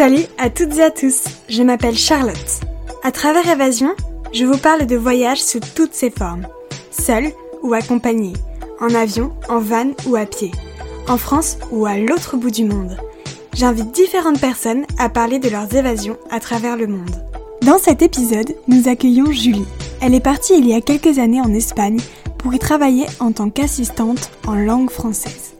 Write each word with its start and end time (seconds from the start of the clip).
Salut 0.00 0.24
à 0.38 0.48
toutes 0.48 0.78
et 0.78 0.82
à 0.82 0.90
tous, 0.90 1.24
je 1.50 1.62
m'appelle 1.62 1.94
Charlotte. 1.94 2.60
À 3.02 3.12
travers 3.12 3.46
Évasion, 3.46 3.90
je 4.32 4.46
vous 4.46 4.56
parle 4.56 4.86
de 4.86 4.96
voyages 4.96 5.42
sous 5.42 5.60
toutes 5.74 5.92
ses 5.92 6.08
formes, 6.08 6.46
seul 6.90 7.32
ou 7.62 7.74
accompagné, 7.74 8.32
en 8.80 8.94
avion, 8.94 9.30
en 9.50 9.58
van 9.58 9.90
ou 10.06 10.16
à 10.16 10.24
pied, 10.24 10.52
en 11.06 11.18
France 11.18 11.58
ou 11.70 11.84
à 11.84 11.98
l'autre 11.98 12.38
bout 12.38 12.50
du 12.50 12.64
monde. 12.64 12.96
J'invite 13.52 13.92
différentes 13.92 14.40
personnes 14.40 14.86
à 14.96 15.10
parler 15.10 15.38
de 15.38 15.50
leurs 15.50 15.74
évasions 15.76 16.16
à 16.30 16.40
travers 16.40 16.78
le 16.78 16.86
monde. 16.86 17.22
Dans 17.60 17.76
cet 17.76 18.00
épisode, 18.00 18.56
nous 18.68 18.88
accueillons 18.88 19.30
Julie. 19.30 19.68
Elle 20.00 20.14
est 20.14 20.20
partie 20.20 20.54
il 20.56 20.66
y 20.66 20.72
a 20.72 20.80
quelques 20.80 21.18
années 21.18 21.42
en 21.42 21.52
Espagne 21.52 22.00
pour 22.38 22.54
y 22.54 22.58
travailler 22.58 23.04
en 23.18 23.32
tant 23.32 23.50
qu'assistante 23.50 24.30
en 24.46 24.54
langue 24.54 24.88
française. 24.88 25.52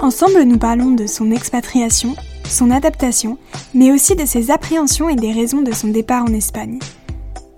Ensemble, 0.00 0.44
nous 0.44 0.56
parlons 0.56 0.92
de 0.92 1.06
son 1.06 1.30
expatriation, 1.30 2.16
son 2.46 2.70
adaptation, 2.70 3.38
mais 3.74 3.92
aussi 3.92 4.16
de 4.16 4.26
ses 4.26 4.50
appréhensions 4.50 5.08
et 5.08 5.16
des 5.16 5.32
raisons 5.32 5.62
de 5.62 5.72
son 5.72 5.88
départ 5.88 6.24
en 6.24 6.32
Espagne. 6.32 6.78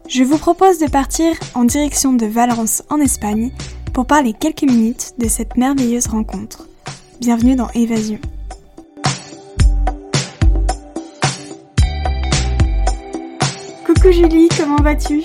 Je 0.09 0.23
vous 0.23 0.39
propose 0.39 0.79
de 0.79 0.87
partir 0.87 1.35
en 1.55 1.65
direction 1.65 2.13
de 2.13 2.27
Valence 2.27 2.83
en 2.91 3.01
Espagne 3.01 3.51
pour 3.93 4.07
parler 4.07 4.33
quelques 4.33 4.63
minutes 4.63 5.13
de 5.19 5.29
cette 5.29 5.57
merveilleuse 5.57 6.09
rencontre. 6.09 6.69
Bienvenue 7.21 7.57
dans 7.57 7.71
Évasion. 7.71 8.19
Coucou 13.87 14.13
Julie, 14.13 14.49
comment 14.57 14.83
vas-tu? 14.83 15.23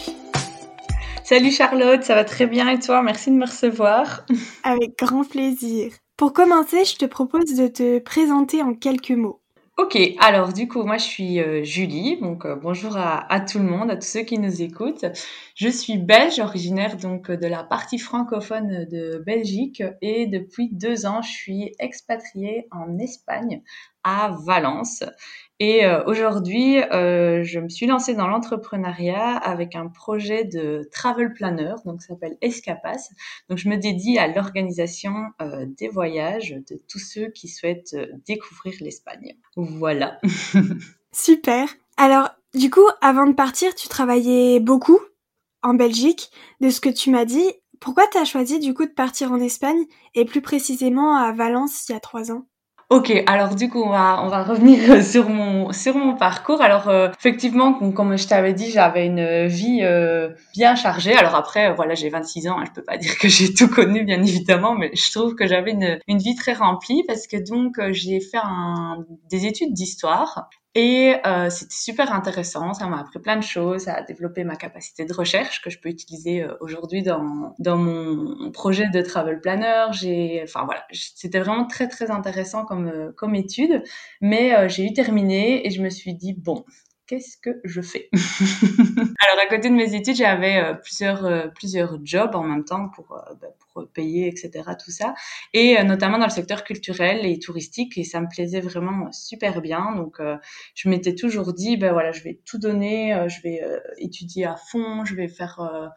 Salut 1.23 1.51
Charlotte, 1.51 2.03
ça 2.03 2.15
va 2.15 2.23
très 2.23 2.47
bien 2.47 2.67
et 2.69 2.79
toi? 2.79 3.03
Merci 3.03 3.29
de 3.29 3.35
me 3.35 3.45
recevoir. 3.45 4.25
Avec 4.63 4.97
grand 4.97 5.23
plaisir. 5.23 5.91
Pour 6.17 6.33
commencer, 6.33 6.85
je 6.85 6.95
te 6.95 7.05
propose 7.05 7.53
de 7.55 7.67
te 7.67 7.99
présenter 7.99 8.63
en 8.63 8.73
quelques 8.73 9.11
mots. 9.11 9.39
Ok, 9.81 9.97
alors 10.19 10.51
du 10.51 10.67
coup, 10.67 10.83
moi 10.83 10.97
je 10.97 11.05
suis 11.05 11.39
euh, 11.39 11.63
Julie, 11.63 12.19
donc 12.19 12.45
euh, 12.45 12.57
bonjour 12.57 12.97
à, 12.97 13.31
à, 13.33 13.39
tout 13.39 13.59
le 13.59 13.63
monde, 13.63 13.89
à 13.89 13.95
tous 13.95 14.07
ceux 14.07 14.23
qui 14.23 14.37
nous 14.37 14.61
écoutent. 14.61 15.05
Je 15.55 15.69
suis 15.69 15.97
belge, 15.97 16.39
originaire 16.39 16.97
donc 16.97 17.31
de 17.31 17.47
la 17.47 17.63
partie 17.63 17.97
francophone 17.97 18.85
de 18.91 19.23
Belgique 19.25 19.81
et 20.01 20.27
depuis 20.27 20.67
deux 20.73 21.05
ans, 21.05 21.21
je 21.21 21.31
suis 21.31 21.75
expatriée 21.79 22.67
en 22.71 22.97
Espagne, 22.99 23.61
à 24.03 24.35
Valence. 24.45 25.05
Et 25.61 25.85
euh, 25.85 26.03
aujourd'hui, 26.05 26.81
euh, 26.81 27.43
je 27.43 27.59
me 27.59 27.67
suis 27.67 27.85
lancée 27.85 28.15
dans 28.15 28.27
l'entrepreneuriat 28.27 29.35
avec 29.35 29.75
un 29.75 29.87
projet 29.87 30.45
de 30.45 30.87
travel 30.89 31.33
planner, 31.33 31.75
donc 31.85 32.01
ça 32.01 32.09
s'appelle 32.09 32.37
Escapas. 32.41 33.09
Donc 33.49 33.57
je 33.57 33.67
me 33.67 33.75
dédie 33.75 34.17
à 34.17 34.27
l'organisation 34.27 35.13
euh, 35.41 35.65
des 35.67 35.89
voyages 35.89 36.55
de 36.69 36.79
tous 36.87 36.99
ceux 36.99 37.27
qui 37.27 37.49
souhaitent 37.49 37.95
découvrir 38.25 38.75
l'Espagne. 38.79 39.35
Voilà. 39.57 40.17
Super. 41.11 41.67
Alors, 41.97 42.29
du 42.53 42.69
coup, 42.69 42.87
avant 43.01 43.27
de 43.27 43.33
partir, 43.33 43.75
tu 43.75 43.89
travaillais 43.89 44.61
beaucoup 44.61 44.99
en 45.61 45.73
Belgique. 45.73 46.31
De 46.61 46.69
ce 46.69 46.79
que 46.79 46.89
tu 46.89 47.11
m'as 47.11 47.25
dit, 47.25 47.51
pourquoi 47.81 48.07
tu 48.07 48.17
as 48.17 48.23
choisi 48.23 48.59
du 48.59 48.73
coup 48.73 48.85
de 48.85 48.91
partir 48.91 49.33
en 49.33 49.39
Espagne 49.41 49.85
et 50.15 50.23
plus 50.23 50.41
précisément 50.41 51.17
à 51.17 51.33
Valence 51.33 51.89
il 51.89 51.91
y 51.91 51.95
a 51.95 51.99
trois 51.99 52.31
ans? 52.31 52.45
Ok, 52.89 53.13
alors 53.27 53.53
du 53.53 53.69
coup 53.69 53.83
on 53.83 53.89
va 53.89 54.19
on 54.23 54.29
va 54.29 54.43
revenir 54.43 55.03
sur 55.03 55.29
mon 55.29 55.71
sur 55.71 55.95
mon 55.95 56.15
parcours. 56.15 56.59
Alors 56.59 56.89
euh, 56.89 57.09
effectivement, 57.19 57.71
comme 57.91 58.17
je 58.17 58.27
t'avais 58.27 58.53
dit, 58.53 58.71
j'avais 58.71 59.05
une 59.05 59.45
vie 59.45 59.81
euh, 59.83 60.29
bien 60.55 60.73
chargée. 60.75 61.13
Alors 61.13 61.35
après 61.35 61.71
voilà, 61.75 61.93
j'ai 61.93 62.09
26 62.09 62.47
ans, 62.47 62.57
hein, 62.57 62.63
je 62.65 62.71
peux 62.71 62.81
pas 62.81 62.97
dire 63.03 63.15
que 63.19 63.27
j'ai 63.27 63.53
tout 63.53 63.67
connu 63.67 64.03
bien 64.05 64.23
évidemment, 64.23 64.73
mais 64.73 64.89
je 64.95 65.11
trouve 65.11 65.35
que 65.35 65.45
j'avais 65.45 65.69
une 65.71 65.99
une 66.07 66.17
vie 66.17 66.33
très 66.33 66.53
remplie 66.53 67.03
parce 67.07 67.27
que 67.27 67.37
donc 67.37 67.77
euh, 67.77 67.93
j'ai 67.93 68.19
fait 68.21 68.39
un, 68.41 69.05
des 69.29 69.45
études 69.45 69.73
d'histoire 69.73 70.49
et 70.75 71.15
euh, 71.25 71.49
c'était 71.49 71.73
super 71.73 72.13
intéressant, 72.13 72.73
ça 72.73 72.85
m'a 72.87 72.99
appris 72.99 73.19
plein 73.19 73.37
de 73.37 73.43
choses, 73.43 73.83
ça 73.83 73.95
a 73.95 74.03
développé 74.03 74.43
ma 74.43 74.55
capacité 74.55 75.03
de 75.05 75.13
recherche 75.13 75.61
que 75.63 75.71
je 75.71 75.79
peux 75.79 75.89
utiliser 75.89 76.43
euh, 76.43 76.53
aujourd'hui 76.61 77.01
dans, 77.01 77.55
dans 77.57 77.75
mon 77.77 78.51
projet 78.51 78.87
de 78.87 79.01
travel 79.01 79.41
planner. 79.41 79.87
J'ai, 79.93 80.41
enfin 80.43 80.65
voilà, 80.65 80.85
c'était 80.91 81.39
vraiment 81.39 81.65
très 81.65 81.87
très 81.87 82.11
intéressant 82.11 82.65
comme 82.65 82.87
euh, 82.87 83.11
comme 83.17 83.33
étude, 83.33 83.83
mais 84.21 84.55
euh, 84.55 84.67
j'ai 84.69 84.85
eu 84.85 84.93
terminé 84.93 85.65
et 85.65 85.71
je 85.71 85.81
me 85.81 85.89
suis 85.89 86.13
dit 86.13 86.33
bon, 86.33 86.63
qu'est-ce 87.09 87.37
que 87.37 87.59
je 87.63 87.81
fais 87.81 88.07
Alors 88.13 89.43
à 89.43 89.47
côté 89.49 89.69
de 89.69 89.73
mes 89.73 89.95
études, 89.95 90.15
j'avais 90.15 90.57
euh, 90.57 90.75
plusieurs 90.75 91.25
euh, 91.25 91.47
plusieurs 91.47 91.97
jobs 92.03 92.35
en 92.35 92.43
même 92.43 92.63
temps 92.63 92.89
pour 92.89 93.13
euh, 93.13 93.33
bah, 93.41 93.47
pour 93.73 93.87
payer 93.91 94.27
etc 94.27 94.63
tout 94.81 94.91
ça. 94.91 95.15
Et 95.53 95.83
notamment 95.83 96.19
dans 96.19 96.27
le 96.27 96.31
secteur 96.31 96.63
culturel 96.63 97.25
et 97.25 97.39
touristique 97.39 97.97
et 97.97 98.03
ça 98.03 98.21
me 98.21 98.27
plaisait 98.27 98.61
vraiment 98.61 99.11
super 99.11 99.61
bien. 99.61 99.95
Donc 99.95 100.21
je 100.75 100.89
m'étais 100.89 101.15
toujours 101.15 101.53
dit 101.53 101.77
ben 101.77 101.93
voilà 101.93 102.11
je 102.11 102.21
vais 102.21 102.39
tout 102.45 102.59
donner, 102.59 103.25
je 103.27 103.41
vais 103.41 103.61
étudier 103.97 104.45
à 104.45 104.55
fond, 104.55 105.03
je 105.05 105.15
vais 105.15 105.27
faire 105.27 105.91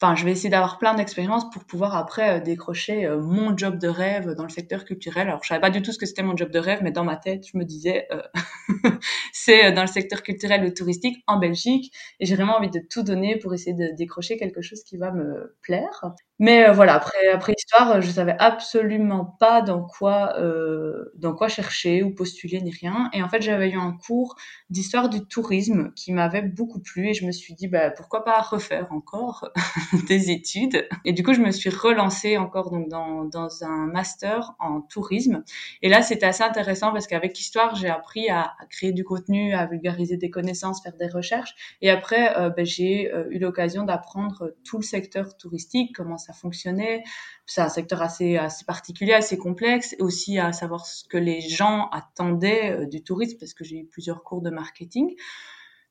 Enfin, 0.00 0.16
je 0.16 0.24
vais 0.24 0.32
essayer 0.32 0.50
d'avoir 0.50 0.78
plein 0.78 0.94
d'expériences 0.94 1.48
pour 1.50 1.64
pouvoir 1.64 1.96
après 1.96 2.40
décrocher 2.40 3.08
mon 3.08 3.56
job 3.56 3.78
de 3.78 3.88
rêve 3.88 4.30
dans 4.34 4.42
le 4.42 4.48
secteur 4.48 4.84
culturel. 4.84 5.28
Alors, 5.28 5.40
je 5.42 5.48
savais 5.48 5.60
pas 5.60 5.70
du 5.70 5.82
tout 5.82 5.92
ce 5.92 5.98
que 5.98 6.06
c'était 6.06 6.22
mon 6.22 6.36
job 6.36 6.50
de 6.50 6.58
rêve, 6.58 6.80
mais 6.82 6.90
dans 6.90 7.04
ma 7.04 7.16
tête, 7.16 7.46
je 7.50 7.56
me 7.56 7.64
disais, 7.64 8.06
euh, 8.10 8.20
c'est 9.32 9.72
dans 9.72 9.82
le 9.82 9.86
secteur 9.86 10.22
culturel 10.22 10.64
ou 10.64 10.70
touristique 10.70 11.22
en 11.26 11.38
Belgique, 11.38 11.92
et 12.20 12.26
j'ai 12.26 12.34
vraiment 12.34 12.56
envie 12.56 12.70
de 12.70 12.80
tout 12.90 13.02
donner 13.02 13.38
pour 13.38 13.54
essayer 13.54 13.74
de 13.74 13.94
décrocher 13.96 14.36
quelque 14.36 14.62
chose 14.62 14.82
qui 14.82 14.96
va 14.96 15.12
me 15.12 15.56
plaire. 15.62 16.12
Mais 16.40 16.68
euh, 16.68 16.72
voilà, 16.72 16.94
après 16.94 17.28
après 17.32 17.54
histoire, 17.56 18.00
je 18.02 18.10
savais 18.10 18.34
absolument 18.40 19.24
pas 19.38 19.62
dans 19.62 19.84
quoi 19.84 20.34
euh, 20.38 21.12
dans 21.16 21.32
quoi 21.32 21.48
chercher 21.48 22.02
ou 22.02 22.12
postuler 22.12 22.60
ni 22.60 22.72
rien. 22.72 23.08
Et 23.12 23.22
en 23.22 23.28
fait, 23.28 23.40
j'avais 23.40 23.70
eu 23.70 23.78
un 23.78 23.92
cours 23.92 24.34
d'histoire 24.68 25.08
du 25.08 25.24
tourisme 25.24 25.92
qui 25.94 26.12
m'avait 26.12 26.42
beaucoup 26.42 26.80
plu 26.80 27.08
et 27.08 27.14
je 27.14 27.24
me 27.24 27.30
suis 27.32 27.54
dit 27.54 27.68
bah 27.68 27.90
pourquoi 27.90 28.24
pas 28.24 28.40
refaire 28.40 28.88
encore 28.92 29.48
des 30.08 30.30
études. 30.32 30.88
Et 31.04 31.12
du 31.12 31.22
coup, 31.22 31.34
je 31.34 31.40
me 31.40 31.52
suis 31.52 31.70
relancée 31.70 32.36
encore 32.36 32.70
donc 32.70 32.88
dans 32.88 33.24
dans 33.24 33.62
un 33.62 33.86
master 33.86 34.54
en 34.58 34.80
tourisme. 34.80 35.44
Et 35.82 35.88
là, 35.88 36.02
c'était 36.02 36.26
assez 36.26 36.42
intéressant 36.42 36.92
parce 36.92 37.06
qu'avec 37.06 37.38
histoire, 37.38 37.74
j'ai 37.76 37.88
appris 37.88 38.28
à, 38.28 38.54
créer 38.70 38.92
du 38.92 39.04
contenu, 39.04 39.54
à 39.54 39.66
vulgariser 39.66 40.16
des 40.16 40.30
connaissances, 40.30 40.82
faire 40.82 40.96
des 40.98 41.08
recherches. 41.08 41.54
Et 41.80 41.90
après, 41.90 42.36
euh, 42.38 42.50
bah, 42.50 42.64
j'ai 42.64 43.12
euh, 43.12 43.26
eu 43.30 43.38
l'occasion 43.38 43.84
d'apprendre 43.84 44.54
tout 44.64 44.78
le 44.78 44.82
secteur 44.82 45.36
touristique, 45.36 45.94
ça 46.24 46.32
fonctionnait. 46.32 47.02
C'est 47.46 47.60
un 47.60 47.68
secteur 47.68 48.02
assez, 48.02 48.36
assez 48.36 48.64
particulier, 48.64 49.12
assez 49.12 49.38
complexe, 49.38 49.94
et 49.98 50.02
aussi 50.02 50.38
à 50.38 50.52
savoir 50.52 50.86
ce 50.86 51.04
que 51.04 51.18
les 51.18 51.40
gens 51.40 51.88
attendaient 51.90 52.72
euh, 52.72 52.86
du 52.86 53.02
tourisme, 53.02 53.38
parce 53.38 53.54
que 53.54 53.64
j'ai 53.64 53.78
eu 53.78 53.86
plusieurs 53.86 54.22
cours 54.22 54.42
de 54.42 54.50
marketing. 54.50 55.14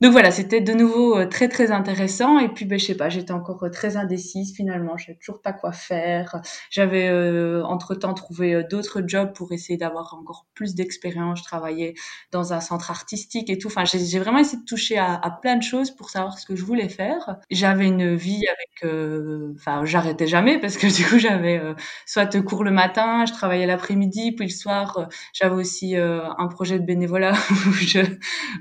Donc 0.02 0.12
voilà, 0.12 0.32
c'était 0.32 0.60
de 0.60 0.74
nouveau 0.74 1.18
euh, 1.18 1.26
très 1.28 1.48
très 1.48 1.72
intéressant. 1.72 2.38
Et 2.40 2.50
puis 2.50 2.66
ben 2.66 2.78
je 2.78 2.86
sais 2.86 2.96
pas, 2.96 3.10
j'étais 3.10 3.32
encore 3.32 3.64
euh, 3.64 3.70
très 3.70 3.96
indécise 3.96 4.54
finalement. 4.54 4.98
Je 4.98 5.06
savais 5.06 5.18
toujours 5.18 5.42
pas 5.42 5.54
quoi 5.54 5.72
faire. 5.72 6.42
J'avais 6.70 7.08
euh, 7.08 7.64
entre 7.64 7.96
temps 7.96 8.14
trouvé 8.14 8.54
euh, 8.56 8.64
d'autres 8.70 9.02
jobs 9.08 9.34
pour 9.34 9.54
essayer 9.54 9.78
d'avoir 9.78 10.14
encore 10.16 10.46
plus 10.56 10.76
d'expérience. 10.76 11.40
Je 11.40 11.44
travaillais 11.44 11.94
dans 12.32 12.52
un 12.54 12.60
centre 12.60 12.92
artistique 12.92 13.50
et 13.50 13.58
tout. 13.58 13.68
Enfin, 13.68 13.86
j'ai 13.86 14.20
vraiment 14.20 14.40
essayé 14.40 14.58
de 14.58 14.66
toucher 14.66 14.98
à, 14.98 15.22
plein 15.42 15.56
de 15.56 15.64
choses 15.64 15.92
pour 15.92 16.10
savoir 16.10 16.38
ce 16.38 16.46
que 16.46 16.56
je 16.56 16.66
voulais 16.66 16.90
faire. 16.90 17.38
J'avais 17.50 17.86
une 17.88 18.16
vie 18.16 18.44
avec, 18.48 18.92
euh, 18.92 19.54
enfin, 19.56 19.86
j'arrêtais 19.86 20.28
jamais 20.28 20.60
parce 20.60 20.78
que 20.78 20.88
du 20.96 21.06
coup 21.06 21.18
j'avais 21.20 21.62
soit 22.06 22.26
cours 22.44 22.64
le 22.64 22.72
matin, 22.72 23.26
je 23.26 23.34
travaillais 23.34 23.68
l'après-midi, 23.68 24.34
puis 24.34 24.48
le 24.48 24.52
soir 24.52 25.08
j'avais 25.34 25.56
aussi 25.56 25.96
un 25.96 26.48
projet 26.48 26.80
de 26.80 26.86
bénévolat 26.86 27.34
où 27.68 27.72
je, 27.74 28.00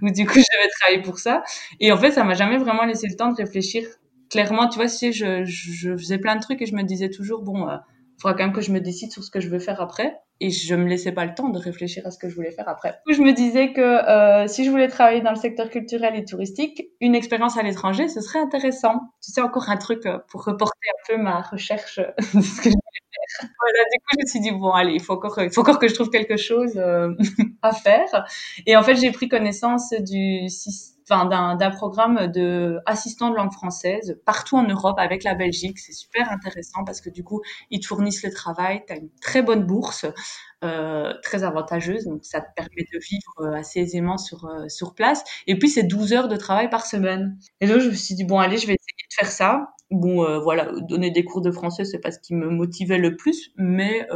où 0.03 0.11
du 0.11 0.27
coup 0.27 0.35
j'avais 0.35 0.69
travaillé 0.81 1.03
pour 1.03 1.19
ça. 1.23 1.43
Et 1.81 1.93
en 1.93 1.97
fait, 1.97 2.13
ça 2.13 2.25
m'a 2.25 2.35
jamais 2.35 2.59
vraiment 2.59 2.85
laissé 2.85 3.07
le 3.09 3.17
temps 3.17 3.31
de 3.31 3.37
réfléchir 3.37 3.85
clairement. 4.33 4.69
Tu 4.69 4.77
vois, 4.77 4.89
si 4.89 5.13
je, 5.13 5.45
faisais 5.97 6.19
plein 6.19 6.35
de 6.35 6.41
trucs 6.41 6.61
et 6.63 6.67
je 6.67 6.75
me 6.75 6.83
disais 6.83 7.11
toujours, 7.11 7.43
bon, 7.43 7.69
il 7.69 7.73
euh, 7.73 7.77
faudra 8.21 8.37
quand 8.37 8.45
même 8.45 8.55
que 8.55 8.63
je 8.63 8.73
me 8.73 8.81
décide 8.81 9.13
sur 9.13 9.23
ce 9.23 9.31
que 9.31 9.41
je 9.41 9.49
veux 9.49 9.61
faire 9.61 9.81
après. 9.81 10.17
Et 10.41 10.51
je 10.51 10.75
me 10.75 10.89
laissais 10.89 11.13
pas 11.13 11.25
le 11.25 11.35
temps 11.35 11.51
de 11.51 11.59
réfléchir 11.59 12.05
à 12.05 12.11
ce 12.11 12.19
que 12.19 12.29
je 12.29 12.35
voulais 12.35 12.51
faire 12.51 12.69
après. 12.69 12.99
Je 13.09 13.23
me 13.23 13.33
disais 13.33 13.73
que 13.73 13.81
euh, 13.81 14.49
si 14.49 14.65
je 14.65 14.71
voulais 14.71 14.89
travailler 14.89 15.21
dans 15.21 15.31
le 15.31 15.37
secteur 15.37 15.71
culturel 15.71 16.17
et 16.17 16.25
touristique, 16.25 16.83
une 17.01 17.15
expérience 17.15 17.57
à 17.57 17.63
l'étranger, 17.63 18.09
ce 18.09 18.21
serait 18.21 18.41
intéressant. 18.41 18.95
Tu 19.23 19.31
sais, 19.31 19.41
encore 19.41 19.69
un 19.69 19.77
truc 19.77 20.05
euh, 20.07 20.19
pour 20.29 20.45
reporter 20.45 20.89
un 20.89 21.15
peu 21.15 21.23
ma 21.23 21.43
recherche 21.43 22.01
de 22.35 22.41
ce 22.41 22.61
que 22.61 22.71
je. 22.71 22.75
Voilà, 23.41 23.85
du 23.93 23.99
coup, 23.99 24.17
je 24.19 24.25
me 24.25 24.27
suis 24.29 24.41
dit, 24.41 24.51
bon, 24.51 24.73
allez, 24.73 24.95
il 24.95 25.01
faut 25.01 25.13
encore, 25.13 25.41
il 25.41 25.51
faut 25.51 25.61
encore 25.61 25.79
que 25.79 25.89
je 25.89 25.95
trouve 25.95 26.11
quelque 26.11 26.37
chose 26.37 26.77
à 27.63 27.73
faire. 27.73 28.27
Et 28.67 28.77
en 28.77 28.83
fait, 28.83 28.97
j'ai 28.97 29.13
pris 29.13 29.29
connaissance 29.29 29.95
du 30.01 30.49
système 30.49 31.02
d'un 31.13 31.71
programme 31.71 32.27
de 32.29 32.79
assistant 32.87 33.31
de 33.31 33.37
langue 33.37 33.53
française 33.53 34.21
partout 34.25 34.57
en 34.57 34.65
Europe 34.67 34.99
avec 34.99 35.25
la 35.25 35.35
Belgique. 35.35 35.79
C'est 35.79 35.93
super 35.93 36.31
intéressant 36.31 36.85
parce 36.85 37.01
que 37.01 37.11
du 37.11 37.25
coup, 37.25 37.43
ils 37.71 37.81
te 37.81 37.87
fournissent 37.87 38.23
le 38.23 38.33
travail, 38.33 38.83
tu 38.87 38.93
as 38.93 38.97
une 38.97 39.11
très 39.21 39.43
bonne 39.43 39.65
bourse, 39.65 40.07
euh, 40.65 41.13
très 41.23 41.43
avantageuse, 41.43 42.05
donc 42.05 42.25
ça 42.25 42.41
te 42.41 42.47
permet 42.55 42.87
de 42.93 42.99
vivre 42.99 43.33
euh, 43.41 43.59
assez 43.59 43.81
aisément 43.81 44.17
sur, 44.17 44.45
euh, 44.47 44.69
sur 44.69 44.95
place. 44.95 45.25
Et 45.47 45.59
puis, 45.59 45.69
c'est 45.69 45.83
12 45.83 46.13
heures 46.13 46.29
de 46.29 46.37
travail 46.37 46.71
par 46.71 46.87
semaine. 46.87 47.37
Et 47.61 47.67
donc, 47.67 47.81
je 47.81 47.89
me 47.89 47.95
suis 47.95 48.15
dit, 48.15 48.25
bon, 48.25 48.39
allez, 48.39 48.59
je 48.59 48.67
vais 48.67 48.75
essayer 48.75 49.09
de 49.11 49.15
faire 49.15 49.31
ça. 49.31 49.75
Bon, 49.91 50.41
voilà, 50.41 50.73
donner 50.89 51.11
des 51.11 51.25
cours 51.25 51.43
de 51.43 51.51
français, 51.51 51.85
c'est 51.85 51.99
pas 51.99 52.13
ce 52.13 52.19
qui 52.19 52.35
me 52.35 52.49
motivait 52.49 52.97
le 52.97 53.17
plus, 53.17 53.51
mais 53.57 54.09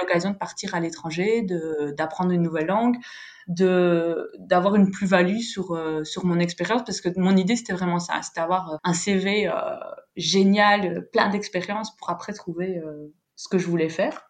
l'occasion 0.00 0.30
de 0.30 0.36
partir 0.36 0.74
à 0.74 0.80
l'étranger, 0.80 1.46
d'apprendre 1.96 2.32
une 2.32 2.42
nouvelle 2.42 2.66
langue, 2.66 2.96
d'avoir 3.48 4.74
une 4.74 4.90
plus-value 4.90 5.38
sur 5.38 5.74
euh, 5.74 6.04
sur 6.04 6.26
mon 6.26 6.38
expérience 6.38 6.82
parce 6.84 7.00
que 7.00 7.08
mon 7.16 7.34
idée 7.36 7.56
c'était 7.56 7.72
vraiment 7.72 7.98
ça, 7.98 8.20
c'était 8.22 8.40
avoir 8.40 8.72
euh, 8.72 8.76
un 8.84 8.92
CV 8.92 9.48
euh, 9.48 9.52
génial, 10.16 11.08
plein 11.12 11.28
d'expériences 11.30 11.96
pour 11.96 12.10
après 12.10 12.32
trouver 12.32 12.80
ce 13.36 13.48
que 13.48 13.56
je 13.58 13.66
voulais 13.66 13.88
faire. 13.88 14.27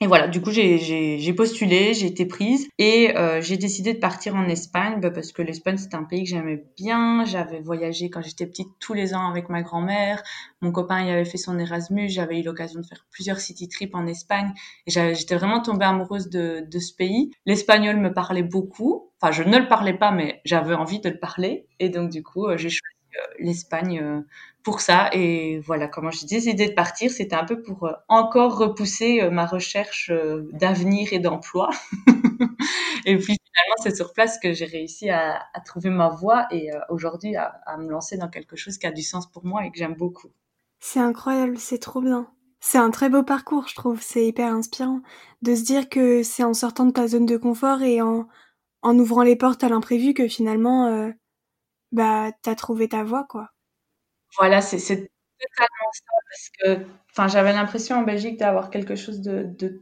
Et 0.00 0.06
voilà, 0.08 0.26
du 0.26 0.40
coup, 0.40 0.50
j'ai 0.50 1.32
postulé, 1.36 1.94
j'ai 1.94 2.06
été 2.06 2.26
prise 2.26 2.68
et 2.78 3.16
euh, 3.16 3.40
j'ai 3.40 3.56
décidé 3.56 3.94
de 3.94 4.00
partir 4.00 4.34
en 4.34 4.48
Espagne 4.48 5.00
bah, 5.00 5.10
parce 5.10 5.30
que 5.30 5.40
l'Espagne, 5.40 5.76
c'est 5.76 5.94
un 5.94 6.02
pays 6.02 6.24
que 6.24 6.30
j'aimais 6.30 6.64
bien. 6.76 7.24
J'avais 7.24 7.60
voyagé 7.60 8.10
quand 8.10 8.20
j'étais 8.20 8.46
petite 8.46 8.68
tous 8.80 8.92
les 8.92 9.14
ans 9.14 9.28
avec 9.30 9.48
ma 9.48 9.62
grand-mère. 9.62 10.22
Mon 10.62 10.72
copain 10.72 11.04
y 11.04 11.10
avait 11.10 11.24
fait 11.24 11.38
son 11.38 11.58
Erasmus. 11.60 12.08
J'avais 12.08 12.40
eu 12.40 12.42
l'occasion 12.42 12.80
de 12.80 12.86
faire 12.86 13.06
plusieurs 13.10 13.38
city 13.38 13.68
trips 13.68 13.94
en 13.94 14.06
Espagne 14.06 14.52
et 14.86 14.90
j'étais 14.90 15.36
vraiment 15.36 15.60
tombée 15.62 15.86
amoureuse 15.86 16.28
de, 16.28 16.66
de 16.68 16.78
ce 16.80 16.92
pays. 16.92 17.30
L'espagnol 17.46 17.96
me 17.96 18.12
parlait 18.12 18.42
beaucoup. 18.42 19.12
Enfin, 19.20 19.30
je 19.30 19.44
ne 19.44 19.58
le 19.58 19.68
parlais 19.68 19.94
pas, 19.94 20.10
mais 20.10 20.40
j'avais 20.44 20.74
envie 20.74 21.00
de 21.00 21.08
le 21.08 21.18
parler. 21.18 21.66
Et 21.78 21.88
donc, 21.88 22.10
du 22.10 22.22
coup, 22.22 22.46
euh, 22.46 22.56
j'ai 22.56 22.68
choisi 22.68 22.93
l'Espagne 23.38 24.00
euh, 24.00 24.20
pour 24.62 24.80
ça. 24.80 25.10
Et 25.12 25.60
voilà, 25.60 25.88
comment 25.88 26.10
j'ai 26.10 26.26
décidé 26.26 26.68
de 26.68 26.74
partir, 26.74 27.10
c'était 27.10 27.36
un 27.36 27.44
peu 27.44 27.62
pour 27.62 27.84
euh, 27.84 27.92
encore 28.08 28.58
repousser 28.58 29.28
ma 29.30 29.46
recherche 29.46 30.10
d'avenir 30.52 31.12
et 31.12 31.18
d'emploi. 31.18 31.70
et 33.06 33.16
puis 33.16 33.36
finalement, 33.36 33.76
c'est 33.82 33.96
sur 33.96 34.12
place 34.12 34.38
que 34.38 34.52
j'ai 34.52 34.66
réussi 34.66 35.10
à, 35.10 35.42
trouver 35.64 35.90
ma 35.90 36.08
voie 36.08 36.46
et 36.50 36.70
aujourd'hui 36.88 37.36
à, 37.36 37.76
me 37.78 37.90
lancer 37.90 38.16
dans 38.16 38.28
quelque 38.28 38.56
chose 38.56 38.78
qui 38.78 38.86
a 38.86 38.92
du 38.92 39.02
sens 39.02 39.30
pour 39.30 39.44
moi 39.44 39.64
et 39.64 39.70
que 39.70 39.78
j'aime 39.78 39.94
beaucoup. 39.94 40.28
C'est 40.80 41.00
incroyable, 41.00 41.58
c'est 41.58 41.78
trop 41.78 42.00
bien. 42.00 42.28
C'est 42.60 42.78
un 42.78 42.90
très 42.90 43.10
beau 43.10 43.22
parcours, 43.22 43.68
je 43.68 43.74
trouve. 43.74 44.00
C'est 44.00 44.26
hyper 44.26 44.52
inspirant 44.52 45.00
de 45.42 45.54
se 45.54 45.62
dire 45.62 45.88
que 45.88 46.22
c'est 46.22 46.44
en 46.44 46.54
sortant 46.54 46.86
de 46.86 46.92
ta 46.92 47.06
zone 47.06 47.26
de 47.26 47.36
confort 47.36 47.82
et 47.82 48.00
en, 48.00 48.26
en 48.82 48.98
ouvrant 48.98 49.22
les 49.22 49.36
portes 49.36 49.64
à 49.64 49.68
l'imprévu 49.68 50.14
que 50.14 50.28
finalement 50.28 51.12
bah 51.94 52.30
t'as 52.42 52.54
trouvé 52.56 52.88
ta 52.88 53.04
voie 53.04 53.24
quoi. 53.28 53.48
Voilà, 54.38 54.60
c'est 54.60 54.78
totalement 54.78 55.90
ça 55.92 56.14
parce 56.28 56.50
que 56.58 56.86
enfin 57.10 57.28
j'avais 57.28 57.52
l'impression 57.52 57.96
en 57.96 58.02
Belgique 58.02 58.38
d'avoir 58.38 58.70
quelque 58.70 58.96
chose 58.96 59.20
de, 59.20 59.44
de, 59.58 59.80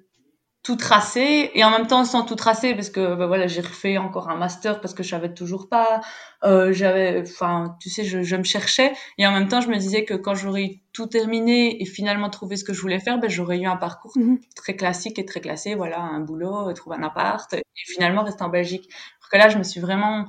tout 0.62 0.76
tracé 0.76 1.50
et 1.54 1.64
en 1.64 1.70
même 1.70 1.86
temps 1.86 2.04
sans 2.04 2.24
tout 2.24 2.36
tracer 2.36 2.74
parce 2.74 2.90
que 2.90 3.14
bah, 3.14 3.26
voilà 3.26 3.46
j'ai 3.48 3.62
refait 3.62 3.98
encore 3.98 4.28
un 4.28 4.36
master 4.36 4.80
parce 4.80 4.94
que 4.94 5.02
je 5.02 5.08
savais 5.08 5.32
toujours 5.34 5.68
pas 5.68 6.00
euh, 6.44 6.72
j'avais 6.72 7.22
enfin 7.22 7.76
tu 7.80 7.90
sais 7.90 8.04
je, 8.04 8.22
je, 8.22 8.36
me 8.36 8.44
cherchais 8.44 8.92
et 9.18 9.26
en 9.26 9.32
même 9.32 9.48
temps 9.48 9.60
je 9.60 9.68
me 9.68 9.76
disais 9.76 10.04
que 10.04 10.14
quand 10.14 10.34
j'aurais 10.34 10.80
tout 10.92 11.06
terminé 11.06 11.82
et 11.82 11.84
finalement 11.84 12.30
trouvé 12.30 12.56
ce 12.56 12.64
que 12.64 12.72
je 12.72 12.80
voulais 12.80 13.00
faire 13.00 13.18
ben 13.18 13.28
j'aurais 13.28 13.58
eu 13.58 13.66
un 13.66 13.76
parcours 13.76 14.12
mmh 14.16 14.36
très 14.54 14.76
classique 14.76 15.18
et 15.18 15.24
très 15.24 15.40
classé 15.40 15.74
voilà 15.74 16.00
un 16.00 16.20
boulot 16.20 16.72
trouver 16.74 16.96
un 16.96 17.02
appart 17.02 17.52
et 17.54 17.62
finalement 17.74 18.22
rester 18.22 18.44
en 18.44 18.48
Belgique 18.48 18.88
parce 19.20 19.30
que 19.32 19.38
là 19.38 19.48
je 19.48 19.58
me 19.58 19.64
suis 19.64 19.80
vraiment 19.80 20.26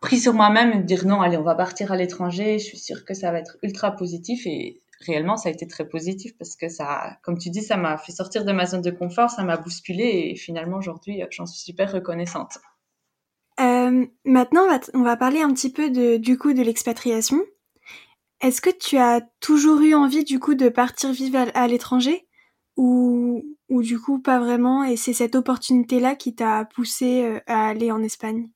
pris 0.00 0.18
sur 0.18 0.34
moi-même 0.34 0.72
et 0.72 0.82
dire 0.82 1.06
non, 1.06 1.20
allez, 1.20 1.36
on 1.36 1.42
va 1.42 1.54
partir 1.54 1.92
à 1.92 1.96
l'étranger, 1.96 2.58
je 2.58 2.64
suis 2.64 2.78
sûre 2.78 3.04
que 3.04 3.14
ça 3.14 3.30
va 3.30 3.38
être 3.38 3.58
ultra 3.62 3.92
positif 3.92 4.46
et 4.46 4.80
réellement 5.06 5.36
ça 5.36 5.48
a 5.48 5.52
été 5.52 5.66
très 5.66 5.88
positif 5.88 6.36
parce 6.38 6.56
que 6.56 6.68
ça, 6.68 7.18
comme 7.22 7.38
tu 7.38 7.50
dis, 7.50 7.62
ça 7.62 7.76
m'a 7.76 7.98
fait 7.98 8.12
sortir 8.12 8.44
de 8.44 8.52
ma 8.52 8.66
zone 8.66 8.82
de 8.82 8.90
confort, 8.90 9.30
ça 9.30 9.44
m'a 9.44 9.56
bousculé 9.56 10.30
et 10.30 10.36
finalement 10.36 10.78
aujourd'hui 10.78 11.22
j'en 11.30 11.46
suis 11.46 11.60
super 11.60 11.92
reconnaissante. 11.92 12.58
Euh, 13.60 14.06
maintenant, 14.24 14.62
on 14.94 15.02
va, 15.02 15.16
parler 15.16 15.42
un 15.42 15.52
petit 15.52 15.70
peu 15.70 15.90
de, 15.90 16.16
du 16.16 16.38
coup 16.38 16.54
de 16.54 16.62
l'expatriation. 16.62 17.40
Est-ce 18.40 18.62
que 18.62 18.70
tu 18.70 18.96
as 18.96 19.20
toujours 19.40 19.80
eu 19.80 19.94
envie 19.94 20.24
du 20.24 20.40
coup 20.40 20.54
de 20.54 20.70
partir 20.70 21.12
vivre 21.12 21.46
à, 21.52 21.68
l'étranger 21.68 22.26
ou, 22.78 23.44
ou 23.68 23.82
du 23.82 24.00
coup 24.00 24.18
pas 24.18 24.38
vraiment? 24.38 24.82
Et 24.82 24.96
c'est 24.96 25.12
cette 25.12 25.34
opportunité-là 25.34 26.14
qui 26.14 26.34
t'a 26.34 26.64
poussé 26.64 27.22
euh, 27.22 27.40
à 27.46 27.68
aller 27.68 27.92
en 27.92 28.02
Espagne? 28.02 28.48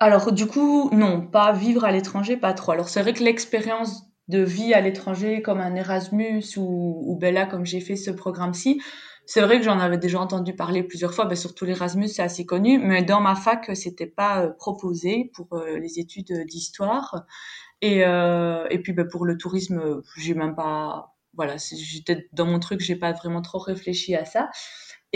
Alors 0.00 0.32
du 0.32 0.46
coup, 0.46 0.90
non, 0.92 1.26
pas 1.26 1.52
vivre 1.52 1.84
à 1.84 1.92
l'étranger, 1.92 2.36
pas 2.36 2.52
trop. 2.52 2.72
Alors 2.72 2.88
c'est 2.88 3.02
vrai 3.02 3.12
que 3.14 3.24
l'expérience 3.24 4.04
de 4.28 4.40
vie 4.40 4.74
à 4.74 4.80
l'étranger 4.80 5.40
comme 5.42 5.60
un 5.60 5.74
Erasmus 5.74 6.42
ou, 6.56 7.02
ou 7.06 7.16
Bella 7.16 7.46
comme 7.46 7.64
j'ai 7.64 7.80
fait 7.80 7.96
ce 7.96 8.10
programme-ci, 8.10 8.82
c'est 9.24 9.40
vrai 9.40 9.58
que 9.58 9.64
j'en 9.64 9.78
avais 9.80 9.98
déjà 9.98 10.20
entendu 10.20 10.54
parler 10.54 10.82
plusieurs 10.82 11.14
fois, 11.14 11.24
ben 11.26 11.36
surtout 11.36 11.64
l'Erasmus 11.64 12.08
c'est 12.08 12.22
assez 12.22 12.46
connu, 12.46 12.78
mais 12.78 13.02
dans 13.02 13.20
ma 13.20 13.34
fac 13.34 13.70
c'était 13.74 14.06
pas 14.06 14.42
euh, 14.44 14.50
proposé 14.50 15.30
pour 15.34 15.48
euh, 15.54 15.78
les 15.78 15.98
études 15.98 16.44
d'histoire. 16.46 17.24
Et, 17.82 18.04
euh, 18.04 18.66
et 18.70 18.80
puis 18.80 18.92
ben, 18.92 19.06
pour 19.08 19.24
le 19.26 19.36
tourisme 19.36 20.02
j'ai 20.16 20.34
même 20.34 20.54
pas 20.54 21.14
voilà 21.34 21.56
j'étais 21.58 22.28
dans 22.32 22.46
mon 22.46 22.58
truc 22.58 22.80
j'ai 22.80 22.96
pas 22.96 23.12
vraiment 23.12 23.42
trop 23.42 23.58
réfléchi 23.58 24.14
à 24.14 24.24
ça 24.24 24.48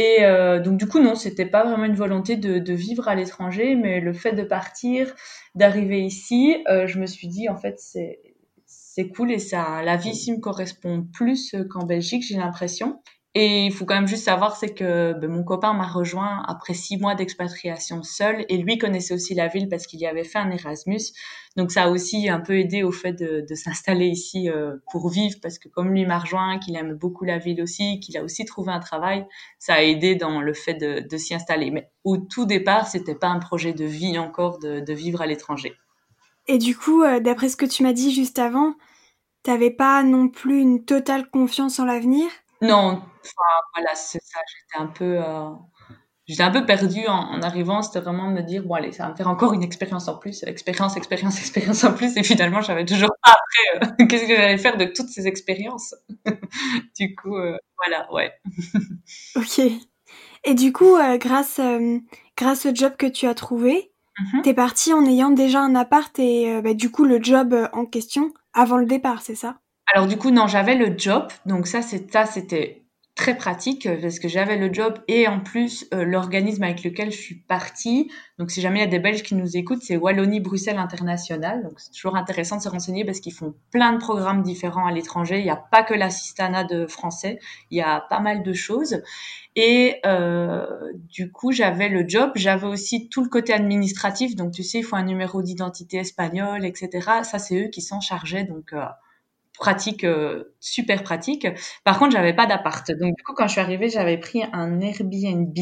et 0.00 0.24
euh, 0.24 0.60
donc 0.60 0.78
du 0.78 0.86
coup 0.88 0.98
non, 0.98 1.14
c'était 1.14 1.44
pas 1.44 1.62
vraiment 1.62 1.84
une 1.84 1.94
volonté 1.94 2.36
de, 2.36 2.72
vivre 2.72 3.06
à 3.06 3.14
l'étranger, 3.14 3.74
mais 3.74 4.00
le 4.00 4.14
fait 4.14 4.32
de 4.32 4.42
partir, 4.42 5.14
d'arriver 5.54 6.00
ici, 6.00 6.56
euh, 6.70 6.86
je 6.86 6.98
me 6.98 7.04
suis 7.04 7.28
dit 7.28 7.50
en 7.50 7.56
fait 7.58 7.78
c'est 7.78 8.18
c'est 8.64 9.08
cool 9.08 9.30
et 9.30 9.38
ça 9.38 9.82
la 9.82 9.98
vie 9.98 10.08
ici 10.08 10.32
me 10.32 10.38
correspond 10.38 11.06
plus 11.12 11.54
qu'en 11.68 11.84
Belgique, 11.84 12.24
j'ai 12.26 12.38
l'impression. 12.38 13.02
Et 13.36 13.66
il 13.66 13.72
faut 13.72 13.84
quand 13.84 13.94
même 13.94 14.08
juste 14.08 14.24
savoir, 14.24 14.56
c'est 14.56 14.74
que 14.74 15.12
ben, 15.12 15.30
mon 15.30 15.44
copain 15.44 15.72
m'a 15.72 15.86
rejoint 15.86 16.42
après 16.48 16.74
six 16.74 16.96
mois 16.96 17.14
d'expatriation 17.14 18.02
seul, 18.02 18.44
et 18.48 18.56
lui 18.56 18.76
connaissait 18.76 19.14
aussi 19.14 19.34
la 19.34 19.46
ville 19.46 19.68
parce 19.68 19.86
qu'il 19.86 20.00
y 20.00 20.06
avait 20.06 20.24
fait 20.24 20.38
un 20.38 20.50
Erasmus. 20.50 21.12
Donc 21.56 21.70
ça 21.70 21.84
a 21.84 21.88
aussi 21.90 22.28
un 22.28 22.40
peu 22.40 22.58
aidé 22.58 22.82
au 22.82 22.90
fait 22.90 23.12
de, 23.12 23.54
s'installer 23.54 24.06
ici 24.06 24.50
euh, 24.50 24.76
pour 24.90 25.10
vivre, 25.10 25.36
parce 25.40 25.60
que 25.60 25.68
comme 25.68 25.92
lui 25.92 26.04
m'a 26.06 26.18
rejoint, 26.18 26.58
qu'il 26.58 26.74
aime 26.74 26.94
beaucoup 26.94 27.24
la 27.24 27.38
ville 27.38 27.62
aussi, 27.62 28.00
qu'il 28.00 28.16
a 28.16 28.24
aussi 28.24 28.44
trouvé 28.44 28.72
un 28.72 28.80
travail, 28.80 29.24
ça 29.60 29.74
a 29.74 29.82
aidé 29.82 30.16
dans 30.16 30.40
le 30.40 30.52
fait 30.52 30.74
de, 30.74 31.16
s'y 31.16 31.32
installer. 31.32 31.70
Mais 31.70 31.88
au 32.02 32.16
tout 32.16 32.46
départ, 32.46 32.88
c'était 32.88 33.14
pas 33.14 33.28
un 33.28 33.38
projet 33.38 33.72
de 33.72 33.84
vie 33.84 34.18
encore 34.18 34.58
de, 34.58 34.80
de 34.80 34.92
vivre 34.92 35.22
à 35.22 35.26
l'étranger. 35.26 35.76
Et 36.48 36.58
du 36.58 36.76
coup, 36.76 37.04
euh, 37.04 37.20
d'après 37.20 37.48
ce 37.48 37.56
que 37.56 37.66
tu 37.66 37.84
m'as 37.84 37.92
dit 37.92 38.12
juste 38.12 38.40
avant, 38.40 38.74
t'avais 39.44 39.70
pas 39.70 40.02
non 40.02 40.28
plus 40.28 40.60
une 40.60 40.84
totale 40.84 41.30
confiance 41.30 41.78
en 41.78 41.84
l'avenir? 41.84 42.26
Non, 42.62 43.02
enfin 43.24 43.60
voilà, 43.74 43.94
c'est 43.94 44.20
ça, 44.22 44.40
j'étais 44.46 44.82
un 44.82 44.86
peu, 44.86 45.18
euh, 45.18 45.50
j'étais 46.26 46.42
un 46.42 46.50
peu 46.50 46.66
perdue 46.66 47.06
en, 47.06 47.40
arrivant. 47.40 47.80
C'était 47.82 48.00
vraiment 48.00 48.28
de 48.28 48.34
me 48.34 48.42
dire 48.42 48.62
bon 48.64 48.74
allez, 48.74 48.92
ça 48.92 49.04
va 49.04 49.10
me 49.10 49.16
faire 49.16 49.28
encore 49.28 49.54
une 49.54 49.62
expérience 49.62 50.08
en 50.08 50.18
plus, 50.18 50.42
expérience, 50.42 50.96
expérience, 50.96 51.38
expérience 51.40 51.84
en 51.84 51.94
plus. 51.94 52.16
Et 52.16 52.22
finalement, 52.22 52.60
j'avais 52.60 52.84
toujours 52.84 53.10
pas 53.22 53.32
après 53.32 54.02
euh, 54.02 54.06
qu'est-ce 54.08 54.26
que 54.26 54.36
j'allais 54.36 54.58
faire 54.58 54.76
de 54.76 54.84
toutes 54.84 55.08
ces 55.08 55.26
expériences. 55.26 55.94
du 56.98 57.14
coup, 57.14 57.36
euh, 57.36 57.56
voilà, 57.78 58.12
ouais. 58.12 58.32
Ok. 59.36 59.60
Et 60.44 60.54
du 60.54 60.72
coup, 60.72 60.96
grâce 61.18 61.60
grâce 62.36 62.66
au 62.66 62.74
job 62.74 62.96
que 62.96 63.06
tu 63.06 63.26
as 63.26 63.34
trouvé, 63.34 63.92
mmh 64.18 64.42
t'es 64.42 64.54
partie 64.54 64.92
en 64.92 65.04
ayant 65.06 65.30
déjà 65.30 65.60
un 65.60 65.74
appart 65.74 66.18
et 66.18 66.60
bah, 66.62 66.74
du 66.74 66.90
coup 66.90 67.04
le 67.04 67.22
job 67.22 67.54
en 67.72 67.86
question 67.86 68.32
avant 68.52 68.76
le 68.76 68.86
départ, 68.86 69.22
c'est 69.22 69.34
ça? 69.34 69.59
Alors 69.92 70.06
du 70.06 70.16
coup, 70.16 70.30
non, 70.30 70.46
j'avais 70.46 70.76
le 70.76 70.96
job, 70.96 71.28
donc 71.46 71.66
ça, 71.66 71.82
c'était 71.82 72.80
très 73.20 73.36
pratique 73.36 73.86
euh, 73.86 74.00
parce 74.00 74.18
que 74.18 74.28
j'avais 74.28 74.56
le 74.56 74.72
job 74.72 74.94
et 75.06 75.28
en 75.28 75.40
plus 75.40 75.86
euh, 75.92 76.04
l'organisme 76.04 76.62
avec 76.62 76.82
lequel 76.82 77.10
je 77.10 77.18
suis 77.18 77.34
partie. 77.34 78.10
Donc 78.38 78.50
si 78.50 78.62
jamais 78.62 78.78
il 78.78 78.82
y 78.82 78.86
a 78.86 78.90
des 78.90 78.98
Belges 78.98 79.22
qui 79.22 79.34
nous 79.34 79.56
écoutent, 79.58 79.82
c'est 79.82 79.96
Wallonie-Bruxelles 79.96 80.78
International. 80.78 81.62
Donc 81.62 81.80
c'est 81.80 81.90
toujours 81.90 82.16
intéressant 82.16 82.56
de 82.56 82.62
se 82.62 82.68
renseigner 82.70 83.04
parce 83.04 83.20
qu'ils 83.20 83.34
font 83.34 83.54
plein 83.72 83.92
de 83.92 83.98
programmes 83.98 84.42
différents 84.42 84.86
à 84.86 84.92
l'étranger. 84.92 85.38
Il 85.38 85.44
n'y 85.44 85.50
a 85.50 85.56
pas 85.56 85.82
que 85.82 85.92
l'assistanat 85.92 86.64
de 86.64 86.86
français, 86.86 87.38
il 87.70 87.76
y 87.76 87.82
a 87.82 88.00
pas 88.08 88.20
mal 88.20 88.42
de 88.42 88.52
choses. 88.54 89.02
Et 89.54 89.96
euh, 90.06 90.66
du 90.94 91.30
coup, 91.30 91.52
j'avais 91.52 91.88
le 91.88 92.08
job, 92.08 92.30
j'avais 92.36 92.66
aussi 92.66 93.08
tout 93.10 93.22
le 93.22 93.28
côté 93.28 93.52
administratif. 93.52 94.34
Donc 94.34 94.52
tu 94.52 94.62
sais, 94.62 94.78
il 94.78 94.84
faut 94.84 94.96
un 94.96 95.04
numéro 95.04 95.42
d'identité 95.42 95.98
espagnol, 95.98 96.64
etc. 96.64 97.06
Ça, 97.24 97.38
c'est 97.38 97.66
eux 97.66 97.68
qui 97.68 97.82
s'en 97.82 98.00
chargeaient. 98.00 98.44
Donc 98.44 98.72
euh, 98.72 98.84
pratique, 99.60 100.02
euh, 100.02 100.56
super 100.58 101.04
pratique. 101.04 101.46
Par 101.84 102.00
contre, 102.00 102.12
j'avais 102.12 102.34
pas 102.34 102.46
d'appart. 102.46 102.90
Donc, 102.90 103.14
du 103.16 103.22
coup, 103.22 103.34
quand 103.34 103.46
je 103.46 103.52
suis 103.52 103.60
arrivée, 103.60 103.88
j'avais 103.88 104.18
pris 104.18 104.42
un 104.52 104.80
Airbnb 104.80 105.56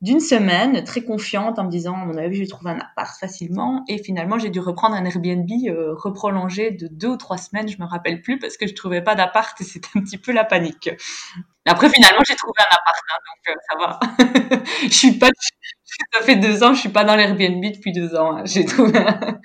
d'une 0.00 0.18
semaine, 0.18 0.82
très 0.82 1.02
confiante, 1.02 1.60
en 1.60 1.64
me 1.64 1.70
disant, 1.70 1.94
à 1.94 2.04
mon 2.04 2.16
avis, 2.16 2.34
je 2.34 2.40
vais 2.40 2.48
trouver 2.48 2.72
un 2.72 2.78
appart 2.78 3.16
facilement. 3.20 3.84
Et 3.86 4.02
finalement, 4.02 4.38
j'ai 4.38 4.50
dû 4.50 4.58
reprendre 4.58 4.96
un 4.96 5.04
Airbnb 5.04 5.48
euh, 5.68 5.94
reprolongé 5.94 6.72
de 6.72 6.88
deux 6.88 7.08
ou 7.08 7.16
trois 7.16 7.38
semaines, 7.38 7.68
je 7.68 7.78
me 7.78 7.84
rappelle 7.86 8.20
plus, 8.20 8.40
parce 8.40 8.56
que 8.56 8.66
je 8.66 8.74
trouvais 8.74 9.02
pas 9.02 9.14
d'appart 9.14 9.60
et 9.60 9.64
c'était 9.64 9.90
un 9.94 10.00
petit 10.00 10.18
peu 10.18 10.32
la 10.32 10.44
panique. 10.44 10.90
Après, 11.66 11.88
finalement, 11.88 12.22
j'ai 12.26 12.34
trouvé 12.34 12.54
un 12.58 12.74
appart, 12.74 13.02
hein, 13.10 13.18
donc 13.28 13.48
euh, 13.48 13.60
ça 13.68 13.78
va. 13.78 14.62
je 14.82 14.92
suis 14.92 15.12
pas, 15.12 15.28
ça 16.12 16.22
fait 16.22 16.36
deux 16.36 16.62
ans, 16.64 16.74
je 16.74 16.80
suis 16.80 16.88
pas 16.88 17.04
dans 17.04 17.14
l'Airbnb 17.14 17.62
depuis 17.72 17.92
deux 17.92 18.16
ans. 18.16 18.36
Hein. 18.36 18.42
J'ai 18.44 18.64
trouvé, 18.64 18.98
un... 18.98 19.12
trouvé 19.12 19.38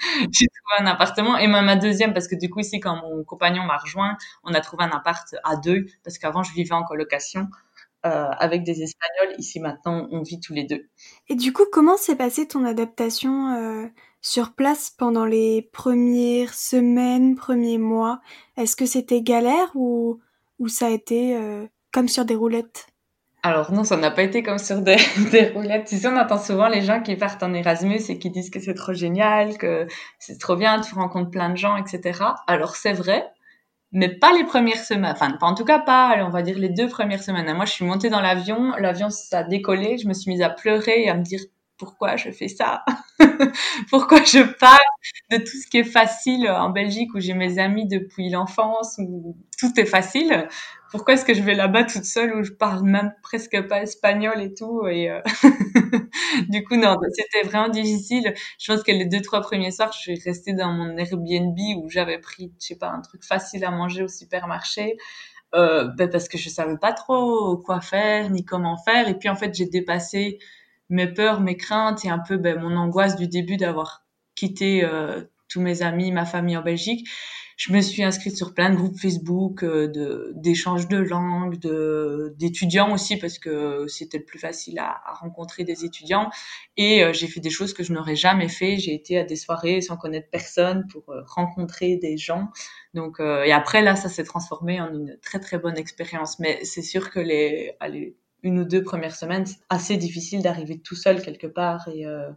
un 0.79 0.85
appartement 0.87 1.37
et 1.37 1.47
même 1.47 1.65
ma 1.65 1.75
deuxième, 1.75 2.13
parce 2.13 2.27
que 2.27 2.35
du 2.35 2.49
coup 2.49 2.59
ici, 2.59 2.79
quand 2.79 2.95
mon 2.95 3.23
compagnon 3.23 3.63
m'a 3.63 3.77
rejoint, 3.77 4.17
on 4.43 4.53
a 4.53 4.61
trouvé 4.61 4.85
un 4.85 4.89
appart 4.89 5.27
à 5.43 5.57
deux, 5.57 5.85
parce 6.03 6.17
qu'avant 6.17 6.41
je 6.41 6.53
vivais 6.53 6.73
en 6.73 6.83
colocation. 6.83 7.47
Euh, 8.05 8.29
avec 8.37 8.63
des 8.63 8.83
Espagnols. 8.83 9.35
Ici 9.39 9.59
maintenant, 9.59 10.07
on 10.11 10.21
vit 10.21 10.39
tous 10.39 10.53
les 10.53 10.63
deux. 10.63 10.87
Et 11.29 11.35
du 11.35 11.51
coup, 11.51 11.63
comment 11.71 11.97
s'est 11.97 12.15
passée 12.15 12.47
ton 12.47 12.63
adaptation 12.63 13.55
euh, 13.55 13.87
sur 14.21 14.53
place 14.53 14.91
pendant 14.91 15.25
les 15.25 15.63
premières 15.73 16.53
semaines, 16.53 17.35
premiers 17.35 17.79
mois? 17.79 18.21
Est-ce 18.55 18.75
que 18.75 18.85
c'était 18.85 19.23
galère 19.23 19.71
ou, 19.73 20.19
ou 20.59 20.67
ça 20.67 20.85
a 20.85 20.89
été 20.89 21.35
sur 22.05 22.25
des 22.25 22.35
roulettes 22.35 22.87
alors 23.43 23.71
non, 23.71 23.85
ça 23.85 23.95
n'a 23.95 24.11
pas 24.11 24.23
été 24.23 24.43
comme 24.43 24.57
sur 24.57 24.81
des, 24.81 24.97
des 25.31 25.49
roulettes. 25.49 25.87
Tu 25.87 25.97
sais, 25.97 26.07
on 26.07 26.17
entend 26.17 26.39
souvent 26.39 26.67
les 26.67 26.81
gens 26.81 27.01
qui 27.01 27.15
partent 27.15 27.43
en 27.43 27.53
Erasmus 27.53 28.01
et 28.09 28.19
qui 28.19 28.29
disent 28.29 28.49
que 28.49 28.59
c'est 28.59 28.73
trop 28.73 28.93
génial, 28.93 29.57
que 29.57 29.87
c'est 30.19 30.37
trop 30.37 30.57
bien, 30.57 30.81
tu 30.81 30.93
rencontres 30.95 31.29
plein 31.29 31.49
de 31.49 31.55
gens, 31.55 31.77
etc. 31.77 32.19
Alors 32.47 32.75
c'est 32.75 32.91
vrai, 32.91 33.25
mais 33.91 34.09
pas 34.09 34.33
les 34.33 34.43
premières 34.43 34.83
semaines. 34.83 35.13
Enfin, 35.13 35.37
en 35.39 35.55
tout 35.55 35.63
cas 35.63 35.79
pas, 35.79 36.17
on 36.25 36.29
va 36.29 36.41
dire 36.41 36.57
les 36.57 36.69
deux 36.69 36.89
premières 36.89 37.23
semaines. 37.23 37.53
Moi, 37.55 37.65
je 37.65 37.71
suis 37.71 37.85
montée 37.85 38.09
dans 38.09 38.21
l'avion, 38.21 38.73
l'avion 38.79 39.09
ça 39.09 39.39
a 39.39 39.43
décollé, 39.43 39.97
je 39.97 40.07
me 40.07 40.13
suis 40.13 40.29
mise 40.31 40.41
à 40.41 40.49
pleurer 40.49 41.03
et 41.03 41.09
à 41.09 41.13
me 41.13 41.23
dire 41.23 41.39
pourquoi 41.77 42.15
je 42.15 42.31
fais 42.31 42.47
ça 42.47 42.83
Pourquoi 43.89 44.23
je 44.23 44.43
parle 44.43 44.77
de 45.31 45.37
tout 45.37 45.57
ce 45.63 45.67
qui 45.67 45.77
est 45.77 45.83
facile 45.83 46.49
en 46.49 46.69
Belgique 46.69 47.13
où 47.13 47.19
j'ai 47.19 47.33
mes 47.33 47.59
amis 47.59 47.87
depuis 47.87 48.29
l'enfance, 48.29 48.97
où 48.99 49.37
tout 49.59 49.79
est 49.79 49.85
facile 49.85 50.47
Pourquoi 50.91 51.13
est-ce 51.13 51.25
que 51.25 51.33
je 51.33 51.41
vais 51.41 51.53
là-bas 51.53 51.83
toute 51.83 52.05
seule 52.05 52.35
où 52.35 52.43
je 52.43 52.51
parle 52.51 52.83
même 52.83 53.13
presque 53.21 53.59
pas 53.67 53.83
espagnol 53.83 54.41
et 54.41 54.53
tout 54.53 54.87
Et 54.87 55.09
euh, 55.09 55.21
du 56.49 56.63
coup, 56.63 56.75
non, 56.75 56.97
c'était 57.13 57.47
vraiment 57.47 57.69
difficile. 57.69 58.33
Je 58.59 58.73
pense 58.73 58.83
que 58.83 58.91
les 58.91 59.05
deux 59.05 59.21
trois 59.21 59.41
premiers 59.41 59.71
soirs, 59.71 59.91
je 59.93 59.99
suis 59.99 60.19
restée 60.23 60.53
dans 60.53 60.71
mon 60.71 60.97
Airbnb 60.97 61.57
où 61.77 61.89
j'avais 61.89 62.19
pris, 62.19 62.51
je 62.59 62.67
sais 62.67 62.77
pas, 62.77 62.89
un 62.89 63.01
truc 63.01 63.23
facile 63.23 63.63
à 63.65 63.71
manger 63.71 64.03
au 64.03 64.07
supermarché. 64.07 64.97
Euh, 65.55 65.87
ben 65.95 66.09
parce 66.09 66.27
que 66.27 66.37
je 66.37 66.49
savais 66.49 66.77
pas 66.77 66.91
trop 66.91 67.55
quoi 67.55 67.79
faire 67.79 68.29
ni 68.29 68.43
comment 68.43 68.75
faire 68.75 69.07
et 69.07 69.17
puis 69.17 69.29
en 69.29 69.35
fait 69.35 69.53
j'ai 69.53 69.65
dépassé 69.65 70.39
mes 70.89 71.07
peurs, 71.07 71.41
mes 71.41 71.57
craintes 71.57 72.05
et 72.05 72.09
un 72.09 72.19
peu 72.19 72.37
ben, 72.37 72.59
mon 72.59 72.75
angoisse 72.75 73.15
du 73.15 73.27
début 73.27 73.57
d'avoir 73.57 74.05
quitté 74.35 74.83
euh, 74.83 75.23
tous 75.49 75.61
mes 75.61 75.81
amis, 75.81 76.11
ma 76.11 76.25
famille 76.25 76.57
en 76.57 76.61
Belgique. 76.61 77.07
Je 77.57 77.73
me 77.73 77.81
suis 77.81 78.03
inscrite 78.03 78.37
sur 78.37 78.53
plein 78.53 78.69
de 78.69 78.75
groupes 78.75 78.99
Facebook 78.99 79.63
euh, 79.63 80.31
d'échanges 80.35 80.87
de 80.87 81.01
de 81.57 82.35
d'étudiants 82.37 82.93
aussi 82.93 83.17
parce 83.17 83.39
que 83.39 83.87
c'était 83.87 84.19
le 84.19 84.25
plus 84.25 84.37
facile 84.37 84.77
à, 84.77 85.01
à 85.05 85.13
rencontrer 85.15 85.63
des 85.63 85.83
étudiants. 85.83 86.29
Et 86.77 87.03
euh, 87.03 87.13
j'ai 87.13 87.25
fait 87.27 87.39
des 87.39 87.49
choses 87.49 87.73
que 87.73 87.81
je 87.81 87.93
n'aurais 87.93 88.15
jamais 88.15 88.47
fait. 88.47 88.77
J'ai 88.77 88.93
été 88.93 89.17
à 89.17 89.23
des 89.23 89.35
soirées 89.35 89.81
sans 89.81 89.97
connaître 89.97 90.29
personne 90.29 90.85
pour 90.91 91.03
rencontrer 91.25 91.97
des 91.97 92.17
gens. 92.17 92.49
Donc 92.93 93.19
et 93.19 93.51
après 93.51 93.81
là, 93.81 93.95
ça 93.95 94.07
s'est 94.07 94.23
transformé 94.23 94.79
en 94.79 94.93
une 94.93 95.17
très 95.23 95.39
très 95.39 95.57
bonne 95.57 95.77
expérience. 95.77 96.37
Mais 96.37 96.63
c'est 96.63 96.83
sûr 96.83 97.09
que 97.09 97.19
les 97.19 97.73
allez, 97.79 98.17
une 98.43 98.59
ou 98.59 98.65
deux 98.65 98.83
premières 98.83 99.15
semaines, 99.15 99.45
c'est 99.45 99.59
assez 99.69 99.97
difficile 99.97 100.41
d'arriver 100.43 100.79
tout 100.79 100.95
seul 100.95 101.21
quelque 101.21 101.47
part 101.47 101.87
et, 101.89 102.05
euh, 102.05 102.29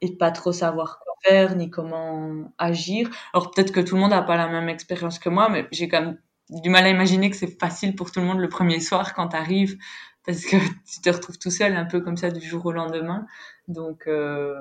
et 0.00 0.16
pas 0.16 0.30
trop 0.30 0.52
savoir 0.52 1.00
quoi 1.00 1.14
faire 1.24 1.56
ni 1.56 1.70
comment 1.70 2.52
agir. 2.58 3.10
Alors 3.34 3.50
peut-être 3.50 3.72
que 3.72 3.80
tout 3.80 3.94
le 3.96 4.00
monde 4.02 4.10
n'a 4.10 4.22
pas 4.22 4.36
la 4.36 4.48
même 4.48 4.68
expérience 4.68 5.18
que 5.18 5.28
moi, 5.28 5.48
mais 5.48 5.66
j'ai 5.72 5.88
quand 5.88 6.00
même 6.02 6.18
du 6.50 6.70
mal 6.70 6.84
à 6.86 6.90
imaginer 6.90 7.30
que 7.30 7.36
c'est 7.36 7.58
facile 7.60 7.96
pour 7.96 8.12
tout 8.12 8.20
le 8.20 8.26
monde 8.26 8.38
le 8.40 8.48
premier 8.48 8.80
soir 8.80 9.14
quand 9.14 9.28
tu 9.28 9.36
arrives 9.36 9.78
parce 10.24 10.44
que 10.44 10.56
tu 10.90 11.00
te 11.02 11.10
retrouves 11.10 11.38
tout 11.38 11.50
seul 11.50 11.76
un 11.76 11.86
peu 11.86 12.00
comme 12.00 12.16
ça 12.16 12.30
du 12.30 12.46
jour 12.46 12.66
au 12.66 12.72
lendemain. 12.72 13.26
Donc 13.68 14.06
euh, 14.06 14.54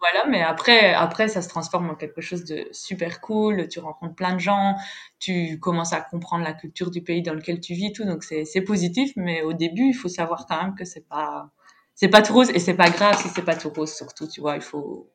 voilà, 0.00 0.26
mais 0.28 0.42
après, 0.42 0.94
après, 0.94 1.28
ça 1.28 1.42
se 1.42 1.48
transforme 1.48 1.90
en 1.90 1.94
quelque 1.94 2.22
chose 2.22 2.44
de 2.44 2.66
super 2.72 3.20
cool. 3.20 3.68
Tu 3.68 3.80
rencontres 3.80 4.14
plein 4.14 4.34
de 4.34 4.40
gens, 4.40 4.74
tu 5.18 5.60
commences 5.60 5.92
à 5.92 6.00
comprendre 6.00 6.42
la 6.42 6.54
culture 6.54 6.90
du 6.90 7.02
pays 7.02 7.22
dans 7.22 7.34
lequel 7.34 7.60
tu 7.60 7.74
vis, 7.74 7.92
tout. 7.92 8.04
Donc 8.04 8.24
c'est, 8.24 8.62
positif, 8.62 9.12
mais 9.16 9.42
au 9.42 9.52
début, 9.52 9.88
il 9.88 9.94
faut 9.94 10.08
savoir 10.08 10.46
quand 10.46 10.62
même 10.62 10.74
que 10.74 10.86
c'est 10.86 11.06
pas, 11.06 11.50
c'est 11.94 12.08
pas 12.08 12.22
tout 12.22 12.32
rose 12.32 12.50
et 12.50 12.58
c'est 12.58 12.74
pas 12.74 12.88
grave 12.88 13.20
si 13.20 13.28
c'est 13.28 13.44
pas 13.44 13.56
tout 13.56 13.68
rose 13.68 13.92
surtout. 13.92 14.26
Tu 14.26 14.40
vois, 14.40 14.56
il 14.56 14.62
faut, 14.62 15.10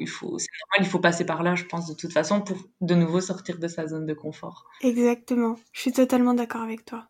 il 0.00 0.08
faut, 0.08 0.30
normal, 0.30 0.80
il 0.80 0.86
faut 0.86 0.98
passer 0.98 1.24
par 1.24 1.42
là, 1.44 1.54
je 1.54 1.64
pense, 1.64 1.86
de 1.86 1.94
toute 1.94 2.12
façon, 2.12 2.40
pour 2.40 2.58
de 2.80 2.94
nouveau 2.94 3.20
sortir 3.20 3.58
de 3.58 3.68
sa 3.68 3.86
zone 3.86 4.06
de 4.06 4.14
confort. 4.14 4.66
Exactement. 4.80 5.56
Je 5.72 5.80
suis 5.82 5.92
totalement 5.92 6.34
d'accord 6.34 6.62
avec 6.62 6.84
toi. 6.84 7.06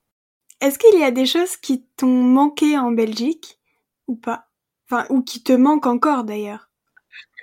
Est-ce 0.61 0.79
qu'il 0.79 1.01
y 1.01 1.05
a 1.05 1.11
des 1.11 1.25
choses 1.25 1.57
qui 1.57 1.87
t'ont 1.97 2.23
manqué 2.23 2.77
en 2.79 2.93
Belgique 2.93 3.59
ou 4.07 4.17
pas? 4.17 4.49
Enfin, 4.87 5.07
ou 5.09 5.23
qui 5.23 5.43
te 5.43 5.53
manquent 5.53 5.87
encore 5.87 6.25
d'ailleurs? 6.25 6.70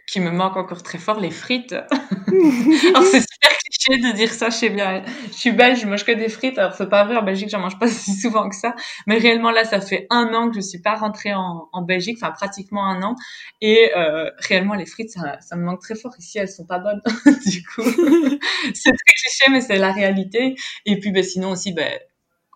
Qui 0.08 0.22
me 0.22 0.32
manque 0.32 0.56
encore 0.56 0.84
très 0.84 0.98
fort, 0.98 1.20
les 1.20 1.32
frites. 1.32 1.74
alors 1.74 3.04
c'est 3.04 3.22
super 3.22 3.52
cliché 3.58 4.02
de 4.02 4.16
dire 4.16 4.32
ça, 4.32 4.50
je 4.50 4.56
sais 4.56 4.70
bien. 4.70 5.04
Je 5.28 5.34
suis 5.34 5.52
belge, 5.52 5.82
je 5.82 5.88
mange 5.88 6.06
que 6.06 6.14
des 6.14 6.30
frites. 6.30 6.58
Alors 6.58 6.74
c'est 6.74 6.90
pas 6.90 7.04
vrai, 7.04 7.18
en 7.18 7.24
Belgique 7.24 7.50
j'en 7.50 7.60
mange 7.60 7.78
pas 7.78 7.88
si 7.90 8.14
souvent 8.14 8.48
que 8.48 8.56
ça. 8.56 8.74
Mais 9.06 9.18
réellement 9.18 9.52
là, 9.52 9.66
ça 9.66 9.82
fait 9.82 10.08
un 10.10 10.34
an 10.34 10.50
que 10.50 10.56
je 10.56 10.62
suis 10.62 10.80
pas 10.80 10.96
rentrée 10.96 11.34
en, 11.34 11.68
en 11.74 11.82
Belgique, 11.82 12.18
enfin 12.22 12.32
pratiquement 12.32 12.86
un 12.86 13.04
an. 13.04 13.16
Et 13.60 13.92
euh, 13.98 14.32
réellement 14.40 14.76
les 14.76 14.86
frites, 14.86 15.12
ça, 15.12 15.40
ça, 15.42 15.58
me 15.58 15.64
manque 15.64 15.82
très 15.82 15.96
fort. 15.96 16.14
Ici, 16.18 16.40
elles 16.40 16.50
sont 16.50 16.66
pas 16.66 16.80
bonnes. 16.80 17.02
du 17.46 17.64
coup, 17.64 17.84
c'est 18.74 18.92
très 18.92 19.14
cliché, 19.14 19.52
mais 19.52 19.62
c'est 19.62 19.78
la 19.78 19.92
réalité. 19.92 20.56
Et 20.86 21.00
puis 21.00 21.12
ben, 21.12 21.24
sinon 21.24 21.52
aussi, 21.52 21.74
ben, 21.74 22.00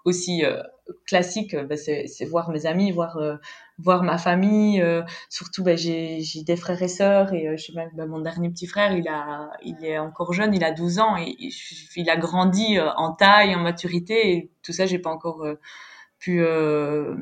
aussi 0.05 0.45
euh, 0.45 0.61
classique, 1.05 1.55
ben, 1.55 1.77
c'est 1.77 2.25
voir 2.25 2.49
mes 2.49 2.65
amis, 2.65 2.91
voir 2.91 3.17
euh, 3.17 3.35
voir 3.83 4.03
ma 4.03 4.17
famille. 4.17 4.81
Euh, 4.81 5.03
surtout, 5.29 5.63
ben, 5.63 5.77
j'ai 5.77 6.21
des 6.45 6.55
frères 6.55 6.81
et 6.81 6.87
sœurs 6.87 7.33
et 7.33 7.57
je 7.57 7.63
sais 7.63 7.73
même 7.73 7.89
ben, 7.93 8.07
mon 8.07 8.19
dernier 8.19 8.49
petit 8.49 8.67
frère, 8.67 8.93
il 8.93 9.07
a 9.07 9.51
il 9.63 9.83
est 9.83 9.97
encore 9.97 10.33
jeune, 10.33 10.53
il 10.53 10.63
a 10.63 10.71
12 10.71 10.99
ans 10.99 11.17
et 11.17 11.35
il 11.95 12.09
a 12.09 12.17
grandi 12.17 12.79
en 12.79 13.13
taille, 13.13 13.55
en 13.55 13.59
maturité 13.61 14.31
et 14.33 14.51
tout 14.63 14.73
ça, 14.73 14.85
j'ai 14.85 14.99
pas 14.99 15.11
encore 15.11 15.45
pu 16.21 16.41
euh, 16.41 17.15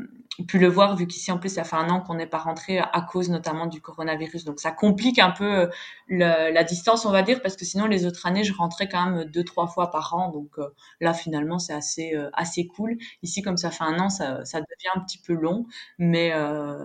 pu 0.46 0.60
le 0.60 0.67
voir 0.67 0.96
vu 0.96 1.08
qu'ici 1.08 1.31
en 1.31 1.38
plus 1.38 1.50
ça 1.50 1.63
fait 1.63 1.75
un 1.75 1.89
an 1.89 2.01
qu'on 2.01 2.15
n'est 2.15 2.27
pas 2.27 2.38
rentré 2.38 2.79
à 2.79 3.01
cause 3.01 3.29
notamment 3.29 3.67
du 3.67 3.81
coronavirus. 3.81 4.46
Donc 4.46 4.60
ça 4.60 4.72
complique 4.72 5.19
un 5.19 5.31
peu 5.31 5.46
euh, 5.46 5.67
la 6.10 6.63
distance 6.63 7.05
on 7.05 7.12
va 7.12 7.22
dire 7.22 7.41
parce 7.41 7.55
que 7.55 7.65
sinon 7.65 7.86
les 7.88 8.05
autres 8.05 8.25
années 8.25 8.43
je 8.43 8.53
rentrais 8.53 8.88
quand 8.88 9.10
même 9.10 9.25
deux 9.25 9.43
trois 9.43 9.67
fois 9.67 9.91
par 9.91 10.13
an. 10.15 10.29
Donc 10.31 10.51
euh, 10.58 10.67
là 11.01 11.13
finalement 11.13 11.60
c'est 11.60 11.74
assez 11.74 12.13
assez 12.34 12.67
cool. 12.67 12.98
Ici 13.24 13.41
comme 13.41 13.58
ça 13.58 13.72
fait 13.72 13.84
un 13.84 14.00
an 14.00 14.10
ça, 14.10 14.43
ça 14.46 14.60
devient 14.60 14.89
un 14.96 15.01
petit 15.01 15.17
peu 15.19 15.34
long. 15.34 15.65
Mais 15.98 16.34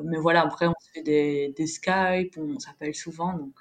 mais 0.04 0.18
voilà 0.18 0.42
après 0.42 0.66
on 0.66 0.75
se 0.80 0.90
fait 0.92 1.02
des, 1.02 1.54
des 1.56 1.66
Skype 1.66 2.37
on 2.38 2.58
s'appelle 2.58 2.94
souvent. 2.94 3.34
Donc 3.34 3.54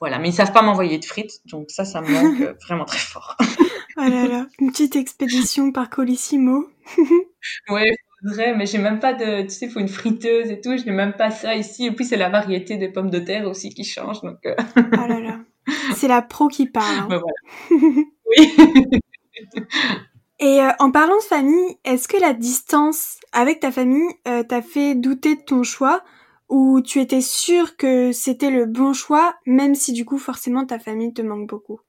voilà. 0.00 0.18
Mais 0.18 0.28
ils 0.30 0.34
savent 0.34 0.52
pas 0.52 0.62
m'envoyer 0.62 0.98
de 0.98 1.04
frites. 1.04 1.40
Donc 1.46 1.70
ça 1.70 1.84
ça 1.84 2.00
me 2.00 2.08
manque 2.08 2.56
vraiment 2.62 2.84
très 2.84 2.98
fort. 2.98 3.36
Oh 4.00 4.08
là 4.08 4.28
là. 4.28 4.46
Une 4.60 4.70
petite 4.70 4.94
expédition 4.94 5.72
par 5.72 5.90
Colissimo. 5.90 6.68
Ouais, 7.68 7.96
faudrait, 8.22 8.56
mais 8.56 8.66
j'ai 8.66 8.78
même 8.78 9.00
pas 9.00 9.12
de, 9.12 9.42
tu 9.42 9.50
sais, 9.50 9.66
il 9.66 9.70
faut 9.70 9.80
une 9.80 9.88
friteuse 9.88 10.50
et 10.50 10.60
tout, 10.60 10.76
je 10.76 10.84
n'ai 10.84 10.92
même 10.92 11.12
pas 11.12 11.30
ça 11.30 11.54
ici. 11.54 11.86
Et 11.86 11.92
puis 11.92 12.04
c'est 12.04 12.16
la 12.16 12.28
variété 12.28 12.76
des 12.76 12.88
pommes 12.88 13.10
de 13.10 13.18
terre 13.18 13.46
aussi 13.46 13.70
qui 13.70 13.84
change, 13.84 14.20
donc. 14.22 14.38
Euh... 14.46 14.54
oh 14.76 15.06
là 15.06 15.20
là, 15.20 15.38
c'est 15.94 16.08
la 16.08 16.22
pro 16.22 16.48
qui 16.48 16.66
parle. 16.66 16.98
Hein. 16.98 17.08
Ben 17.08 17.20
voilà. 17.20 17.36
oui. 18.38 19.00
Et 20.40 20.62
euh, 20.62 20.70
en 20.78 20.90
parlant 20.90 21.16
de 21.16 21.22
famille, 21.22 21.78
est-ce 21.84 22.06
que 22.06 22.16
la 22.16 22.32
distance 22.32 23.18
avec 23.32 23.60
ta 23.60 23.72
famille 23.72 24.08
euh, 24.28 24.44
t'a 24.44 24.62
fait 24.62 24.94
douter 24.94 25.34
de 25.34 25.42
ton 25.42 25.62
choix? 25.62 26.04
Ou 26.48 26.80
tu 26.80 27.00
étais 27.00 27.20
sûr 27.20 27.76
que 27.76 28.12
c'était 28.12 28.50
le 28.50 28.64
bon 28.64 28.92
choix, 28.92 29.34
même 29.46 29.74
si 29.74 29.92
du 29.92 30.04
coup 30.04 30.16
forcément 30.16 30.64
ta 30.64 30.78
famille 30.78 31.12
te 31.12 31.22
manque 31.22 31.48
beaucoup? 31.48 31.80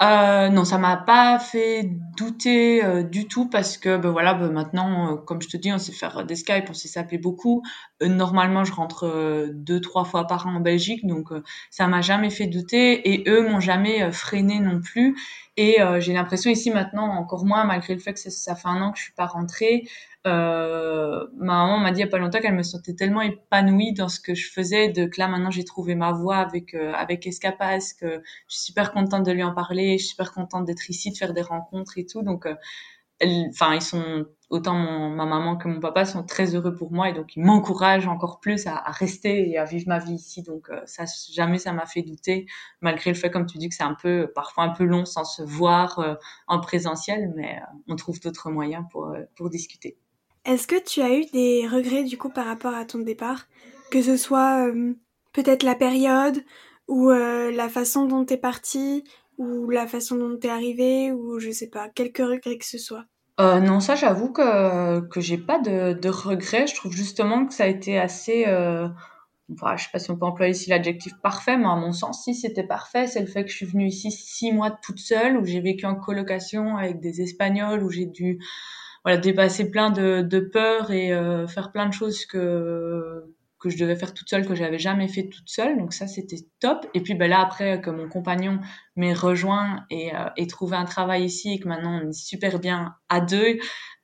Euh, 0.00 0.48
non, 0.48 0.64
ça 0.64 0.78
m'a 0.78 0.96
pas 0.96 1.40
fait 1.40 1.90
douter 2.16 2.84
euh, 2.84 3.02
du 3.02 3.26
tout 3.26 3.48
parce 3.48 3.76
que 3.76 3.96
ben 3.96 4.10
voilà, 4.10 4.32
ben 4.34 4.52
maintenant, 4.52 5.14
euh, 5.14 5.16
comme 5.16 5.42
je 5.42 5.48
te 5.48 5.56
dis, 5.56 5.72
on 5.72 5.78
sait 5.78 5.90
faire 5.90 6.24
des 6.24 6.36
Skype, 6.36 6.66
on 6.70 6.74
sait 6.74 6.86
s'appeler 6.86 7.18
beaucoup. 7.18 7.64
Euh, 8.02 8.06
normalement, 8.06 8.62
je 8.62 8.72
rentre 8.72 9.48
deux, 9.52 9.80
trois 9.80 10.04
fois 10.04 10.28
par 10.28 10.46
an 10.46 10.54
en 10.54 10.60
Belgique, 10.60 11.04
donc 11.04 11.30
ça 11.70 11.88
m'a 11.88 12.00
jamais 12.00 12.30
fait 12.30 12.46
douter 12.46 13.10
et 13.12 13.28
eux 13.28 13.48
m'ont 13.48 13.58
jamais 13.58 14.12
freiné 14.12 14.60
non 14.60 14.80
plus. 14.80 15.16
Et 15.56 15.78
j'ai 15.98 16.12
l'impression 16.12 16.52
ici 16.52 16.70
maintenant 16.70 17.08
encore 17.16 17.44
moins, 17.44 17.64
malgré 17.64 17.92
le 17.94 17.98
fait 18.00 18.12
que 18.14 18.20
ça, 18.20 18.30
ça 18.30 18.54
fait 18.54 18.68
un 18.68 18.80
an 18.80 18.92
que 18.92 18.98
je 18.98 19.02
suis 19.04 19.12
pas 19.14 19.26
rentrée, 19.26 19.88
euh, 20.28 21.26
ma 21.36 21.64
maman 21.64 21.78
m'a 21.78 21.90
dit 21.90 22.00
il 22.00 22.04
n'y 22.04 22.08
a 22.08 22.10
pas 22.10 22.18
longtemps 22.18 22.40
qu'elle 22.40 22.54
me 22.54 22.62
sentait 22.62 22.94
tellement 22.94 23.22
épanouie 23.22 23.92
dans 23.92 24.08
ce 24.08 24.20
que 24.20 24.34
je 24.34 24.50
faisais, 24.50 24.88
de 24.90 25.06
que 25.06 25.18
là 25.20 25.28
maintenant 25.28 25.50
j'ai 25.50 25.64
trouvé 25.64 25.94
ma 25.94 26.12
voie 26.12 26.36
avec 26.36 26.74
euh, 26.74 26.92
avec 26.94 27.26
Escapas, 27.26 27.94
que 28.00 28.22
je 28.48 28.56
suis 28.56 28.66
super 28.66 28.92
contente 28.92 29.24
de 29.24 29.32
lui 29.32 29.42
en 29.42 29.54
parler, 29.54 29.98
je 29.98 30.04
suis 30.04 30.10
super 30.10 30.32
contente 30.32 30.64
d'être 30.66 30.88
ici, 30.90 31.10
de 31.10 31.16
faire 31.16 31.34
des 31.34 31.42
rencontres 31.42 31.98
et 31.98 32.06
tout. 32.06 32.22
Donc, 32.22 32.46
euh, 32.46 32.54
enfin 33.50 33.74
ils 33.74 33.82
sont 33.82 34.26
autant 34.50 34.74
mon, 34.74 35.10
ma 35.10 35.26
maman 35.26 35.56
que 35.56 35.68
mon 35.68 35.80
papa 35.80 36.04
sont 36.04 36.22
très 36.24 36.54
heureux 36.54 36.74
pour 36.74 36.92
moi 36.92 37.08
et 37.10 37.12
donc 37.12 37.36
ils 37.36 37.42
m'encouragent 37.42 38.08
encore 38.08 38.40
plus 38.40 38.66
à, 38.66 38.76
à, 38.76 38.90
rester 38.92 39.50
et 39.50 39.58
à 39.58 39.64
vivre 39.64 39.88
ma 39.88 39.98
vie 39.98 40.14
ici. 40.14 40.42
Donc 40.42 40.70
euh, 40.70 40.80
ça 40.86 41.04
jamais 41.32 41.58
ça 41.58 41.72
m'a 41.72 41.86
fait 41.86 42.02
douter, 42.02 42.46
malgré 42.80 43.10
le 43.10 43.16
fait 43.16 43.30
comme 43.30 43.46
tu 43.46 43.58
dis 43.58 43.68
que 43.68 43.74
c'est 43.74 43.82
un 43.82 43.96
peu 44.00 44.30
parfois 44.34 44.64
un 44.64 44.70
peu 44.70 44.84
long 44.84 45.04
sans 45.04 45.24
se 45.24 45.42
voir 45.42 45.98
euh, 45.98 46.14
en 46.46 46.60
présentiel, 46.60 47.32
mais 47.36 47.60
on 47.88 47.96
trouve 47.96 48.20
d'autres 48.20 48.50
moyens 48.50 48.84
pour 48.90 49.14
pour 49.36 49.50
discuter. 49.50 49.98
Est-ce 50.48 50.66
que 50.66 50.82
tu 50.82 51.02
as 51.02 51.14
eu 51.14 51.26
des 51.26 51.68
regrets 51.68 52.04
du 52.04 52.16
coup 52.16 52.30
par 52.30 52.46
rapport 52.46 52.74
à 52.74 52.86
ton 52.86 53.00
départ? 53.00 53.46
Que 53.90 54.00
ce 54.00 54.16
soit 54.16 54.66
euh, 54.66 54.94
peut-être 55.34 55.62
la 55.62 55.74
période 55.74 56.42
ou 56.88 57.10
euh, 57.10 57.52
la 57.52 57.68
façon 57.68 58.06
dont 58.06 58.24
t'es 58.24 58.38
parti 58.38 59.04
ou 59.36 59.68
la 59.68 59.86
façon 59.86 60.16
dont 60.16 60.38
t'es 60.38 60.48
arrivé 60.48 61.12
ou 61.12 61.38
je 61.38 61.50
sais 61.50 61.68
pas, 61.68 61.90
quelques 61.90 62.26
regrets 62.26 62.56
que 62.56 62.64
ce 62.64 62.78
soit? 62.78 63.04
Euh, 63.40 63.60
non, 63.60 63.80
ça 63.80 63.94
j'avoue 63.94 64.32
que, 64.32 65.00
que 65.08 65.20
j'ai 65.20 65.36
pas 65.36 65.58
de, 65.58 66.08
regrets. 66.08 66.66
Je 66.66 66.74
trouve 66.76 66.92
justement 66.92 67.44
que 67.44 67.52
ça 67.52 67.64
a 67.64 67.68
été 67.68 67.98
assez... 67.98 68.46
Enfin, 69.52 69.76
je 69.76 69.84
sais 69.84 69.90
pas 69.92 69.98
si 69.98 70.10
on 70.10 70.16
peut 70.16 70.24
employer 70.24 70.52
ici 70.52 70.70
l'adjectif 70.70 71.12
parfait, 71.22 71.58
mais 71.58 71.66
à 71.66 71.76
mon 71.76 71.92
sens, 71.92 72.24
si 72.24 72.34
c'était 72.34 72.66
parfait, 72.66 73.06
c'est 73.06 73.20
le 73.20 73.26
fait 73.26 73.44
que 73.44 73.50
je 73.50 73.56
suis 73.56 73.66
venue 73.66 73.86
ici 73.86 74.10
six 74.10 74.52
mois 74.52 74.70
toute 74.70 74.98
seule, 74.98 75.36
où 75.36 75.44
j'ai 75.44 75.60
vécu 75.60 75.84
en 75.84 75.94
colocation 75.94 76.78
avec 76.78 77.00
des 77.00 77.20
Espagnols, 77.20 77.82
où 77.82 77.90
j'ai 77.90 78.06
dû 78.06 78.40
voilà 79.08 79.20
dépasser 79.20 79.70
plein 79.70 79.90
de, 79.90 80.22
de 80.22 80.40
peurs 80.40 80.90
et 80.90 81.08
faire 81.48 81.72
plein 81.72 81.86
de 81.86 81.94
choses 81.94 82.26
que 82.26 83.24
que 83.58 83.70
je 83.70 83.78
devais 83.78 83.96
faire 83.96 84.14
toute 84.14 84.28
seule, 84.28 84.46
que 84.46 84.54
j'avais 84.54 84.78
jamais 84.78 85.08
fait 85.08 85.28
toute 85.28 85.48
seule. 85.48 85.78
Donc 85.78 85.92
ça, 85.92 86.06
c'était 86.06 86.46
top. 86.60 86.86
Et 86.94 87.00
puis 87.00 87.14
ben 87.14 87.28
là, 87.28 87.40
après 87.40 87.80
que 87.80 87.90
mon 87.90 88.08
compagnon 88.08 88.60
m'ait 88.96 89.12
rejoint 89.12 89.84
et, 89.90 90.14
euh, 90.14 90.28
et 90.36 90.46
trouvé 90.46 90.76
un 90.76 90.84
travail 90.84 91.24
ici 91.24 91.54
et 91.54 91.58
que 91.58 91.68
maintenant 91.68 92.00
on 92.02 92.08
est 92.08 92.12
super 92.12 92.58
bien 92.58 92.94
à 93.08 93.20
deux 93.20 93.58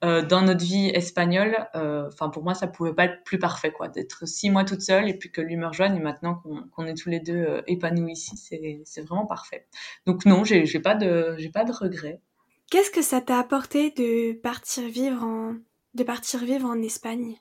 euh, 0.05 0.23
dans 0.23 0.43
notre 0.43 0.65
vie 0.65 0.89
espagnole, 0.89 1.69
euh, 1.77 2.09
enfin 2.09 2.29
pour 2.31 2.43
moi, 2.43 2.55
ça 2.55 2.67
pouvait 2.67 2.95
pas 2.95 3.05
être 3.05 3.25
plus 3.25 3.39
parfait 3.39 3.71
quoi, 3.71 3.89
d'être 3.89 4.27
six 4.27 4.51
mois 4.51 4.65
toute 4.65 4.83
seule 4.83 5.09
et 5.09 5.15
puis 5.15 5.31
que 5.31 5.41
lui 5.41 5.57
me 5.57 5.67
rejoigne 5.67 5.97
et 5.97 6.01
maintenant 6.01 6.43
qu'on 6.73 6.87
est 6.87 6.95
tous 6.95 7.09
les 7.09 7.21
deux 7.21 7.35
euh, 7.35 7.63
épanouis 7.67 8.13
ici, 8.13 8.37
c'est 8.85 9.03
vraiment 9.03 9.27
parfait. 9.27 9.67
Donc 10.07 10.27
non, 10.27 10.45
j'ai 10.45 10.65
pas 10.81 10.95
de 10.95 11.37
j'ai 11.39 11.51
pas 11.51 11.65
de 11.65 11.73
regrets. 11.73 12.21
Qu'est-ce 12.71 12.90
que 12.90 13.02
ça 13.02 13.21
t'a 13.21 13.38
apporté 13.38 13.90
de 13.90 14.33
partir 14.33 14.88
vivre 14.88 15.23
en 15.23 15.54
de 15.94 16.02
partir 16.02 16.40
vivre 16.40 16.66
en 16.66 16.83
Espagne? 16.83 17.37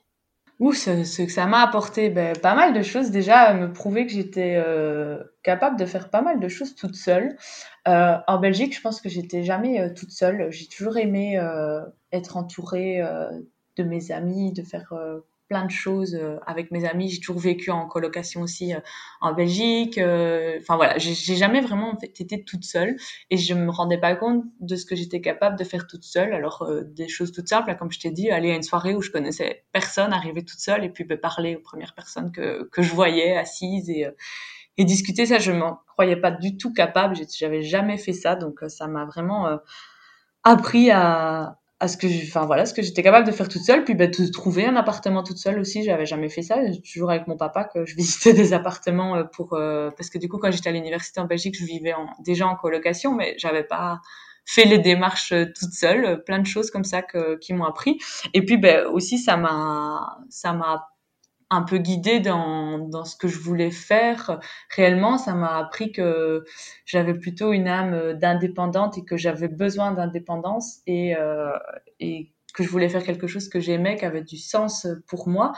Ouh, 0.60 0.72
ce, 0.72 1.22
que 1.24 1.32
ça 1.32 1.46
m'a 1.46 1.62
apporté, 1.62 2.10
ben, 2.10 2.36
pas 2.36 2.54
mal 2.54 2.72
de 2.72 2.82
choses. 2.82 3.10
Déjà, 3.10 3.52
me 3.54 3.72
prouver 3.72 4.06
que 4.06 4.12
j'étais 4.12 4.54
euh, 4.64 5.18
capable 5.42 5.76
de 5.76 5.84
faire 5.84 6.10
pas 6.10 6.22
mal 6.22 6.38
de 6.38 6.48
choses 6.48 6.76
toute 6.76 6.94
seule. 6.94 7.36
Euh, 7.88 8.16
en 8.28 8.38
Belgique, 8.38 8.74
je 8.74 8.80
pense 8.80 9.00
que 9.00 9.08
j'étais 9.08 9.42
jamais 9.42 9.80
euh, 9.80 9.92
toute 9.92 10.12
seule. 10.12 10.52
J'ai 10.52 10.68
toujours 10.68 10.96
aimé 10.96 11.40
être 12.12 12.36
entourée 12.36 13.02
de 13.76 13.82
mes 13.82 14.12
amis, 14.12 14.52
de 14.52 14.62
faire 14.62 14.94
plein 15.48 15.64
de 15.66 15.70
choses 15.70 16.14
euh, 16.14 16.36
avec 16.46 16.70
mes 16.70 16.84
amis. 16.84 17.10
J'ai 17.10 17.20
toujours 17.20 17.40
vécu 17.40 17.70
en 17.70 17.86
colocation 17.86 18.42
aussi 18.42 18.74
euh, 18.74 18.80
en 19.20 19.32
Belgique. 19.32 19.98
Euh, 19.98 20.58
enfin 20.60 20.76
voilà, 20.76 20.98
j'ai 20.98 21.36
jamais 21.36 21.60
vraiment 21.60 21.98
été 22.00 22.44
toute 22.44 22.64
seule 22.64 22.96
et 23.30 23.36
je 23.36 23.54
me 23.54 23.70
rendais 23.70 23.98
pas 23.98 24.14
compte 24.16 24.44
de 24.60 24.76
ce 24.76 24.86
que 24.86 24.96
j'étais 24.96 25.20
capable 25.20 25.58
de 25.58 25.64
faire 25.64 25.86
toute 25.86 26.04
seule. 26.04 26.32
Alors 26.32 26.68
des 26.84 27.08
choses 27.08 27.32
toutes 27.32 27.48
simples, 27.48 27.74
comme 27.76 27.90
je 27.90 28.00
t'ai 28.00 28.10
dit, 28.10 28.30
aller 28.30 28.50
à 28.50 28.56
une 28.56 28.62
soirée 28.62 28.94
où 28.94 29.02
je 29.02 29.10
connaissais 29.10 29.64
personne, 29.72 30.12
arriver 30.12 30.44
toute 30.44 30.60
seule 30.60 30.84
et 30.84 30.88
puis 30.88 31.04
bah, 31.04 31.16
parler 31.16 31.56
aux 31.56 31.60
premières 31.60 31.94
personnes 31.94 32.32
que, 32.32 32.68
que 32.72 32.82
je 32.82 32.92
voyais 32.92 33.36
assises 33.36 33.90
et 33.90 34.06
et 34.76 34.84
discuter 34.84 35.24
ça 35.24 35.38
je 35.38 35.52
m'en 35.52 35.78
croyais 35.86 36.16
pas 36.16 36.32
du 36.32 36.56
tout 36.56 36.72
capable 36.72 37.14
j'avais 37.38 37.62
jamais 37.62 37.96
fait 37.96 38.12
ça 38.12 38.34
donc 38.34 38.58
ça 38.66 38.88
m'a 38.88 39.04
vraiment 39.04 39.60
appris 40.42 40.90
à, 40.90 41.60
à 41.80 41.88
ce 41.88 41.96
que 41.96 42.06
enfin 42.26 42.46
voilà 42.46 42.66
ce 42.66 42.74
que 42.74 42.82
j'étais 42.82 43.02
capable 43.02 43.26
de 43.26 43.32
faire 43.32 43.48
toute 43.48 43.62
seule 43.62 43.84
puis 43.84 43.94
ben, 43.94 44.10
de 44.10 44.30
trouver 44.30 44.64
un 44.64 44.76
appartement 44.76 45.22
toute 45.22 45.38
seule 45.38 45.58
aussi. 45.58 45.82
J'avais 45.82 46.06
jamais 46.06 46.28
fait 46.28 46.42
ça. 46.42 46.56
Toujours 46.92 47.10
avec 47.10 47.26
mon 47.26 47.36
papa 47.36 47.64
que 47.64 47.84
je 47.84 47.96
visitais 47.96 48.32
des 48.32 48.52
appartements 48.52 49.16
euh, 49.16 49.24
pour 49.24 49.54
euh, 49.54 49.90
parce 49.96 50.10
que 50.10 50.18
du 50.18 50.28
coup 50.28 50.38
quand 50.38 50.50
j'étais 50.50 50.68
à 50.68 50.72
l'université 50.72 51.20
en 51.20 51.26
Belgique 51.26 51.56
je 51.58 51.64
vivais 51.64 51.92
en, 51.92 52.06
déjà 52.20 52.46
en 52.46 52.56
colocation 52.56 53.14
mais 53.14 53.34
j'avais 53.38 53.64
pas 53.64 54.00
fait 54.46 54.64
les 54.66 54.78
démarches 54.78 55.32
euh, 55.32 55.46
toute 55.58 55.72
seule. 55.72 56.22
Plein 56.24 56.38
de 56.38 56.46
choses 56.46 56.70
comme 56.70 56.84
ça 56.84 57.02
que, 57.02 57.36
qui 57.38 57.54
m'ont 57.54 57.64
appris. 57.64 57.98
Et 58.34 58.44
puis 58.44 58.56
ben 58.56 58.86
aussi 58.86 59.18
ça 59.18 59.36
m'a 59.36 60.18
ça 60.28 60.52
m'a 60.52 60.88
un 61.54 61.62
peu 61.62 61.78
guidée 61.78 62.20
dans, 62.20 62.78
dans 62.78 63.04
ce 63.04 63.16
que 63.16 63.28
je 63.28 63.38
voulais 63.38 63.70
faire 63.70 64.40
réellement. 64.74 65.18
Ça 65.18 65.34
m'a 65.34 65.56
appris 65.56 65.92
que 65.92 66.44
j'avais 66.84 67.14
plutôt 67.14 67.52
une 67.52 67.68
âme 67.68 68.14
d'indépendante 68.14 68.98
et 68.98 69.04
que 69.04 69.16
j'avais 69.16 69.48
besoin 69.48 69.92
d'indépendance 69.92 70.80
et, 70.86 71.16
euh, 71.16 71.52
et 72.00 72.30
que 72.54 72.62
je 72.62 72.68
voulais 72.68 72.88
faire 72.88 73.02
quelque 73.02 73.26
chose 73.26 73.48
que 73.48 73.60
j'aimais, 73.60 73.96
qui 73.96 74.04
avait 74.04 74.22
du 74.22 74.36
sens 74.36 74.86
pour 75.06 75.28
moi. 75.28 75.52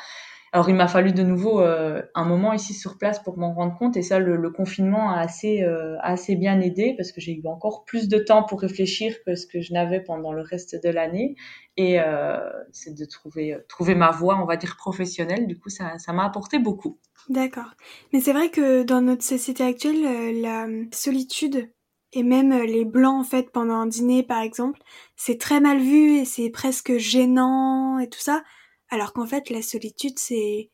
Alors 0.53 0.69
il 0.69 0.75
m'a 0.75 0.89
fallu 0.89 1.13
de 1.13 1.23
nouveau 1.23 1.61
euh, 1.61 2.03
un 2.15 2.25
moment 2.25 2.53
ici 2.53 2.73
sur 2.73 2.99
place 2.99 3.23
pour 3.23 3.37
m'en 3.37 3.53
rendre 3.53 3.77
compte 3.77 3.97
et 3.97 4.03
ça 4.03 4.19
le, 4.19 4.51
confinement 4.51 5.11
a 5.11 5.19
assez 5.19 5.63
euh, 5.63 5.97
assez 6.01 6.37
bien 6.37 6.61
aidé 6.61 6.95
parce 6.97 7.13
que 7.13 7.21
j'ai 7.21 7.33
eu 7.33 7.47
encore 7.47 7.85
plus 7.85 8.09
de 8.09 8.19
temps 8.19 8.43
pour 8.45 8.61
réfléchir 8.61 9.17
que 9.25 9.35
ce 9.35 9.47
que 9.47 9.61
je 9.61 9.73
n'avais 9.73 10.01
pendant 10.01 10.33
le 10.33 10.43
reste 10.43 10.81
de 10.83 10.89
l'année 10.89 11.35
et 11.77 12.01
euh, 12.01 12.39
c'est 12.73 12.97
de 12.97 13.05
trouver 13.05 13.57
trouver 13.69 13.95
ma 13.95 14.11
voie 14.13 14.41
on 14.41 14.47
va 14.47 14.57
dire 14.57 14.77
professionnelle 14.77 15.47
du 15.47 15.59
coup 15.59 15.69
ça 15.69 15.97
m'a 16.13 16.25
apporté 16.25 16.59
beaucoup. 16.59 16.99
D'accord. 17.29 17.75
Mais 18.13 18.21
c'est 18.21 18.33
vrai 18.33 18.51
que 18.51 18.85
dans 18.85 19.03
notre 19.03 19.25
société 19.25 19.65
actuelle 19.65 20.41
la 20.41 20.67
solitude 20.93 21.69
et 22.13 22.23
même 22.23 22.57
les 22.63 22.85
blancs 22.85 23.21
en 23.21 23.25
fait 23.25 23.51
pendant 23.51 23.75
un 23.75 23.87
dîner 23.87 24.23
par 24.23 24.41
exemple, 24.41 24.81
c'est 25.17 25.39
très 25.39 25.61
mal 25.61 25.79
vu 25.79 26.17
et 26.17 26.25
c'est 26.25 26.51
presque 26.51 26.97
gênant 26.97 27.99
et 27.99 28.09
tout 28.09 28.21
ça. 28.21 28.43
Alors 28.91 29.13
qu'en 29.13 29.27
fait, 29.27 29.51
la 29.51 29.63
solitude, 29.63 30.19
c'est, 30.19 30.71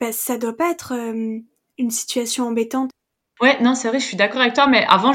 bah, 0.00 0.12
ça 0.12 0.38
doit 0.38 0.56
pas 0.56 0.70
être 0.70 0.94
euh, 0.94 1.38
une 1.78 1.90
situation 1.90 2.46
embêtante. 2.46 2.90
Ouais, 3.40 3.60
non, 3.62 3.76
c'est 3.76 3.86
vrai, 3.86 4.00
je 4.00 4.04
suis 4.04 4.16
d'accord 4.16 4.40
avec 4.40 4.54
toi, 4.54 4.66
mais 4.66 4.84
avant, 4.88 5.12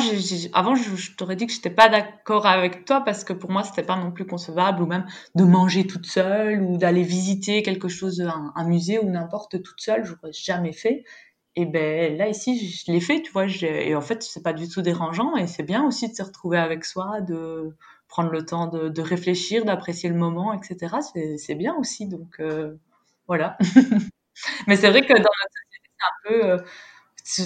avant, 0.53 0.75
je, 0.75 1.15
t'aurais 1.17 1.35
dit 1.35 1.45
que 1.45 1.51
j'étais 1.51 1.69
pas 1.69 1.89
d'accord 1.89 2.45
avec 2.45 2.85
toi 2.85 3.01
parce 3.01 3.25
que 3.25 3.33
pour 3.33 3.51
moi, 3.51 3.63
c'était 3.63 3.83
pas 3.83 3.97
non 3.97 4.11
plus 4.11 4.25
concevable, 4.25 4.81
ou 4.81 4.85
même 4.85 5.05
de 5.35 5.43
manger 5.43 5.85
toute 5.85 6.05
seule, 6.05 6.61
ou 6.61 6.77
d'aller 6.77 7.03
visiter 7.03 7.63
quelque 7.63 7.89
chose, 7.89 8.21
un, 8.21 8.63
musée 8.65 8.97
ou 8.97 9.09
n'importe 9.09 9.61
toute 9.61 9.81
seule, 9.81 10.05
j'aurais 10.05 10.31
jamais 10.31 10.71
fait. 10.71 11.03
Et 11.57 11.65
ben 11.65 12.17
là 12.17 12.29
ici, 12.29 12.57
je, 12.57 12.85
je 12.85 12.91
l'ai 12.93 13.01
fait, 13.01 13.21
tu 13.21 13.31
vois, 13.33 13.45
et 13.47 13.93
en 13.93 14.01
fait, 14.01 14.23
c'est 14.23 14.41
pas 14.41 14.53
du 14.53 14.69
tout 14.69 14.81
dérangeant, 14.81 15.35
et 15.35 15.45
c'est 15.45 15.63
bien 15.63 15.85
aussi 15.85 16.07
de 16.09 16.15
se 16.15 16.23
retrouver 16.23 16.57
avec 16.59 16.85
soi, 16.85 17.19
de 17.19 17.75
prendre 18.13 18.29
le 18.29 18.45
temps 18.45 18.67
de, 18.67 19.01
réfléchir, 19.01 19.65
d'apprécier 19.65 20.07
le 20.07 20.13
moment, 20.13 20.53
etc. 20.53 20.97
C'est 21.35 21.55
bien 21.55 21.73
aussi. 21.79 22.05
Donc 22.07 22.39
euh, 22.39 22.75
voilà. 23.25 23.57
mais 24.67 24.75
c'est 24.75 24.91
vrai 24.91 25.01
que 25.01 25.13
dans 25.13 25.17
notre 25.17 25.55
société, 25.63 25.89
c'est 25.97 26.05
un 26.05 26.29
peu, 26.29 26.45
euh, 26.45 26.57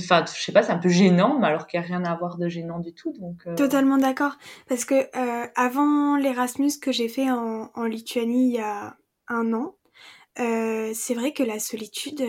enfin, 0.03 0.25
je 0.25 0.43
sais 0.43 0.51
pas, 0.51 0.63
c'est 0.63 0.73
un 0.73 0.77
peu 0.77 0.89
gênant, 0.89 1.39
mais 1.39 1.47
alors 1.47 1.67
qu'il 1.67 1.79
n'y 1.79 1.85
a 1.85 1.87
rien 1.87 2.03
à 2.03 2.13
voir 2.17 2.37
de 2.37 2.49
gênant 2.49 2.79
du 2.79 2.93
tout. 2.93 3.13
Euh... 3.47 3.55
totalement 3.55 3.97
d'accord. 3.97 4.35
Parce 4.67 4.83
que 4.83 4.95
euh, 4.95 5.47
avant 5.55 6.17
l'Erasmus 6.17 6.73
que 6.81 6.91
j'ai 6.91 7.07
fait 7.07 7.31
en, 7.31 7.85
Lituanie 7.85 8.49
il 8.49 8.55
y 8.55 8.59
a 8.59 8.97
un 9.29 9.53
an, 9.53 9.77
c'est 10.35 11.13
vrai 11.13 11.31
que 11.31 11.43
la 11.43 11.59
solitude 11.59 12.21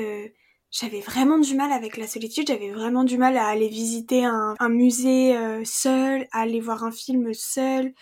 j'avais 0.71 1.01
vraiment 1.01 1.39
du 1.39 1.57
mal 1.57 1.73
avec 1.73 1.97
la 1.97 2.07
solitude, 2.07 2.47
j'avais 2.47 2.71
vraiment 2.71 3.03
du 3.03 3.19
mal 3.19 3.37
à 3.37 3.49
aller 3.49 3.69
visiter 3.69 4.25
un, 4.25 4.55
un 4.61 4.69
musée 4.69 5.37
seul, 5.65 6.29
à 6.31 6.43
aller 6.43 6.61
voir 6.61 6.85
un 6.85 6.93
film 6.93 7.35
seul, 7.35 7.95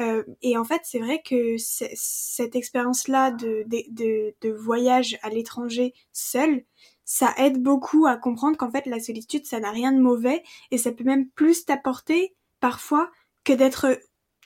euh, 0.00 0.24
et 0.40 0.56
en 0.56 0.64
fait, 0.64 0.80
c'est 0.84 0.98
vrai 0.98 1.22
que 1.22 1.56
cette 1.58 2.56
expérience-là 2.56 3.30
de, 3.30 3.64
de, 3.68 4.50
voyage 4.50 5.18
à 5.22 5.28
l'étranger 5.28 5.94
seul, 6.12 6.64
ça 7.04 7.34
aide 7.36 7.62
beaucoup 7.62 8.06
à 8.06 8.16
comprendre 8.16 8.56
qu'en 8.56 8.70
fait, 8.70 8.86
la 8.86 9.00
solitude, 9.00 9.44
ça 9.44 9.60
n'a 9.60 9.70
rien 9.70 9.92
de 9.92 10.00
mauvais 10.00 10.42
et 10.70 10.78
ça 10.78 10.92
peut 10.92 11.04
même 11.04 11.28
plus 11.28 11.66
t'apporter 11.66 12.34
parfois 12.60 13.10
que 13.44 13.52
d'être 13.52 14.00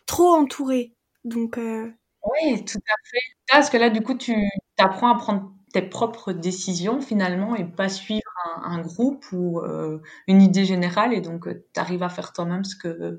trop 0.07 0.35
entouré. 0.35 0.95
Donc. 1.25 1.59
Euh... 1.59 1.93
Oui, 2.25 2.65
tout 2.65 2.79
à 2.79 2.97
fait. 3.05 3.21
Parce 3.49 3.71
que 3.71 3.77
là, 3.77 3.91
du 3.91 4.01
coup, 4.01 4.15
tu 4.15 4.35
apprends 4.79 5.15
à 5.15 5.19
prendre 5.19 5.53
tes 5.73 5.83
propres 5.83 6.33
décisions 6.33 7.01
finalement 7.01 7.55
et 7.55 7.65
pas 7.65 7.89
suivre 7.89 8.23
un, 8.63 8.81
groupe 8.81 9.25
ou 9.33 9.61
euh, 9.61 10.01
une 10.29 10.41
idée 10.41 10.65
générale 10.65 11.13
et 11.13 11.21
donc 11.21 11.49
tu 11.49 11.81
arrives 11.81 12.05
à 12.05 12.09
faire 12.09 12.33
toi-même 12.33 12.63
ce 12.63 12.77
que 12.77 13.19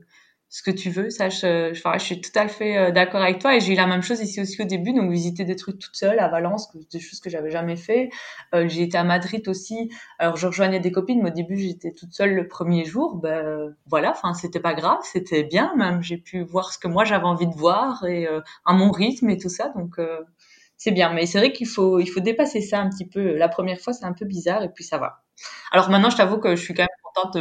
ce 0.55 0.63
que 0.63 0.71
tu 0.71 0.89
veux. 0.89 1.09
Ça, 1.09 1.27
je, 1.27 1.73
je, 1.73 1.81
je 1.83 1.99
suis 1.99 2.21
tout 2.21 2.31
à 2.33 2.47
fait 2.47 2.77
euh, 2.77 2.91
d'accord 2.91 3.21
avec 3.21 3.39
toi. 3.39 3.57
Et 3.57 3.59
j'ai 3.59 3.73
eu 3.73 3.75
la 3.75 3.87
même 3.87 4.01
chose 4.01 4.21
ici 4.21 4.39
aussi 4.39 4.61
au 4.61 4.65
début, 4.65 4.93
donc 4.93 5.11
visiter 5.11 5.43
des 5.43 5.57
trucs 5.57 5.79
toute 5.79 5.97
seule 5.97 6.17
à 6.17 6.29
Valence, 6.29 6.69
des 6.93 7.01
choses 7.01 7.19
que 7.19 7.29
j'avais 7.29 7.51
jamais 7.51 7.75
fait. 7.75 8.09
Euh, 8.53 8.65
j'ai 8.69 8.83
été 8.83 8.97
à 8.97 9.03
Madrid 9.03 9.45
aussi. 9.49 9.91
Alors 10.17 10.37
je 10.37 10.47
rejoignais 10.47 10.79
des 10.79 10.93
copines, 10.93 11.21
mais 11.21 11.29
au 11.31 11.33
début 11.33 11.57
j'étais 11.57 11.91
toute 11.91 12.13
seule 12.13 12.33
le 12.35 12.47
premier 12.47 12.85
jour. 12.85 13.17
Ben 13.17 13.75
voilà, 13.85 14.11
enfin 14.11 14.33
c'était 14.33 14.61
pas 14.61 14.73
grave, 14.73 14.99
c'était 15.03 15.43
bien 15.43 15.73
même. 15.75 16.01
J'ai 16.01 16.17
pu 16.17 16.41
voir 16.43 16.71
ce 16.71 16.79
que 16.79 16.87
moi 16.87 17.03
j'avais 17.03 17.25
envie 17.25 17.47
de 17.47 17.55
voir 17.55 18.05
et 18.05 18.25
euh, 18.25 18.39
à 18.65 18.71
mon 18.71 18.91
rythme 18.91 19.29
et 19.29 19.37
tout 19.37 19.49
ça. 19.49 19.73
Donc 19.75 19.99
euh, 19.99 20.21
c'est 20.77 20.91
bien. 20.91 21.11
Mais 21.11 21.25
c'est 21.25 21.39
vrai 21.39 21.51
qu'il 21.51 21.67
faut 21.67 21.99
il 21.99 22.07
faut 22.07 22.21
dépasser 22.21 22.61
ça 22.61 22.79
un 22.79 22.89
petit 22.89 23.05
peu. 23.09 23.35
La 23.35 23.49
première 23.49 23.79
fois 23.81 23.91
c'est 23.91 24.05
un 24.05 24.13
peu 24.13 24.23
bizarre 24.25 24.63
et 24.63 24.69
puis 24.69 24.85
ça 24.85 24.99
va. 24.99 25.21
Alors 25.73 25.89
maintenant 25.89 26.09
je 26.09 26.15
t'avoue 26.15 26.37
que 26.37 26.55
je 26.55 26.61
suis 26.61 26.73
quand 26.73 26.83
même 26.83 26.87
contente. 27.13 27.37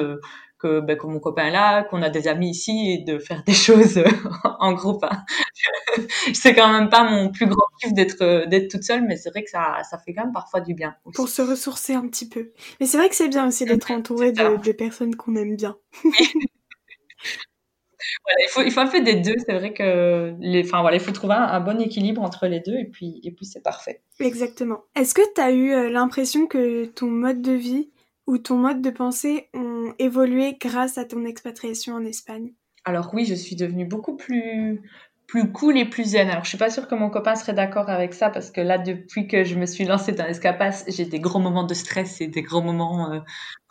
Que, 0.58 0.80
ben, 0.80 0.96
que 0.96 1.06
mon 1.06 1.18
copain 1.18 1.46
est 1.46 1.50
là, 1.50 1.82
qu'on 1.82 2.00
a 2.00 2.08
des 2.08 2.26
amis 2.26 2.50
ici 2.50 2.92
et 2.92 3.04
de 3.04 3.18
faire 3.18 3.42
des 3.44 3.52
choses 3.52 4.02
en 4.60 4.72
groupe. 4.72 5.04
Hein. 5.04 5.24
c'est 6.32 6.54
quand 6.54 6.72
même 6.72 6.88
pas 6.88 7.04
mon 7.04 7.30
plus 7.30 7.46
grand 7.46 7.66
kiff 7.80 7.92
d'être 7.92 8.48
d'être 8.48 8.70
toute 8.70 8.84
seule, 8.84 9.02
mais 9.02 9.16
c'est 9.16 9.30
vrai 9.30 9.42
que 9.44 9.50
ça, 9.50 9.82
ça 9.88 9.98
fait 9.98 10.14
quand 10.14 10.24
même 10.24 10.32
parfois 10.32 10.60
du 10.60 10.74
bien. 10.74 10.94
Aussi. 11.04 11.16
Pour 11.16 11.28
se 11.28 11.42
ressourcer 11.42 11.94
un 11.94 12.06
petit 12.08 12.28
peu. 12.28 12.52
Mais 12.80 12.86
c'est 12.86 12.96
vrai 12.96 13.08
que 13.08 13.14
c'est 13.14 13.28
bien 13.28 13.46
aussi 13.46 13.64
d'être 13.64 13.90
entouré 13.90 14.32
de, 14.32 14.62
de, 14.62 14.72
personnes 14.72 15.16
qu'on 15.16 15.36
aime 15.36 15.56
bien. 15.56 15.76
Voilà, 18.24 18.38
il 18.40 18.48
faut, 18.50 18.62
il 18.62 18.70
faut 18.70 18.80
un 18.80 18.86
peu 18.86 19.00
des 19.00 19.16
deux. 19.16 19.34
C'est 19.46 19.54
vrai 19.54 19.72
que 19.72 20.34
les, 20.40 20.64
enfin 20.64 20.80
voilà, 20.82 20.96
il 20.96 21.02
faut 21.02 21.12
trouver 21.12 21.34
un, 21.34 21.42
un, 21.42 21.60
bon 21.60 21.80
équilibre 21.80 22.22
entre 22.22 22.46
les 22.46 22.60
deux 22.60 22.76
et 22.76 22.84
puis, 22.84 23.20
et 23.22 23.30
puis 23.32 23.46
c'est 23.46 23.62
parfait. 23.62 24.02
Exactement. 24.20 24.84
Est-ce 24.94 25.14
que 25.14 25.22
tu 25.34 25.40
as 25.40 25.50
eu 25.50 25.72
euh, 25.72 25.90
l'impression 25.90 26.46
que 26.46 26.86
ton 26.86 27.06
mode 27.06 27.42
de 27.42 27.52
vie 27.52 27.90
ou 28.26 28.38
ton 28.38 28.56
mode 28.56 28.82
de 28.82 28.90
pensée 28.90 29.48
ont 29.54 29.92
évolué 29.98 30.56
grâce 30.60 30.98
à 30.98 31.04
ton 31.04 31.24
expatriation 31.24 31.94
en 31.94 32.04
Espagne? 32.04 32.52
Alors 32.84 33.10
oui, 33.14 33.24
je 33.24 33.34
suis 33.34 33.56
devenue 33.56 33.86
beaucoup 33.86 34.16
plus 34.16 34.82
plus 35.26 35.50
cool 35.50 35.78
et 35.78 35.84
plus 35.84 36.04
zen. 36.10 36.28
Alors, 36.28 36.44
je 36.44 36.50
suis 36.50 36.58
pas 36.58 36.70
sûre 36.70 36.86
que 36.86 36.94
mon 36.94 37.10
copain 37.10 37.34
serait 37.34 37.54
d'accord 37.54 37.88
avec 37.88 38.12
ça 38.14 38.30
parce 38.30 38.50
que 38.50 38.60
là, 38.60 38.78
depuis 38.78 39.26
que 39.26 39.42
je 39.44 39.56
me 39.56 39.66
suis 39.66 39.84
lancée 39.84 40.12
dans 40.12 40.26
l'escapace, 40.26 40.84
j'ai 40.88 41.06
des 41.06 41.18
gros 41.18 41.38
moments 41.38 41.64
de 41.64 41.74
stress 41.74 42.20
et 42.20 42.26
des 42.26 42.42
gros 42.42 42.60
moments 42.60 43.10
euh, 43.10 43.20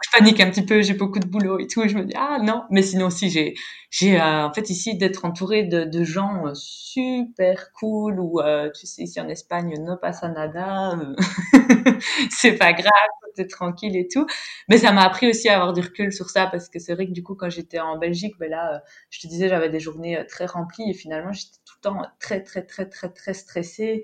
je 0.03 0.09
panique 0.17 0.39
un 0.41 0.49
petit 0.49 0.65
peu, 0.65 0.81
j'ai 0.81 0.95
beaucoup 0.95 1.19
de 1.19 1.27
boulot 1.27 1.59
et 1.59 1.67
tout. 1.67 1.83
Et 1.83 1.89
je 1.89 1.95
me 1.97 2.05
dis 2.05 2.13
ah 2.17 2.39
non, 2.41 2.63
mais 2.69 2.81
sinon 2.81 3.07
aussi 3.07 3.29
j'ai 3.29 3.53
j'ai 3.91 4.19
euh, 4.19 4.45
en 4.47 4.53
fait 4.53 4.69
ici 4.69 4.97
d'être 4.97 5.25
entourée 5.25 5.63
de, 5.63 5.83
de 5.83 6.03
gens 6.03 6.47
euh, 6.47 6.51
super 6.55 7.71
cool 7.73 8.19
ou 8.19 8.41
tu 8.75 8.87
sais 8.87 9.03
ici 9.03 9.21
en 9.21 9.29
Espagne 9.29 9.75
no 9.79 9.95
pasa 9.97 10.27
nada, 10.29 10.97
c'est 12.31 12.53
pas 12.57 12.73
grave, 12.73 12.91
t'es 13.36 13.47
tranquille 13.47 13.95
et 13.97 14.07
tout. 14.07 14.25
Mais 14.69 14.77
ça 14.77 14.91
m'a 14.91 15.03
appris 15.03 15.29
aussi 15.29 15.49
à 15.49 15.55
avoir 15.55 15.73
du 15.73 15.81
recul 15.81 16.12
sur 16.13 16.29
ça 16.29 16.47
parce 16.47 16.69
que 16.69 16.79
c'est 16.79 16.93
vrai 16.93 17.07
que 17.07 17.12
du 17.13 17.23
coup 17.23 17.36
quand 17.36 17.49
j'étais 17.49 17.79
en 17.79 17.97
Belgique, 17.97 18.36
ben 18.39 18.49
là 18.49 18.83
je 19.09 19.19
te 19.21 19.27
disais 19.27 19.49
j'avais 19.49 19.69
des 19.69 19.79
journées 19.79 20.25
très 20.27 20.45
remplies 20.45 20.89
et 20.89 20.93
finalement 20.93 21.31
j'étais 21.31 21.57
tout 21.65 21.75
le 21.77 21.81
temps 21.81 22.01
très 22.19 22.41
très 22.43 22.63
très 22.65 22.88
très 22.88 23.09
très 23.09 23.33
stressée. 23.33 24.03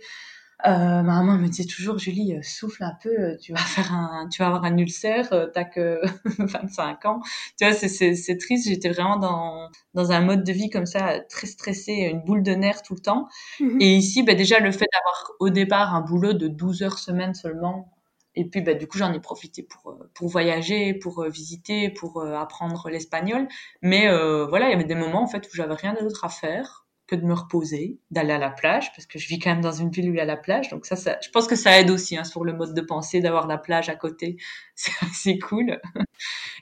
Euh, 0.67 0.69
ma 0.69 1.03
maman 1.03 1.37
me 1.37 1.47
disait 1.47 1.63
toujours, 1.65 1.97
Julie, 1.99 2.35
euh, 2.35 2.41
souffle 2.43 2.83
un 2.83 2.93
peu, 3.01 3.09
euh, 3.09 3.37
tu 3.37 3.53
vas 3.53 3.59
faire 3.59 3.93
un, 3.93 4.27
tu 4.27 4.41
vas 4.41 4.47
avoir 4.47 4.65
un 4.65 4.77
ulcère, 4.77 5.29
t'as 5.53 5.63
que 5.63 6.01
25 6.37 7.05
ans. 7.05 7.21
Tu 7.57 7.65
vois, 7.65 7.73
c'est, 7.73 7.87
c'est, 7.87 8.13
c'est 8.15 8.37
triste. 8.37 8.67
J'étais 8.67 8.89
vraiment 8.89 9.15
dans, 9.17 9.69
dans 9.93 10.11
un 10.11 10.19
mode 10.19 10.43
de 10.43 10.51
vie 10.51 10.69
comme 10.69 10.85
ça, 10.85 11.21
très 11.29 11.47
stressé, 11.47 11.93
une 12.11 12.21
boule 12.23 12.43
de 12.43 12.51
nerfs 12.51 12.81
tout 12.83 12.93
le 12.93 12.99
temps. 12.99 13.27
Mhm. 13.61 13.77
Et 13.79 13.95
ici, 13.95 14.21
bah, 14.23 14.33
déjà, 14.33 14.59
le 14.59 14.71
fait 14.71 14.87
d'avoir 14.91 15.31
au 15.39 15.49
départ 15.49 15.95
un 15.95 16.01
boulot 16.01 16.33
de 16.33 16.47
12 16.49 16.83
heures 16.83 16.99
semaine 16.99 17.33
seulement, 17.33 17.93
et 18.35 18.45
puis, 18.45 18.61
bah, 18.61 18.73
du 18.73 18.85
coup, 18.87 18.97
j'en 18.97 19.13
ai 19.13 19.19
profité 19.19 19.63
pour, 19.63 19.97
pour 20.13 20.27
voyager, 20.29 20.93
pour 20.93 21.23
visiter, 21.29 21.89
pour 21.89 22.23
apprendre 22.23 22.89
l'espagnol. 22.89 23.47
Mais 23.81 24.07
voilà, 24.47 24.67
il 24.67 24.71
y 24.71 24.75
avait 24.75 24.83
des 24.83 24.95
moments, 24.95 25.23
en 25.23 25.27
fait, 25.27 25.45
où 25.47 25.55
j'avais 25.55 25.73
rien 25.73 25.93
d'autre 25.99 26.23
à 26.25 26.29
faire 26.29 26.85
que 27.09 27.15
de 27.15 27.25
me 27.25 27.33
reposer, 27.33 27.97
d'aller 28.11 28.33
à 28.33 28.37
la 28.37 28.51
plage, 28.51 28.91
parce 28.93 29.05
que 29.07 29.17
je 29.17 29.27
vis 29.27 29.39
quand 29.39 29.49
même 29.49 29.61
dans 29.61 29.71
une 29.71 29.89
ville 29.89 30.09
où 30.09 30.13
il 30.13 30.17
y 30.17 30.21
a 30.21 30.25
la 30.25 30.37
plage. 30.37 30.69
Donc 30.69 30.85
ça, 30.85 30.95
ça 30.95 31.17
je 31.21 31.29
pense 31.29 31.47
que 31.47 31.55
ça 31.55 31.79
aide 31.79 31.89
aussi 31.89 32.17
hein, 32.17 32.23
sur 32.23 32.43
le 32.43 32.53
mode 32.53 32.73
de 32.73 32.81
pensée 32.81 33.19
d'avoir 33.19 33.47
la 33.47 33.57
plage 33.57 33.89
à 33.89 33.95
côté. 33.95 34.37
C'est 34.75 35.39
cool. 35.39 35.79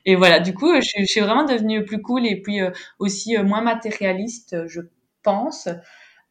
Et 0.05 0.15
voilà, 0.15 0.39
du 0.39 0.53
coup, 0.53 0.73
je, 0.75 1.05
suis 1.05 1.21
vraiment 1.21 1.43
devenue 1.43 1.83
plus 1.85 2.01
cool 2.01 2.25
et 2.25 2.41
puis 2.41 2.61
euh, 2.61 2.71
aussi 2.99 3.37
euh, 3.37 3.43
moins 3.43 3.61
matérialiste, 3.61 4.67
je 4.67 4.81
pense. 5.23 5.67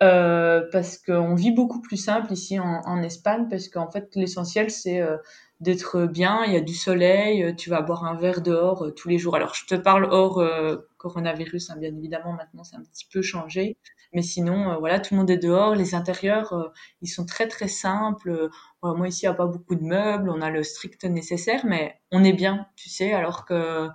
Euh, 0.03 0.63
parce 0.73 0.99
qu'on 0.99 1.35
vit 1.35 1.53
beaucoup 1.53 1.81
plus 1.81 1.97
simple 1.97 2.31
ici 2.31 2.59
en, 2.59 2.83
en 2.85 3.03
Espagne, 3.03 3.47
parce 3.49 3.69
qu'en 3.69 3.91
fait 3.91 4.15
l'essentiel 4.15 4.71
c'est 4.71 5.01
euh, 5.01 5.17
d'être 5.61 6.05
bien, 6.05 6.45
il 6.45 6.53
y 6.53 6.57
a 6.57 6.61
du 6.61 6.75
soleil, 6.75 7.57
tu 7.57 7.71
vas 7.71 7.81
boire 7.81 8.05
un 8.05 8.15
verre 8.15 8.43
dehors 8.43 8.93
tous 8.95 9.09
les 9.09 9.17
jours. 9.17 9.37
Alors 9.37 9.55
je 9.55 9.65
te 9.65 9.75
parle 9.75 10.05
hors 10.11 10.43
coronavirus, 10.99 11.71
hein, 11.71 11.77
bien 11.79 11.97
évidemment 11.97 12.35
maintenant 12.35 12.63
c'est 12.63 12.77
un 12.77 12.83
petit 12.83 13.09
peu 13.11 13.23
changé, 13.23 13.79
mais 14.13 14.23
sinon, 14.23 14.71
euh, 14.71 14.77
voilà, 14.79 15.01
tout 15.01 15.15
le 15.15 15.21
monde 15.21 15.31
est 15.31 15.37
dehors. 15.39 15.75
Les 15.75 15.95
intérieurs, 15.95 16.53
euh, 16.53 16.69
ils 17.03 17.09
sont 17.09 17.27
très 17.27 17.49
très 17.49 17.69
simples. 17.69 18.49
moi 18.83 19.09
ici, 19.09 19.25
il 19.25 19.29
n'y 19.29 19.35
a 19.35 19.37
pas 19.37 19.47
beaucoup 19.47 19.75
de 19.75 19.85
meubles. 19.85 20.31
On 20.31 20.41
a 20.41 20.51
le 20.51 20.63
strict 20.63 21.05
nécessaire, 21.05 21.65
mais 21.67 22.01
on 22.13 22.25
est 22.25 22.33
bien, 22.33 22.67
tu 22.77 22.89
sais. 22.89 23.13
Alors 23.13 23.45
que 23.45 23.89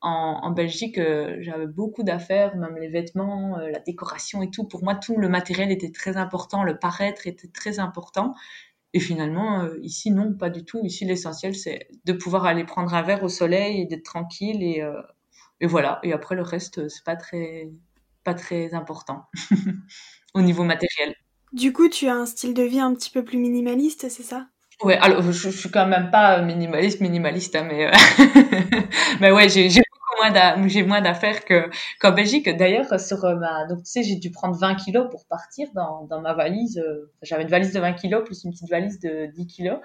en, 0.00 0.50
Belgique, 0.52 0.98
euh, 0.98 1.36
j'avais 1.40 1.66
beaucoup 1.66 2.02
d'affaires, 2.04 2.56
même 2.56 2.76
les 2.76 2.88
vêtements, 2.88 3.56
la 3.58 3.80
décoration 3.80 4.42
et 4.42 4.50
tout. 4.50 4.64
Pour 4.64 4.84
moi, 4.84 4.94
tout 4.94 5.16
le 5.16 5.28
matériel 5.28 5.70
était 5.72 5.90
très 5.90 6.16
important. 6.16 6.62
Le 6.62 6.78
paraître 6.78 7.26
était 7.26 7.48
très 7.48 7.78
important. 7.80 8.34
Et 8.94 9.00
finalement, 9.00 9.66
ici, 9.82 10.10
non, 10.10 10.32
pas 10.34 10.50
du 10.50 10.64
tout. 10.64 10.80
Ici, 10.84 11.04
l'essentiel, 11.04 11.54
c'est 11.54 11.88
de 12.04 12.12
pouvoir 12.12 12.46
aller 12.46 12.64
prendre 12.64 12.94
un 12.94 13.02
verre 13.02 13.22
au 13.22 13.28
soleil 13.28 13.82
et 13.82 13.86
d'être 13.86 14.04
tranquille. 14.04 14.62
Et, 14.62 14.82
et 15.60 15.66
voilà. 15.66 16.00
Et 16.02 16.12
après, 16.12 16.36
le 16.36 16.42
reste, 16.42 16.88
c'est 16.88 17.04
pas 17.04 17.16
très, 17.16 17.70
pas 18.24 18.34
très 18.34 18.74
important 18.74 19.24
au 20.34 20.42
niveau 20.42 20.64
matériel. 20.64 21.14
Du 21.52 21.72
coup, 21.72 21.88
tu 21.88 22.08
as 22.08 22.14
un 22.14 22.26
style 22.26 22.54
de 22.54 22.62
vie 22.62 22.80
un 22.80 22.94
petit 22.94 23.10
peu 23.10 23.24
plus 23.24 23.38
minimaliste, 23.38 24.08
c'est 24.08 24.22
ça? 24.22 24.46
Ouais, 24.84 24.96
alors 24.98 25.22
je, 25.22 25.48
suis 25.50 25.70
quand 25.70 25.86
même 25.86 26.10
pas 26.10 26.40
minimaliste, 26.40 27.00
minimaliste, 27.00 27.56
hein, 27.56 27.64
mais 27.68 27.86
euh, 27.86 27.90
mais 29.20 29.32
ouais, 29.32 29.48
j'ai 29.48 29.66
beaucoup 29.68 30.22
moins 30.22 30.68
j'ai 30.68 30.84
moins 30.84 31.00
d'affaires 31.00 31.44
que 31.44 31.68
qu'en 32.00 32.12
Belgique. 32.12 32.48
D'ailleurs, 32.48 33.00
sur 33.00 33.24
euh, 33.24 33.34
ma 33.34 33.66
donc 33.66 33.78
tu 33.78 33.90
sais, 33.90 34.02
j'ai 34.04 34.14
dû 34.16 34.30
prendre 34.30 34.56
20 34.56 34.76
kilos 34.76 35.08
pour 35.10 35.26
partir 35.26 35.68
dans 35.74 36.04
dans 36.04 36.20
ma 36.20 36.32
valise. 36.32 36.78
Euh, 36.78 37.10
j'avais 37.22 37.42
une 37.42 37.48
valise 37.48 37.72
de 37.72 37.80
20 37.80 37.94
kilos 37.94 38.24
plus 38.24 38.44
une 38.44 38.52
petite 38.52 38.70
valise 38.70 39.00
de 39.00 39.26
10 39.34 39.46
kilos. 39.48 39.78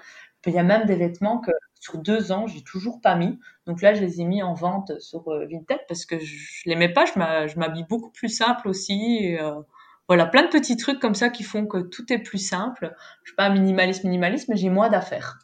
Il 0.46 0.52
y 0.52 0.58
a 0.58 0.62
même 0.62 0.86
des 0.86 0.96
vêtements 0.96 1.40
que 1.40 1.50
sur 1.84 1.98
deux 1.98 2.32
ans, 2.32 2.46
j'ai 2.46 2.62
toujours 2.62 3.02
pas 3.02 3.14
mis. 3.14 3.38
Donc 3.66 3.82
là, 3.82 3.92
je 3.92 4.00
les 4.00 4.22
ai 4.22 4.24
mis 4.24 4.42
en 4.42 4.54
vente 4.54 4.98
sur 5.00 5.28
euh, 5.28 5.44
Vinted 5.44 5.80
parce 5.86 6.06
que 6.06 6.18
je, 6.18 6.62
l'aimais 6.64 6.88
pas. 6.88 7.04
Je 7.04 7.58
m'habille 7.58 7.84
beaucoup 7.86 8.10
plus 8.10 8.30
simple 8.30 8.68
aussi. 8.68 9.36
Euh, 9.38 9.60
voilà, 10.08 10.24
plein 10.24 10.44
de 10.44 10.48
petits 10.48 10.78
trucs 10.78 10.98
comme 10.98 11.14
ça 11.14 11.28
qui 11.28 11.42
font 11.42 11.66
que 11.66 11.76
tout 11.76 12.10
est 12.10 12.20
plus 12.20 12.38
simple. 12.38 12.94
Je 13.22 13.30
suis 13.30 13.36
pas 13.36 13.50
minimaliste, 13.50 14.02
minimaliste, 14.02 14.48
mais 14.48 14.56
j'ai 14.56 14.70
moins 14.70 14.88
d'affaires. 14.88 15.40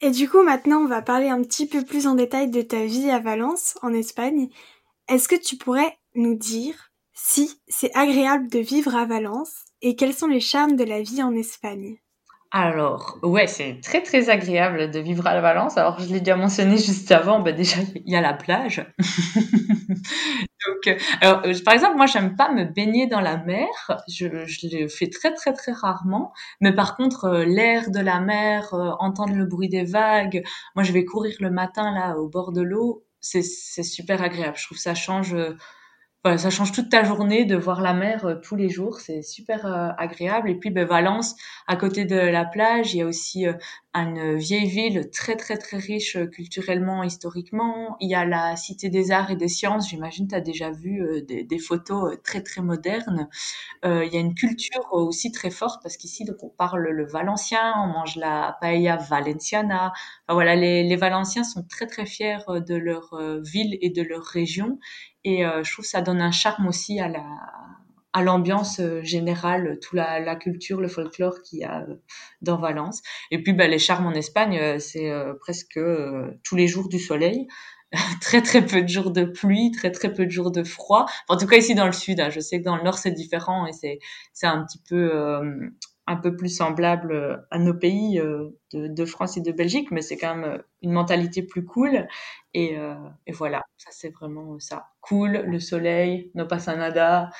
Et 0.00 0.10
du 0.10 0.30
coup, 0.30 0.42
maintenant, 0.42 0.78
on 0.78 0.86
va 0.86 1.02
parler 1.02 1.28
un 1.28 1.42
petit 1.42 1.66
peu 1.66 1.84
plus 1.84 2.06
en 2.06 2.14
détail 2.14 2.50
de 2.50 2.62
ta 2.62 2.86
vie 2.86 3.10
à 3.10 3.18
Valence, 3.18 3.78
en 3.82 3.92
Espagne. 3.92 4.48
Est-ce 5.08 5.28
que 5.28 5.36
tu 5.36 5.58
pourrais 5.58 5.98
nous 6.14 6.34
dire 6.34 6.90
si 7.12 7.60
c'est 7.68 7.94
agréable 7.94 8.48
de 8.48 8.60
vivre 8.60 8.96
à 8.96 9.04
Valence 9.04 9.66
et 9.82 9.94
quels 9.94 10.14
sont 10.14 10.26
les 10.26 10.40
charmes 10.40 10.76
de 10.76 10.84
la 10.84 11.02
vie 11.02 11.22
en 11.22 11.34
Espagne? 11.34 11.98
Alors, 12.54 13.18
ouais, 13.22 13.46
c'est 13.46 13.80
très 13.82 14.02
très 14.02 14.28
agréable 14.28 14.90
de 14.90 14.98
vivre 15.00 15.26
à 15.26 15.32
la 15.32 15.40
Valence. 15.40 15.78
Alors, 15.78 15.98
je 15.98 16.06
l'ai 16.12 16.18
déjà 16.20 16.36
mentionné 16.36 16.76
juste 16.76 17.10
avant, 17.10 17.40
bah 17.40 17.52
déjà, 17.52 17.78
il 17.94 18.12
y 18.12 18.14
a 18.14 18.20
la 18.20 18.34
plage. 18.34 18.84
Donc, 20.66 20.86
euh, 20.86 20.96
euh, 21.24 21.54
par 21.64 21.72
exemple, 21.72 21.96
moi, 21.96 22.04
j'aime 22.04 22.36
pas 22.36 22.52
me 22.52 22.64
baigner 22.64 23.06
dans 23.06 23.22
la 23.22 23.38
mer. 23.38 23.68
Je, 24.06 24.44
je 24.44 24.68
le 24.76 24.88
fais 24.88 25.08
très 25.08 25.32
très 25.32 25.54
très 25.54 25.72
rarement. 25.72 26.32
Mais 26.60 26.74
par 26.74 26.96
contre, 26.96 27.24
euh, 27.24 27.44
l'air 27.46 27.90
de 27.90 28.00
la 28.00 28.20
mer, 28.20 28.74
entendre 29.00 29.34
le 29.34 29.46
bruit 29.46 29.70
des 29.70 29.84
vagues. 29.84 30.42
Moi, 30.76 30.84
je 30.84 30.92
vais 30.92 31.06
courir 31.06 31.34
le 31.40 31.50
matin 31.50 31.90
là 31.92 32.18
au 32.18 32.28
bord 32.28 32.52
de 32.52 32.60
l'eau. 32.60 33.02
C'est 33.20 33.42
super 33.42 34.22
agréable. 34.22 34.56
Je 34.58 34.66
trouve 34.66 34.78
ça 34.78 34.94
change 34.94 35.34
voilà, 36.24 36.38
ça 36.38 36.50
change 36.50 36.70
toute 36.70 36.88
ta 36.88 37.02
journée 37.02 37.44
de 37.44 37.56
voir 37.56 37.80
la 37.80 37.94
mer 37.94 38.24
euh, 38.24 38.34
tous 38.36 38.54
les 38.54 38.68
jours, 38.68 39.00
c'est 39.00 39.22
super 39.22 39.66
euh, 39.66 39.88
agréable. 39.98 40.50
Et 40.50 40.54
puis 40.54 40.70
ben, 40.70 40.86
Valence, 40.86 41.34
à 41.66 41.76
côté 41.76 42.04
de 42.04 42.16
la 42.16 42.44
plage, 42.44 42.94
il 42.94 42.98
y 42.98 43.02
a 43.02 43.06
aussi 43.06 43.46
euh, 43.96 44.00
une 44.00 44.36
vieille 44.36 44.68
ville 44.68 45.10
très 45.10 45.36
très 45.36 45.56
très 45.56 45.76
riche 45.76 46.16
culturellement, 46.30 47.02
historiquement. 47.02 47.96
Il 48.00 48.10
y 48.10 48.14
a 48.14 48.24
la 48.24 48.56
Cité 48.56 48.88
des 48.88 49.10
Arts 49.10 49.30
et 49.30 49.36
des 49.36 49.48
Sciences, 49.48 49.88
j'imagine 49.90 50.28
tu 50.28 50.34
as 50.34 50.40
déjà 50.40 50.70
vu 50.70 51.22
des, 51.26 51.44
des, 51.44 51.58
photos 51.58 52.16
très 52.22 52.42
très 52.42 52.62
modernes. 52.62 53.28
il 53.84 54.08
y 54.12 54.16
a 54.16 54.20
une 54.20 54.34
culture 54.34 54.88
aussi 54.92 55.32
très 55.32 55.50
forte 55.50 55.82
parce 55.82 55.96
qu'ici 55.96 56.24
donc 56.24 56.42
on 56.42 56.48
parle 56.48 56.88
le 56.88 57.06
valencien, 57.06 57.74
on 57.76 57.86
mange 57.88 58.16
la 58.16 58.56
paella 58.60 58.96
valenciana. 58.96 59.92
Enfin, 60.26 60.34
voilà, 60.34 60.56
les, 60.56 60.82
les 60.84 60.96
Valenciens 60.96 61.44
sont 61.44 61.64
très 61.64 61.86
très 61.86 62.06
fiers 62.06 62.38
de 62.48 62.74
leur 62.74 63.16
ville 63.42 63.78
et 63.80 63.90
de 63.90 64.02
leur 64.02 64.24
région 64.24 64.78
et 65.24 65.44
euh, 65.44 65.62
je 65.62 65.72
trouve 65.72 65.84
ça 65.84 66.02
donne 66.02 66.20
un 66.20 66.32
charme 66.32 66.66
aussi 66.66 67.00
à 67.00 67.08
la 67.08 67.24
à 68.12 68.22
l'ambiance 68.22 68.80
euh, 68.80 69.02
générale, 69.02 69.78
toute 69.80 69.94
la, 69.94 70.20
la, 70.20 70.36
culture, 70.36 70.80
le 70.80 70.88
folklore 70.88 71.42
qu'il 71.42 71.60
y 71.60 71.64
a 71.64 71.82
euh, 71.82 71.94
dans 72.40 72.58
Valence. 72.58 73.02
Et 73.30 73.42
puis, 73.42 73.52
bah, 73.52 73.66
les 73.66 73.78
charmes 73.78 74.06
en 74.06 74.12
Espagne, 74.12 74.78
c'est 74.78 75.12
presque 75.40 75.78
tous 76.44 76.56
les 76.56 76.68
jours 76.68 76.88
du 76.88 76.98
soleil. 76.98 77.46
très 78.22 78.40
très 78.40 78.64
peu 78.64 78.82
de 78.82 78.88
jours 78.88 79.10
de 79.10 79.24
pluie, 79.24 79.70
très 79.70 79.90
très 79.90 80.12
peu 80.12 80.24
de 80.24 80.30
jours 80.30 80.50
de 80.50 80.64
froid. 80.64 81.04
En 81.28 81.36
tout 81.36 81.46
cas 81.46 81.56
ici 81.56 81.74
dans 81.74 81.84
le 81.84 81.92
sud, 81.92 82.20
hein, 82.20 82.30
je 82.30 82.40
sais 82.40 82.58
que 82.58 82.64
dans 82.64 82.76
le 82.76 82.82
nord 82.82 82.96
c'est 82.96 83.10
différent 83.10 83.66
et 83.66 83.74
c'est 83.74 83.98
c'est 84.32 84.46
un 84.46 84.64
petit 84.64 84.80
peu 84.88 85.12
un 86.06 86.16
peu 86.16 86.36
plus 86.36 86.48
semblable 86.48 87.12
euh, 87.12 87.36
à 87.50 87.58
nos 87.58 87.74
pays 87.74 88.18
euh, 88.18 88.50
de, 88.72 89.04
France 89.04 89.36
et 89.36 89.40
de 89.40 89.52
Belgique, 89.52 89.90
mais 89.90 90.02
c'est 90.02 90.16
quand 90.16 90.34
même 90.34 90.44
euh, 90.44 90.58
une 90.82 90.92
mentalité 90.92 91.42
plus 91.42 91.64
cool. 91.64 92.08
Et, 92.54 92.76
et 93.26 93.32
voilà, 93.32 93.62
ça 93.78 93.88
c'est 93.92 94.10
vraiment 94.10 94.58
ça. 94.58 94.90
Cool, 95.00 95.30
le 95.46 95.58
soleil, 95.58 96.30
no 96.34 96.46
pasa 96.46 96.76
nada, 96.76 97.30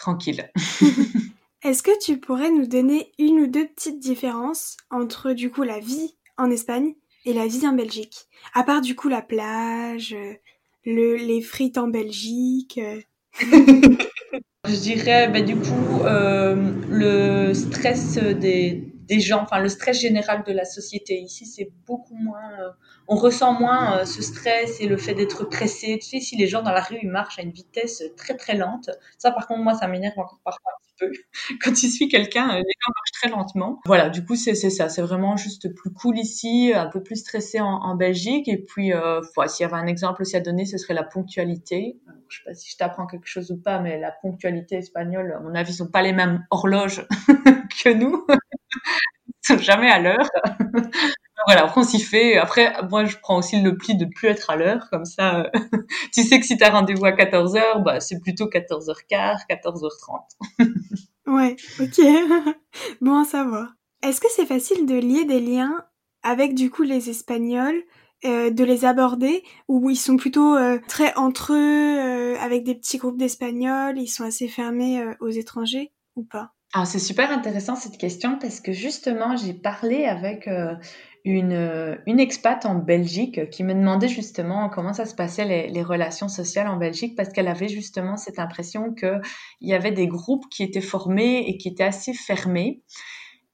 tranquille. 0.00 0.50
Est-ce 1.62 1.82
que 1.82 1.96
tu 2.02 2.18
pourrais 2.18 2.50
nous 2.50 2.66
donner 2.66 3.12
une 3.18 3.40
ou 3.40 3.46
deux 3.46 3.66
petites 3.66 4.00
différences 4.00 4.78
entre 4.90 5.32
du 5.32 5.50
coup 5.50 5.62
la 5.62 5.78
vie 5.78 6.16
en 6.38 6.50
Espagne 6.50 6.94
et 7.26 7.34
la 7.34 7.46
vie 7.46 7.68
en 7.68 7.74
Belgique? 7.74 8.26
À 8.54 8.64
part 8.64 8.80
du 8.80 8.96
coup 8.96 9.08
la 9.08 9.22
plage, 9.22 10.16
le, 10.84 11.16
les 11.16 11.42
frites 11.42 11.78
en 11.78 11.88
Belgique. 11.88 12.80
Je 14.68 14.76
dirais, 14.76 15.28
ben, 15.28 15.44
du 15.44 15.56
coup, 15.56 16.02
euh, 16.04 16.72
le 16.88 17.54
stress 17.54 18.18
des, 18.18 18.92
des 19.10 19.18
gens, 19.18 19.42
enfin 19.42 19.58
le 19.58 19.68
stress 19.68 20.00
général 20.00 20.44
de 20.44 20.52
la 20.52 20.64
société. 20.64 21.18
Ici, 21.18 21.44
c'est 21.44 21.72
beaucoup 21.84 22.14
moins, 22.14 22.52
euh, 22.60 22.70
on 23.08 23.16
ressent 23.16 23.52
moins 23.52 23.98
euh, 23.98 24.04
ce 24.04 24.22
stress 24.22 24.80
et 24.80 24.86
le 24.86 24.96
fait 24.96 25.14
d'être 25.14 25.44
pressé. 25.44 25.98
Tu 26.00 26.08
sais, 26.08 26.20
si 26.20 26.36
les 26.36 26.46
gens 26.46 26.62
dans 26.62 26.70
la 26.70 26.80
rue 26.80 26.98
ils 27.02 27.10
marchent 27.10 27.40
à 27.40 27.42
une 27.42 27.50
vitesse 27.50 28.04
très 28.16 28.36
très 28.36 28.54
lente, 28.56 28.88
ça 29.18 29.32
par 29.32 29.48
contre 29.48 29.62
moi 29.62 29.74
ça 29.74 29.88
m'énerve 29.88 30.16
encore 30.16 30.38
parfois 30.44 30.70
un 30.70 30.80
petit 30.80 30.94
peu. 31.00 31.56
Quand 31.60 31.72
tu 31.72 31.88
suis 31.88 32.08
quelqu'un, 32.08 32.46
les 32.46 32.62
gens 32.62 32.92
marchent 32.94 33.20
très 33.20 33.30
lentement. 33.30 33.80
Voilà, 33.84 34.10
du 34.10 34.24
coup 34.24 34.36
c'est 34.36 34.54
ça, 34.54 34.88
c'est 34.88 35.02
vraiment 35.02 35.36
juste 35.36 35.74
plus 35.74 35.92
cool 35.92 36.16
ici, 36.16 36.72
un 36.72 36.86
peu 36.86 37.02
plus 37.02 37.16
stressé 37.16 37.60
en, 37.60 37.96
Belgique. 37.96 38.46
Et 38.46 38.58
puis, 38.58 38.92
euh, 38.92 39.20
s'il 39.48 39.64
y 39.64 39.66
avait 39.66 39.76
un 39.76 39.88
exemple 39.88 40.22
aussi 40.22 40.36
à 40.36 40.40
donner, 40.40 40.64
ce 40.64 40.78
serait 40.78 40.94
la 40.94 41.02
ponctualité 41.02 41.98
je 42.30 42.38
sais 42.38 42.44
pas 42.44 42.54
si 42.54 42.70
je 42.70 42.76
t'apprends 42.76 43.06
quelque 43.06 43.26
chose 43.26 43.50
ou 43.50 43.56
pas, 43.60 43.80
mais 43.80 43.98
la 43.98 44.12
ponctualité 44.12 44.76
espagnole, 44.76 45.32
à 45.32 45.40
mon 45.40 45.54
avis, 45.54 45.74
sont 45.74 45.88
pas 45.88 46.02
les 46.02 46.12
mêmes 46.12 46.46
horloges 46.50 47.06
que 47.84 47.92
nous. 47.92 48.24
Ils 49.26 49.34
sont 49.42 49.58
jamais 49.58 49.90
à 49.90 49.98
l'heure. 49.98 50.28
voilà, 51.46 51.64
après 51.64 51.80
on 51.80 51.84
s'y 51.84 52.00
fait. 52.00 52.36
Après, 52.36 52.72
moi, 52.90 53.04
je 53.04 53.16
prends 53.16 53.38
aussi 53.38 53.60
le 53.60 53.76
pli 53.76 53.96
de 53.96 54.04
plus 54.04 54.28
être 54.28 54.50
à 54.50 54.56
l'heure, 54.56 54.88
comme 54.90 55.04
ça, 55.04 55.40
euh, 55.40 55.50
tu 56.12 56.22
sais 56.22 56.40
que 56.40 56.46
si 56.46 56.56
tu 56.56 56.64
as 56.64 56.70
rendez-vous 56.70 57.06
à 57.06 57.12
14h, 57.12 57.82
bah, 57.82 58.00
c'est 58.00 58.20
plutôt 58.20 58.46
14h15, 58.46 59.46
14h30. 59.48 60.58
ouais, 61.26 61.56
ok. 61.80 62.54
bon 63.00 63.20
à 63.20 63.24
savoir. 63.24 63.74
Est-ce 64.02 64.20
que 64.20 64.28
c'est 64.30 64.46
facile 64.46 64.86
de 64.86 64.94
lier 64.94 65.24
des 65.24 65.40
liens 65.40 65.84
avec 66.22 66.54
du 66.54 66.70
coup 66.70 66.82
les 66.82 67.10
Espagnols 67.10 67.82
euh, 68.24 68.50
de 68.50 68.64
les 68.64 68.84
aborder 68.84 69.42
ou 69.68 69.88
ils 69.90 69.96
sont 69.96 70.16
plutôt 70.16 70.56
euh, 70.56 70.78
très 70.88 71.14
entre 71.16 71.54
eux 71.54 72.38
avec 72.38 72.64
des 72.64 72.74
petits 72.74 72.98
groupes 72.98 73.18
d'Espagnols, 73.18 73.98
ils 73.98 74.08
sont 74.08 74.24
assez 74.24 74.48
fermés 74.48 75.02
aux 75.20 75.30
étrangers 75.30 75.92
ou 76.16 76.24
pas? 76.24 76.52
Alors 76.72 76.86
c'est 76.86 77.00
super 77.00 77.30
intéressant 77.32 77.74
cette 77.74 77.98
question 77.98 78.38
parce 78.38 78.60
que 78.60 78.72
justement 78.72 79.36
j'ai 79.36 79.54
parlé 79.54 80.04
avec 80.04 80.48
une, 81.24 81.98
une 82.06 82.20
expat 82.20 82.64
en 82.64 82.76
Belgique 82.76 83.50
qui 83.50 83.64
me 83.64 83.74
demandait 83.74 84.08
justement 84.08 84.68
comment 84.68 84.92
ça 84.92 85.04
se 85.04 85.14
passait 85.14 85.44
les, 85.44 85.68
les 85.68 85.82
relations 85.82 86.28
sociales 86.28 86.68
en 86.68 86.76
Belgique 86.76 87.16
parce 87.16 87.30
qu'elle 87.30 87.48
avait 87.48 87.68
justement 87.68 88.16
cette 88.16 88.38
impression 88.38 88.94
qu'il 88.94 89.20
y 89.60 89.74
avait 89.74 89.92
des 89.92 90.06
groupes 90.06 90.48
qui 90.50 90.62
étaient 90.62 90.80
formés 90.80 91.48
et 91.48 91.58
qui 91.58 91.68
étaient 91.68 91.84
assez 91.84 92.14
fermés 92.14 92.82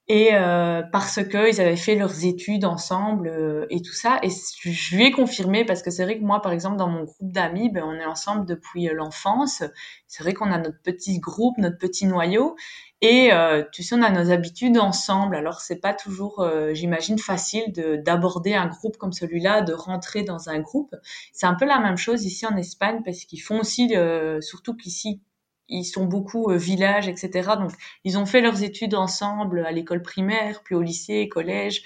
et 0.09 0.29
euh, 0.33 0.83
parce 0.91 1.21
que 1.23 1.49
ils 1.49 1.59
avaient 1.59 1.75
fait 1.75 1.95
leurs 1.95 2.23
études 2.23 2.63
ensemble 2.63 3.27
euh, 3.27 3.65
et 3.69 3.81
tout 3.81 3.93
ça 3.93 4.19
et 4.23 4.29
je 4.29 4.95
lui 4.95 5.05
ai 5.05 5.11
confirmé 5.11 5.65
parce 5.65 5.81
que 5.81 5.91
c'est 5.91 6.03
vrai 6.03 6.17
que 6.17 6.23
moi 6.23 6.41
par 6.41 6.53
exemple 6.53 6.77
dans 6.77 6.87
mon 6.87 7.03
groupe 7.03 7.31
d'amis 7.31 7.69
ben 7.69 7.83
on 7.85 7.93
est 7.95 8.05
ensemble 8.05 8.45
depuis 8.45 8.87
euh, 8.87 8.93
l'enfance 8.93 9.63
c'est 10.07 10.23
vrai 10.23 10.33
qu'on 10.33 10.51
a 10.51 10.57
notre 10.59 10.81
petit 10.81 11.19
groupe 11.19 11.57
notre 11.57 11.77
petit 11.77 12.05
noyau 12.05 12.55
et 13.01 13.31
euh, 13.31 13.63
tu 13.71 13.83
sais, 13.83 13.95
on 13.95 14.01
a 14.01 14.09
nos 14.09 14.31
habitudes 14.31 14.77
ensemble. 14.79 15.35
Alors 15.35 15.61
c'est 15.61 15.79
pas 15.79 15.93
toujours, 15.93 16.39
euh, 16.39 16.73
j'imagine, 16.73 17.19
facile 17.19 17.71
de 17.71 17.97
d'aborder 17.97 18.55
un 18.55 18.65
groupe 18.65 18.97
comme 18.97 19.13
celui-là, 19.13 19.61
de 19.61 19.73
rentrer 19.73 20.23
dans 20.23 20.49
un 20.49 20.59
groupe. 20.59 20.95
C'est 21.31 21.45
un 21.45 21.53
peu 21.53 21.65
la 21.65 21.79
même 21.79 21.97
chose 21.97 22.25
ici 22.25 22.47
en 22.47 22.57
Espagne 22.57 23.01
parce 23.05 23.25
qu'ils 23.25 23.41
font 23.41 23.59
aussi, 23.59 23.93
surtout 24.41 24.75
qu'ici 24.75 25.21
ils 25.69 25.85
sont 25.85 26.05
beaucoup 26.05 26.49
villages, 26.51 27.07
etc. 27.07 27.51
Donc 27.59 27.71
ils 28.03 28.17
ont 28.17 28.25
fait 28.25 28.41
leurs 28.41 28.63
études 28.63 28.95
ensemble 28.95 29.65
à 29.65 29.71
l'école 29.71 30.01
primaire, 30.01 30.61
puis 30.63 30.75
au 30.75 30.81
lycée, 30.81 31.29
collège 31.29 31.83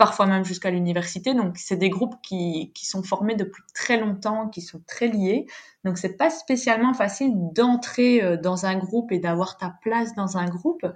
parfois 0.00 0.24
même 0.24 0.46
jusqu'à 0.46 0.70
l'université. 0.70 1.34
Donc, 1.34 1.58
c'est 1.58 1.76
des 1.76 1.90
groupes 1.90 2.14
qui, 2.22 2.72
qui 2.74 2.86
sont 2.86 3.02
formés 3.02 3.34
depuis 3.34 3.62
très 3.74 3.98
longtemps, 4.00 4.48
qui 4.48 4.62
sont 4.62 4.80
très 4.86 5.08
liés. 5.08 5.44
Donc, 5.84 5.98
c'est 5.98 6.16
pas 6.16 6.30
spécialement 6.30 6.94
facile 6.94 7.34
d'entrer 7.52 8.22
euh, 8.22 8.38
dans 8.38 8.64
un 8.64 8.78
groupe 8.78 9.12
et 9.12 9.18
d'avoir 9.18 9.58
ta 9.58 9.74
place 9.82 10.14
dans 10.14 10.38
un 10.38 10.46
groupe. 10.46 10.86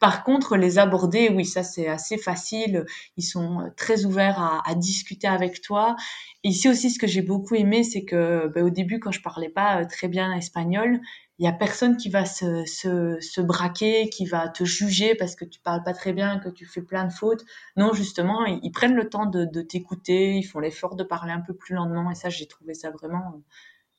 Par 0.00 0.24
contre, 0.24 0.56
les 0.56 0.78
aborder, 0.78 1.28
oui, 1.28 1.44
ça 1.44 1.62
c'est 1.62 1.88
assez 1.88 2.16
facile. 2.16 2.86
Ils 3.18 3.22
sont 3.22 3.60
euh, 3.60 3.68
très 3.76 4.06
ouverts 4.06 4.40
à, 4.40 4.62
à 4.66 4.74
discuter 4.74 5.26
avec 5.26 5.60
toi. 5.60 5.94
ici 6.42 6.66
aussi, 6.66 6.88
ce 6.88 6.98
que 6.98 7.06
j'ai 7.06 7.20
beaucoup 7.20 7.56
aimé, 7.56 7.84
c'est 7.84 8.06
que 8.06 8.50
ben, 8.54 8.64
au 8.64 8.70
début, 8.70 8.98
quand 8.98 9.12
je 9.12 9.20
parlais 9.20 9.50
pas 9.50 9.82
euh, 9.82 9.84
très 9.84 10.08
bien 10.08 10.32
espagnol, 10.32 11.00
il 11.38 11.44
y 11.44 11.48
a 11.48 11.52
personne 11.52 11.96
qui 11.96 12.10
va 12.10 12.24
se, 12.24 12.64
se, 12.64 13.18
se, 13.20 13.40
braquer, 13.40 14.08
qui 14.08 14.24
va 14.24 14.48
te 14.48 14.64
juger 14.64 15.14
parce 15.16 15.34
que 15.34 15.44
tu 15.44 15.60
parles 15.60 15.82
pas 15.82 15.92
très 15.92 16.12
bien, 16.12 16.38
que 16.38 16.48
tu 16.48 16.64
fais 16.64 16.82
plein 16.82 17.04
de 17.04 17.12
fautes. 17.12 17.44
Non, 17.76 17.92
justement, 17.92 18.44
ils, 18.46 18.70
prennent 18.70 18.94
le 18.94 19.08
temps 19.08 19.26
de, 19.26 19.44
de 19.44 19.62
t'écouter, 19.62 20.36
ils 20.36 20.44
font 20.44 20.60
l'effort 20.60 20.94
de 20.94 21.02
parler 21.02 21.32
un 21.32 21.40
peu 21.40 21.54
plus 21.54 21.74
lentement 21.74 22.10
et 22.10 22.14
ça, 22.14 22.28
j'ai 22.28 22.46
trouvé 22.46 22.74
ça 22.74 22.90
vraiment 22.90 23.42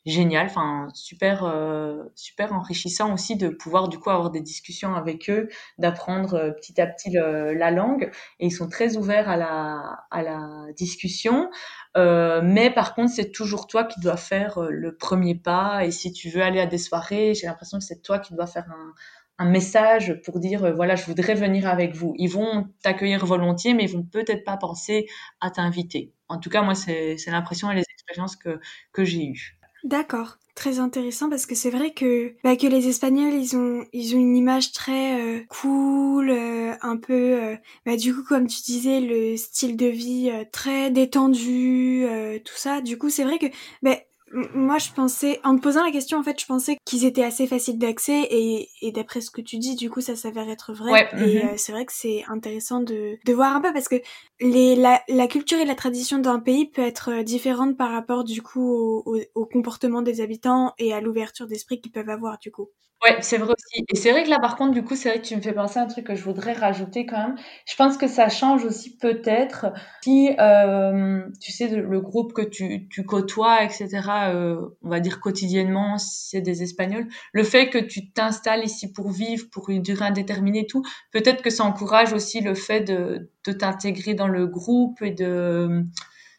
génial, 0.05 0.45
enfin 0.47 0.87
super 0.93 1.43
euh, 1.45 2.03
super 2.15 2.53
enrichissant 2.53 3.13
aussi 3.13 3.35
de 3.35 3.49
pouvoir 3.49 3.89
du 3.89 3.97
coup 3.99 4.09
avoir 4.11 4.29
des 4.29 4.41
discussions 4.41 4.93
avec 4.95 5.29
eux, 5.29 5.49
d'apprendre 5.79 6.35
euh, 6.35 6.51
petit 6.51 6.79
à 6.79 6.87
petit 6.87 7.11
la 7.11 7.71
langue. 7.71 8.11
Et 8.39 8.47
ils 8.47 8.51
sont 8.51 8.69
très 8.69 8.97
ouverts 8.97 9.29
à 9.29 9.37
la 9.37 10.05
à 10.11 10.21
la 10.23 10.39
discussion. 10.77 11.49
Euh, 11.97 12.41
mais 12.43 12.69
par 12.71 12.93
contre, 12.95 13.11
c'est 13.13 13.31
toujours 13.31 13.67
toi 13.67 13.83
qui 13.83 13.99
dois 13.99 14.17
faire 14.17 14.59
le 14.69 14.95
premier 14.95 15.35
pas. 15.35 15.85
Et 15.85 15.91
si 15.91 16.11
tu 16.13 16.29
veux 16.29 16.41
aller 16.43 16.59
à 16.59 16.65
des 16.67 16.77
soirées, 16.77 17.33
j'ai 17.33 17.47
l'impression 17.47 17.79
que 17.79 17.83
c'est 17.83 18.01
toi 18.01 18.19
qui 18.19 18.33
dois 18.33 18.47
faire 18.47 18.65
un 18.69 18.93
un 19.37 19.49
message 19.49 20.21
pour 20.23 20.39
dire 20.39 20.73
voilà 20.75 20.95
je 20.95 21.05
voudrais 21.05 21.35
venir 21.35 21.67
avec 21.67 21.93
vous. 21.93 22.13
Ils 22.17 22.29
vont 22.29 22.67
t'accueillir 22.83 23.25
volontiers 23.25 23.73
mais 23.73 23.83
ils 23.83 23.91
vont 23.91 24.03
peut-être 24.03 24.45
pas 24.45 24.57
penser 24.57 25.07
à 25.41 25.51
t'inviter. 25.51 26.13
En 26.29 26.39
tout 26.39 26.49
cas 26.49 26.61
moi 26.61 26.73
c'est 26.75 27.17
l'impression 27.27 27.69
et 27.71 27.75
les 27.75 27.83
expériences 27.93 28.35
que 28.37 28.59
que 28.93 29.03
j'ai 29.03 29.25
eues 29.25 29.57
D'accord. 29.86 30.39
Très 30.56 30.80
intéressant 30.80 31.30
parce 31.30 31.45
que 31.45 31.54
c'est 31.54 31.69
vrai 31.69 31.93
que 31.93 32.34
bah, 32.43 32.56
que 32.56 32.65
les 32.65 32.88
Espagnols 32.88 33.34
ils 33.34 33.56
ont 33.56 33.86
ils 33.93 34.15
ont 34.15 34.19
une 34.19 34.36
image 34.36 34.71
très 34.71 35.21
euh, 35.21 35.43
cool 35.50 36.30
euh, 36.32 36.74
un 36.82 36.98
peu 36.98 37.13
euh, 37.13 37.56
bah, 37.86 37.95
du 37.95 38.15
coup 38.15 38.24
comme 38.24 38.48
tu 38.48 38.62
disais 38.63 39.00
le 39.00 39.38
style 39.38 39.78
de 39.78 39.86
vie 39.86 40.32
très 40.52 40.89
détendu 40.91 42.06
tout 42.45 42.56
ça 42.56 42.82
du 42.82 42.98
coup 42.98 43.10
c'est 43.10 43.26
vrai 43.26 43.38
que 43.38 43.48
bah, 43.84 43.98
moi, 44.31 44.79
je 44.79 44.91
pensais, 44.91 45.39
en 45.43 45.55
te 45.55 45.61
posant 45.61 45.85
la 45.85 45.91
question, 45.91 46.17
en 46.17 46.23
fait, 46.23 46.39
je 46.39 46.45
pensais 46.45 46.77
qu'ils 46.83 47.05
étaient 47.05 47.23
assez 47.23 47.45
faciles 47.45 47.77
d'accès 47.77 48.27
et, 48.29 48.69
et 48.81 48.91
d'après 48.91 49.21
ce 49.21 49.29
que 49.29 49.41
tu 49.41 49.57
dis, 49.57 49.75
du 49.75 49.89
coup, 49.89 50.01
ça 50.01 50.15
s'avère 50.15 50.49
être 50.49 50.73
vrai. 50.73 51.09
et 51.13 51.15
mm-hmm. 51.15 51.45
euh, 51.45 51.57
c'est 51.57 51.71
vrai 51.71 51.85
que 51.85 51.93
c'est 51.93 52.23
intéressant 52.27 52.81
de, 52.81 53.17
de 53.23 53.33
voir 53.33 53.55
un 53.55 53.61
peu 53.61 53.71
parce 53.71 53.88
que 53.88 54.01
les, 54.39 54.75
la, 54.75 55.01
la 55.07 55.27
culture 55.27 55.59
et 55.59 55.65
la 55.65 55.75
tradition 55.75 56.17
d'un 56.17 56.39
pays 56.39 56.65
peut 56.65 56.81
être 56.81 57.11
euh, 57.11 57.23
différente 57.23 57.77
par 57.77 57.91
rapport, 57.91 58.23
du 58.23 58.41
coup, 58.41 59.03
au, 59.05 59.17
au 59.35 59.45
comportement 59.45 60.01
des 60.01 60.21
habitants 60.21 60.73
et 60.79 60.91
à 60.91 61.01
l'ouverture 61.01 61.47
d'esprit 61.47 61.79
qu'ils 61.79 61.91
peuvent 61.91 62.09
avoir, 62.09 62.39
du 62.39 62.51
coup. 62.51 62.69
Ouais, 63.03 63.17
c'est 63.21 63.38
vrai 63.38 63.53
aussi. 63.53 63.85
Et 63.89 63.95
c'est 63.95 64.11
vrai 64.11 64.23
que 64.23 64.29
là, 64.29 64.39
par 64.39 64.55
contre, 64.55 64.71
du 64.71 64.83
coup, 64.83 64.95
c'est 64.95 65.09
vrai 65.09 65.21
que 65.21 65.27
tu 65.27 65.35
me 65.35 65.41
fais 65.41 65.53
penser 65.53 65.79
à 65.79 65.83
un 65.83 65.85
truc 65.85 66.07
que 66.07 66.15
je 66.15 66.23
voudrais 66.23 66.53
rajouter 66.53 67.05
quand 67.05 67.17
même. 67.17 67.35
Je 67.67 67.75
pense 67.75 67.97
que 67.97 68.07
ça 68.07 68.29
change 68.29 68.65
aussi 68.65 68.97
peut-être 68.97 69.67
si, 70.01 70.31
euh, 70.39 71.21
tu 71.39 71.51
sais, 71.51 71.67
le 71.67 72.01
groupe 72.01 72.33
que 72.33 72.41
tu, 72.41 72.88
tu 72.89 73.05
côtoies, 73.05 73.63
etc., 73.63 73.89
euh, 74.23 74.62
on 74.82 74.89
va 74.89 74.99
dire 74.99 75.19
quotidiennement, 75.19 75.97
si 75.97 76.30
c'est 76.30 76.41
des 76.41 76.63
Espagnols, 76.63 77.08
le 77.34 77.43
fait 77.43 77.69
que 77.69 77.78
tu 77.78 78.12
t'installes 78.12 78.63
ici 78.63 78.91
pour 78.91 79.12
vivre, 79.12 79.47
pour 79.51 79.69
une 79.69 79.82
durée 79.82 80.06
indéterminée 80.06 80.62
et 80.62 80.67
tout, 80.67 80.84
peut-être 81.12 81.41
que 81.41 81.49
ça 81.49 81.63
encourage 81.63 82.13
aussi 82.13 82.41
le 82.41 82.56
fait 82.56 82.82
de, 82.82 83.30
de 83.45 83.51
t'intégrer 83.51 84.13
dans 84.13 84.28
le 84.28 84.47
groupe 84.47 85.01
et 85.01 85.12
de, 85.12 85.84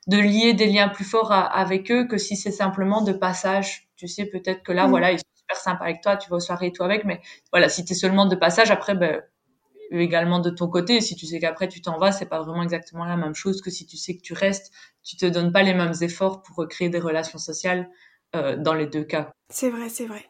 de 0.07 0.19
lier 0.19 0.55
des 0.55 0.67
liens 0.67 0.89
plus 0.89 1.05
forts 1.05 1.33
avec 1.33 1.91
eux 1.91 2.07
que 2.07 2.19
si 2.19 2.37
c'est 2.37 2.51
simplement 2.51 3.03
de 3.03 3.12
passage. 3.12 3.89
Tu 3.97 4.09
sais, 4.09 4.27
peut-être 4.27 4.62
que 4.62 4.73
là, 4.73 4.87
mmh. 4.87 4.91
voilà, 4.91 5.12
ils 5.12 5.21
super 5.47 5.57
sympa 5.57 5.85
avec 5.85 6.01
toi, 6.01 6.17
tu 6.17 6.29
vas 6.29 6.37
aux 6.37 6.41
soirées 6.41 6.69
et 6.69 6.73
tout 6.73 6.83
avec, 6.83 7.05
mais 7.05 7.21
voilà, 7.53 7.69
si 7.69 7.85
tu 7.85 7.93
es 7.93 7.97
seulement 7.97 8.27
de 8.27 8.35
passage, 8.35 8.71
après, 8.71 8.95
ben, 8.95 9.23
également 9.90 10.40
de 10.40 10.51
ton 10.51 10.68
côté, 10.68 11.01
si 11.01 11.16
tu 11.16 11.27
sais 11.27 11.38
qu'après 11.38 11.68
tu 11.68 11.81
t'en 11.81 11.99
vas, 11.99 12.12
c'est 12.12 12.27
pas 12.27 12.42
vraiment 12.42 12.62
exactement 12.62 13.05
la 13.05 13.16
même 13.16 13.35
chose 13.35 13.61
que 13.61 13.70
si 13.70 13.87
tu 13.87 13.96
sais 13.96 14.16
que 14.16 14.22
tu 14.22 14.33
restes, 14.33 14.72
tu 15.03 15.16
te 15.16 15.27
donnes 15.27 15.53
pas 15.53 15.62
les 15.62 15.75
mêmes 15.75 15.94
efforts 16.01 16.42
pour 16.42 16.66
créer 16.68 16.88
des 16.88 16.99
relations 16.99 17.38
sociales 17.38 17.88
euh, 18.35 18.57
dans 18.57 18.75
les 18.75 18.87
deux 18.87 19.05
cas. 19.05 19.33
C'est 19.51 19.70
vrai, 19.70 19.88
c'est 19.88 20.07
vrai. 20.07 20.25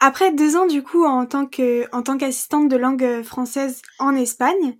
Après 0.00 0.32
deux 0.32 0.56
ans 0.56 0.66
du 0.66 0.82
coup 0.82 1.04
en 1.04 1.26
tant 1.26 1.46
que 1.46 1.86
en 1.94 2.02
tant 2.02 2.16
qu'assistante 2.16 2.68
de 2.68 2.76
langue 2.76 3.22
française 3.22 3.82
en 3.98 4.14
Espagne, 4.14 4.78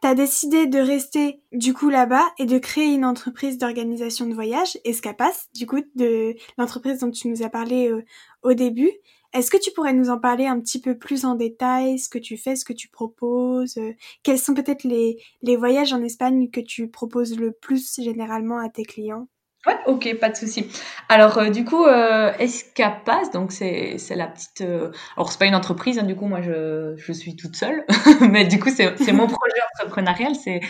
T'as 0.00 0.14
décidé 0.14 0.66
de 0.66 0.78
rester 0.78 1.42
du 1.52 1.74
coup 1.74 1.90
là-bas 1.90 2.26
et 2.38 2.46
de 2.46 2.56
créer 2.58 2.86
une 2.86 3.04
entreprise 3.04 3.58
d'organisation 3.58 4.26
de 4.26 4.32
voyage, 4.32 4.78
Escapas, 4.84 5.48
du 5.54 5.66
coup 5.66 5.82
de 5.94 6.36
l'entreprise 6.56 7.00
dont 7.00 7.10
tu 7.10 7.28
nous 7.28 7.42
as 7.42 7.50
parlé 7.50 7.90
euh, 7.90 8.02
au 8.42 8.54
début. 8.54 8.90
Est-ce 9.32 9.50
que 9.50 9.56
tu 9.58 9.70
pourrais 9.72 9.92
nous 9.92 10.10
en 10.10 10.18
parler 10.18 10.46
un 10.46 10.60
petit 10.60 10.80
peu 10.80 10.98
plus 10.98 11.24
en 11.24 11.34
détail, 11.36 11.98
ce 11.98 12.08
que 12.08 12.18
tu 12.18 12.36
fais, 12.36 12.56
ce 12.56 12.64
que 12.64 12.72
tu 12.72 12.88
proposes 12.88 13.76
euh, 13.78 13.92
Quels 14.22 14.38
sont 14.38 14.54
peut-être 14.54 14.84
les, 14.84 15.22
les 15.42 15.56
voyages 15.56 15.92
en 15.92 16.02
Espagne 16.02 16.50
que 16.50 16.60
tu 16.60 16.88
proposes 16.88 17.36
le 17.38 17.52
plus 17.52 18.00
généralement 18.00 18.58
à 18.58 18.68
tes 18.68 18.84
clients? 18.84 19.28
Ouais, 19.66 19.76
ok, 19.86 20.18
pas 20.18 20.30
de 20.30 20.36
souci. 20.36 20.66
Alors 21.10 21.36
euh, 21.36 21.50
du 21.50 21.66
coup, 21.66 21.84
euh, 21.84 22.32
Escapas, 22.38 23.28
donc 23.34 23.52
c'est 23.52 23.98
la 24.16 24.26
petite. 24.26 24.62
Euh... 24.62 24.90
Alors 25.18 25.30
c'est 25.30 25.38
pas 25.38 25.44
une 25.44 25.54
entreprise, 25.54 25.98
hein, 25.98 26.04
du 26.04 26.16
coup 26.16 26.24
moi 26.26 26.40
je 26.40 26.94
je 26.96 27.12
suis 27.12 27.36
toute 27.36 27.56
seule, 27.56 27.84
mais 28.30 28.46
du 28.46 28.58
coup 28.58 28.70
c'est 28.70 29.12
mon 29.12 29.26
projet 29.26 29.60
entrepreneurial, 29.74 30.32
c'est 30.34 30.62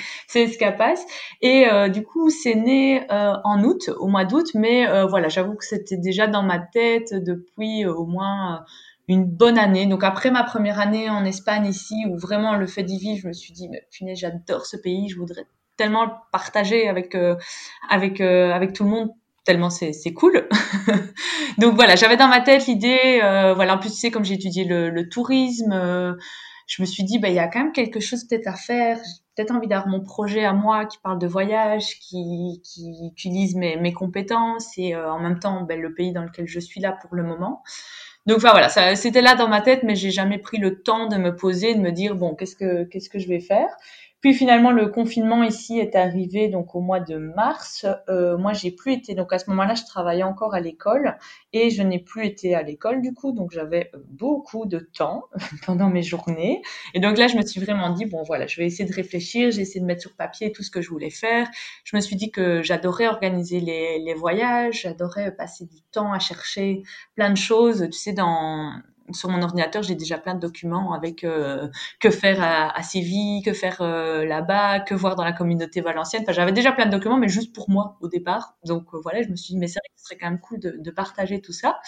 Escapas 0.43 0.97
et 1.41 1.69
euh, 1.69 1.89
du 1.89 2.03
coup 2.03 2.31
c'est 2.31 2.57
né 2.57 3.03
euh, 3.13 3.35
en 3.45 3.63
août, 3.63 3.91
au 4.01 4.09
mois 4.09 4.25
d'août, 4.25 4.49
mais 4.55 4.87
voilà, 5.07 5.29
j'avoue 5.29 5.55
que 5.55 5.65
c'était 5.65 5.97
déjà 5.97 6.27
dans 6.27 6.43
ma 6.43 6.59
tête 6.59 7.15
depuis 7.15 7.87
au 7.87 8.07
moins 8.07 8.65
une 9.07 9.25
bonne 9.25 9.59
année. 9.59 9.87
Donc 9.87 10.03
après 10.03 10.33
ma 10.33 10.43
première 10.43 10.81
année 10.81 11.09
en 11.09 11.25
Espagne 11.25 11.67
ici, 11.67 11.95
où 12.09 12.19
vraiment 12.19 12.57
le 12.57 12.67
fait 12.67 12.83
d'y 12.83 12.99
vivre, 12.99 13.21
je 13.23 13.29
me 13.29 13.33
suis 13.33 13.53
dit 13.53 13.69
mais 13.69 13.87
punaise 13.93 14.19
j'adore 14.19 14.67
ce 14.67 14.77
pays, 14.77 15.09
je 15.09 15.17
voudrais 15.17 15.47
tellement 15.81 16.11
partager 16.31 16.89
avec 16.91 17.15
euh, 17.15 17.37
avec 17.89 18.21
euh, 18.21 18.53
avec 18.53 18.75
tout 18.75 18.85
le 18.85 18.91
monde 18.91 19.11
tellement 19.47 19.71
c'est 19.71 20.13
cool. 20.13 20.47
Donc 21.59 21.75
voilà, 21.75 21.97
j'avais 21.97 22.19
dans 22.19 22.29
ma 22.29 22.43
tête 22.43 22.67
l'idée 22.67 23.21
euh, 23.25 23.55
voilà 23.55 23.77
en 23.77 23.79
plus 23.79 23.89
tu 23.89 23.97
sais 23.97 24.11
comme 24.11 24.23
j'ai 24.23 24.35
étudié 24.35 24.65
le, 24.65 24.91
le 24.91 25.09
tourisme, 25.09 25.73
je 26.67 26.83
me 26.83 26.87
suis 26.87 27.03
dit 27.03 27.19
bah 27.19 27.31
il 27.31 27.35
y 27.35 27.39
a 27.39 27.49
quand 27.49 27.61
même 27.61 27.73
quelque 27.73 27.99
chose 27.99 28.25
peut-être 28.25 28.47
à 28.47 28.57
faire 28.57 28.99
peut-être 29.35 29.53
envie 29.53 29.69
d'avoir 29.69 29.89
mon 29.89 30.01
projet 30.01 30.45
à 30.45 30.53
moi 30.53 30.85
qui 30.85 30.99
parle 30.99 31.19
de 31.19 31.27
voyage, 31.27 31.99
qui, 32.01 32.61
qui 32.63 33.07
utilise 33.11 33.57
mes, 33.57 33.79
mes 33.79 33.95
compétences 33.95 34.77
et 34.77 34.95
en 34.95 35.19
même 35.19 35.39
temps 35.39 35.63
ben, 35.63 35.81
le 35.81 35.95
pays 35.95 36.13
dans 36.13 36.25
lequel 36.25 36.47
je 36.47 36.61
suis 36.61 36.81
là 36.83 36.93
pour 36.93 37.15
le 37.15 37.23
moment. 37.23 37.63
Donc 38.27 38.41
voilà, 38.41 38.69
c'était 38.69 39.23
là 39.23 39.35
dans 39.35 39.49
ma 39.49 39.63
tête, 39.63 39.83
mais 39.83 39.97
j'ai 39.97 40.11
jamais 40.11 40.37
pris 40.37 40.59
le 40.59 40.83
temps 40.83 41.07
de 41.07 41.17
me 41.17 41.35
poser, 41.35 41.75
de 41.75 41.81
me 41.81 41.91
dire 41.91 42.17
bon, 42.17 42.35
qu'est-ce 42.35 42.55
que 42.55 42.85
qu'est-ce 42.85 43.09
que 43.09 43.19
je 43.19 43.29
vais 43.29 43.41
faire? 43.41 43.75
Puis 44.21 44.35
finalement, 44.35 44.71
le 44.71 44.89
confinement 44.89 45.43
ici 45.43 45.79
est 45.79 45.97
arrivé 45.97 46.49
donc 46.49 46.75
au 46.75 46.81
mois 46.81 47.01
de 47.01 47.17
mars. 47.17 47.87
Euh, 48.09 48.37
moi, 48.37 48.53
j'ai 48.53 48.71
plus 48.71 48.93
été 48.93 49.15
donc 49.15 49.33
à 49.33 49.39
ce 49.39 49.49
moment-là, 49.51 49.75
je 49.75 49.85
travaillais 49.85 50.23
encore 50.23 50.55
à 50.55 50.61
l'école 50.61 51.17
et 51.55 51.71
je 51.71 51.83
n'ai 51.83 51.99
plus 51.99 52.27
été 52.27 52.55
à 52.55 52.63
l'école 52.63 53.01
du 53.01 53.15
coup, 53.15 53.33
donc 53.33 53.51
j'avais 53.51 53.91
beaucoup 54.09 54.67
de 54.67 54.79
temps 54.79 55.25
pendant 55.67 55.89
mes 55.89 56.03
journées. 56.03 56.61
Et 56.93 57.01
donc 57.01 57.17
là, 57.17 57.29
je 57.29 57.37
me 57.37 57.43
suis 57.43 57.61
vraiment 57.61 57.91
dit 57.91 58.05
bon 58.05 58.23
voilà, 58.23 58.47
je 58.47 58.61
vais 58.61 58.67
essayer 58.67 58.89
de 58.89 58.95
réfléchir, 58.95 59.51
j'ai 59.51 59.63
essayé 59.63 59.81
de 59.81 59.87
mettre 59.87 60.03
sur 60.03 60.15
papier 60.15 60.53
tout 60.53 60.63
ce 60.63 60.71
que 60.71 60.83
je 60.83 60.91
voulais 60.91 61.11
faire. 61.11 61.49
Je 61.85 61.97
me 61.97 62.01
suis 62.03 62.17
dit 62.17 62.31
que 62.31 62.63
j'adorais 62.63 63.09
organiser 63.09 63.61
les, 63.61 63.99
les 64.01 64.15
voyages, 64.15 64.83
j'adorais 64.83 65.35
passer 65.35 65.65
du 65.65 65.81
temps 65.93 66.13
à 66.13 66.19
chercher 66.19 66.83
plein 67.15 67.31
de 67.31 67.37
choses, 67.39 67.87
tu 67.91 67.99
sais 67.99 68.13
dans 68.13 68.73
sur 69.15 69.29
mon 69.29 69.43
ordinateur, 69.43 69.83
j'ai 69.83 69.95
déjà 69.95 70.19
plein 70.19 70.35
de 70.35 70.41
documents 70.41 70.93
avec 70.93 71.25
euh, 71.25 71.69
que 72.01 72.11
faire 72.11 72.43
à, 72.43 72.77
à, 72.77 72.83
Séville, 72.83 73.43
que 73.43 73.53
faire 73.53 73.81
euh, 73.81 74.25
là-bas, 74.25 74.81
que 74.81 74.95
voir 74.95 75.17
dans 75.17 75.25
la 75.25 75.33
communauté 75.33 75.81
valencienne. 75.81 76.25
J'avais 76.29 76.53
déjà 76.53 76.73
plein 76.73 76.87
de 76.87 76.91
documents, 76.91 77.19
mais 77.19 77.29
juste 77.29 77.55
pour 77.55 77.71
moi 77.71 77.97
au 78.01 78.09
départ. 78.09 78.57
Donc 78.65 78.95
euh, 78.95 78.99
voilà, 79.03 79.23
je 79.23 79.29
me 79.29 79.37
suis 79.37 79.55
dit, 79.55 79.59
mais 79.59 79.69
c'est 79.69 79.81
ce 79.97 80.05
serait 80.05 80.19
quand 80.19 80.31
même 80.31 80.41
cool 80.41 80.61
de, 80.61 80.77
de 80.79 80.91
partager 80.91 81.41
tout 81.41 81.53
ça. 81.53 81.79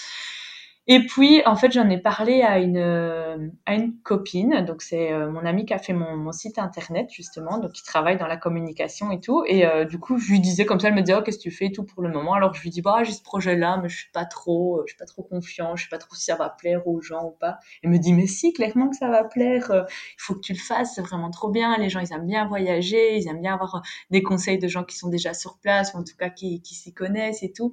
Et 0.89 1.07
puis, 1.07 1.43
en 1.47 1.55
fait, 1.55 1.71
j'en 1.71 1.89
ai 1.91 1.99
parlé 1.99 2.43
à 2.43 2.59
une, 2.59 2.77
euh, 2.77 3.37
à 3.67 3.75
une 3.75 3.95
copine. 4.03 4.65
Donc, 4.65 4.83
c'est 4.83 5.13
euh, 5.13 5.31
mon 5.31 5.47
amie 5.47 5.65
qui 5.65 5.73
a 5.73 5.79
fait 5.79 5.93
mon, 5.93 6.17
mon, 6.17 6.33
site 6.33 6.59
internet, 6.59 7.09
justement, 7.09 7.59
donc 7.59 7.71
qui 7.71 7.85
travaille 7.85 8.17
dans 8.17 8.27
la 8.27 8.37
communication 8.37 9.13
et 9.13 9.21
tout. 9.21 9.45
Et 9.47 9.65
euh, 9.65 9.85
du 9.85 10.01
coup, 10.01 10.19
je 10.19 10.33
lui 10.33 10.41
disais 10.41 10.67
comme 10.67 10.81
ça, 10.81 10.89
elle 10.89 10.95
me 10.95 11.03
disait, 11.03 11.17
oh, 11.17 11.23
qu'est-ce 11.23 11.39
que 11.39 11.43
tu 11.45 11.53
fais 11.53 11.71
tout 11.71 11.85
pour 11.85 12.03
le 12.03 12.09
moment? 12.09 12.35
Alors, 12.35 12.53
je 12.55 12.63
lui 12.63 12.71
dis, 12.71 12.83
bah, 12.83 13.05
j'ai 13.05 13.13
ce 13.13 13.23
projet-là, 13.23 13.79
mais 13.81 13.89
je 13.89 13.97
suis 13.97 14.11
pas 14.11 14.25
trop, 14.25 14.83
je 14.85 14.91
suis 14.91 14.99
pas 14.99 15.07
trop 15.07 15.23
confiant, 15.23 15.77
je 15.77 15.85
sais 15.85 15.89
pas 15.89 15.99
trop 15.99 16.17
si 16.17 16.25
ça 16.25 16.35
va 16.35 16.49
plaire 16.49 16.85
aux 16.89 17.01
gens 17.01 17.27
ou 17.27 17.31
pas. 17.31 17.59
Elle 17.85 17.91
me 17.91 17.99
dit, 17.99 18.13
mais 18.13 18.27
si, 18.27 18.53
clairement 18.53 18.89
que 18.89 18.97
ça 18.97 19.09
va 19.09 19.23
plaire. 19.23 19.71
Il 19.73 20.23
faut 20.23 20.35
que 20.35 20.41
tu 20.41 20.53
le 20.53 20.59
fasses, 20.59 20.97
c'est 20.97 21.03
vraiment 21.03 21.31
trop 21.31 21.51
bien. 21.51 21.79
Les 21.79 21.91
gens, 21.91 22.01
ils 22.01 22.13
aiment 22.13 22.27
bien 22.27 22.49
voyager, 22.49 23.19
ils 23.19 23.29
aiment 23.29 23.41
bien 23.41 23.55
avoir 23.55 23.83
des 24.11 24.23
conseils 24.25 24.59
de 24.59 24.67
gens 24.67 24.83
qui 24.83 24.97
sont 24.97 25.11
déjà 25.11 25.33
sur 25.33 25.59
place, 25.59 25.95
ou 25.95 25.99
en 25.99 26.03
tout 26.03 26.17
cas 26.19 26.29
qui, 26.29 26.61
qui 26.61 26.75
s'y 26.75 26.93
connaissent 26.93 27.45
et 27.45 27.53
tout. 27.53 27.73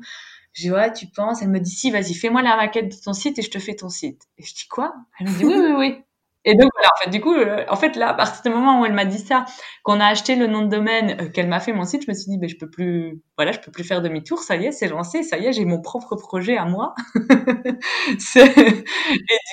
Je 0.60 0.64
dis, 0.66 0.72
ouais, 0.72 0.92
tu 0.92 1.08
penses? 1.08 1.42
Elle 1.42 1.50
me 1.50 1.60
dit, 1.60 1.72
si, 1.72 1.90
vas-y, 1.90 2.14
fais-moi 2.14 2.42
la 2.42 2.58
maquette 2.58 2.90
de 2.90 3.02
ton 3.02 3.14
site 3.14 3.40
et 3.40 3.42
je 3.42 3.50
te 3.50 3.60
fais 3.60 3.76
ton 3.76 3.88
site. 3.88 4.24
Et 4.38 4.44
je 4.44 4.54
dis, 4.54 4.68
quoi? 4.68 4.94
Elle 5.20 5.28
me 5.30 5.38
dit, 5.38 5.46
oui, 5.46 5.54
oui, 5.56 5.72
oui. 5.78 6.04
Et 6.46 6.54
donc 6.56 6.70
voilà, 6.74 6.88
en 6.96 7.04
fait, 7.04 7.10
du 7.12 7.22
coup, 7.22 7.34
euh, 7.34 7.66
en 7.70 7.76
fait 7.78 7.96
là, 7.96 8.10
à 8.10 8.14
partir 8.14 8.42
du 8.44 8.58
moment 8.58 8.82
où 8.82 8.86
elle 8.86 8.94
m'a 8.94 9.06
dit 9.06 9.20
ça, 9.20 9.46
qu'on 9.84 10.00
a 10.00 10.06
acheté 10.06 10.36
le 10.36 10.48
nom 10.48 10.62
de 10.64 10.70
domaine, 10.70 11.18
euh, 11.22 11.30
qu'elle 11.30 11.48
m'a 11.48 11.60
fait 11.60 11.74
mon 11.74 11.84
site, 11.86 12.04
je 12.06 12.12
me 12.12 12.14
suis 12.16 12.30
dit, 12.32 12.38
ben 12.38 12.50
je 12.50 12.56
peux 12.58 12.70
plus, 12.70 13.22
voilà, 13.38 13.52
je 13.54 13.60
peux 13.60 13.72
plus 13.72 13.84
faire 13.86 14.02
demi-tour. 14.02 14.40
Ça 14.40 14.56
y 14.58 14.66
est, 14.66 14.72
c'est 14.72 14.88
lancé. 14.88 15.24
Ça 15.24 15.38
y 15.38 15.46
est, 15.46 15.54
j'ai 15.54 15.66
mon 15.66 15.82
propre 15.82 16.16
projet 16.16 16.58
à 16.58 16.66
moi. 16.66 16.94
et 18.36 18.42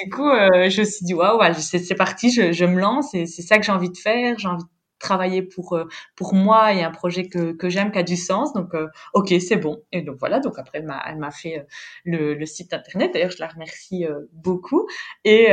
du 0.04 0.10
coup, 0.10 0.28
euh, 0.28 0.70
je 0.70 0.80
me 0.80 0.84
suis 0.84 1.04
dit, 1.04 1.14
waouh, 1.14 1.40
c'est 1.54 1.94
parti, 1.96 2.30
je, 2.32 2.52
je 2.52 2.64
me 2.64 2.80
lance 2.80 3.14
et 3.14 3.26
c'est 3.26 3.42
ça 3.42 3.58
que 3.58 3.64
j'ai 3.64 3.72
envie 3.72 3.90
de 3.90 3.98
faire. 3.98 4.38
J'ai 4.38 4.48
envie 4.48 4.64
travailler 4.98 5.42
pour 5.42 5.74
euh, 5.74 5.84
pour 6.14 6.34
moi 6.34 6.72
et 6.72 6.82
un 6.82 6.90
projet 6.90 7.28
que, 7.28 7.52
que 7.52 7.68
j'aime 7.68 7.92
qui 7.92 7.98
a 7.98 8.02
du 8.02 8.16
sens. 8.16 8.52
Donc 8.52 8.74
euh, 8.74 8.88
ok 9.14 9.34
c'est 9.40 9.56
bon. 9.56 9.82
Et 9.92 10.02
donc 10.02 10.16
voilà. 10.18 10.40
Donc 10.40 10.58
après 10.58 10.78
elle 10.78 10.86
m'a 10.86 11.02
elle 11.06 11.18
m'a 11.18 11.30
fait 11.30 11.58
euh, 11.58 11.62
le, 12.04 12.34
le, 12.34 12.46
site 12.46 12.72
internet. 12.72 13.12
D'ailleurs 13.12 13.30
je 13.30 13.40
la 13.40 13.48
remercie 13.48 14.06
beaucoup. 14.32 14.86
Et 15.24 15.48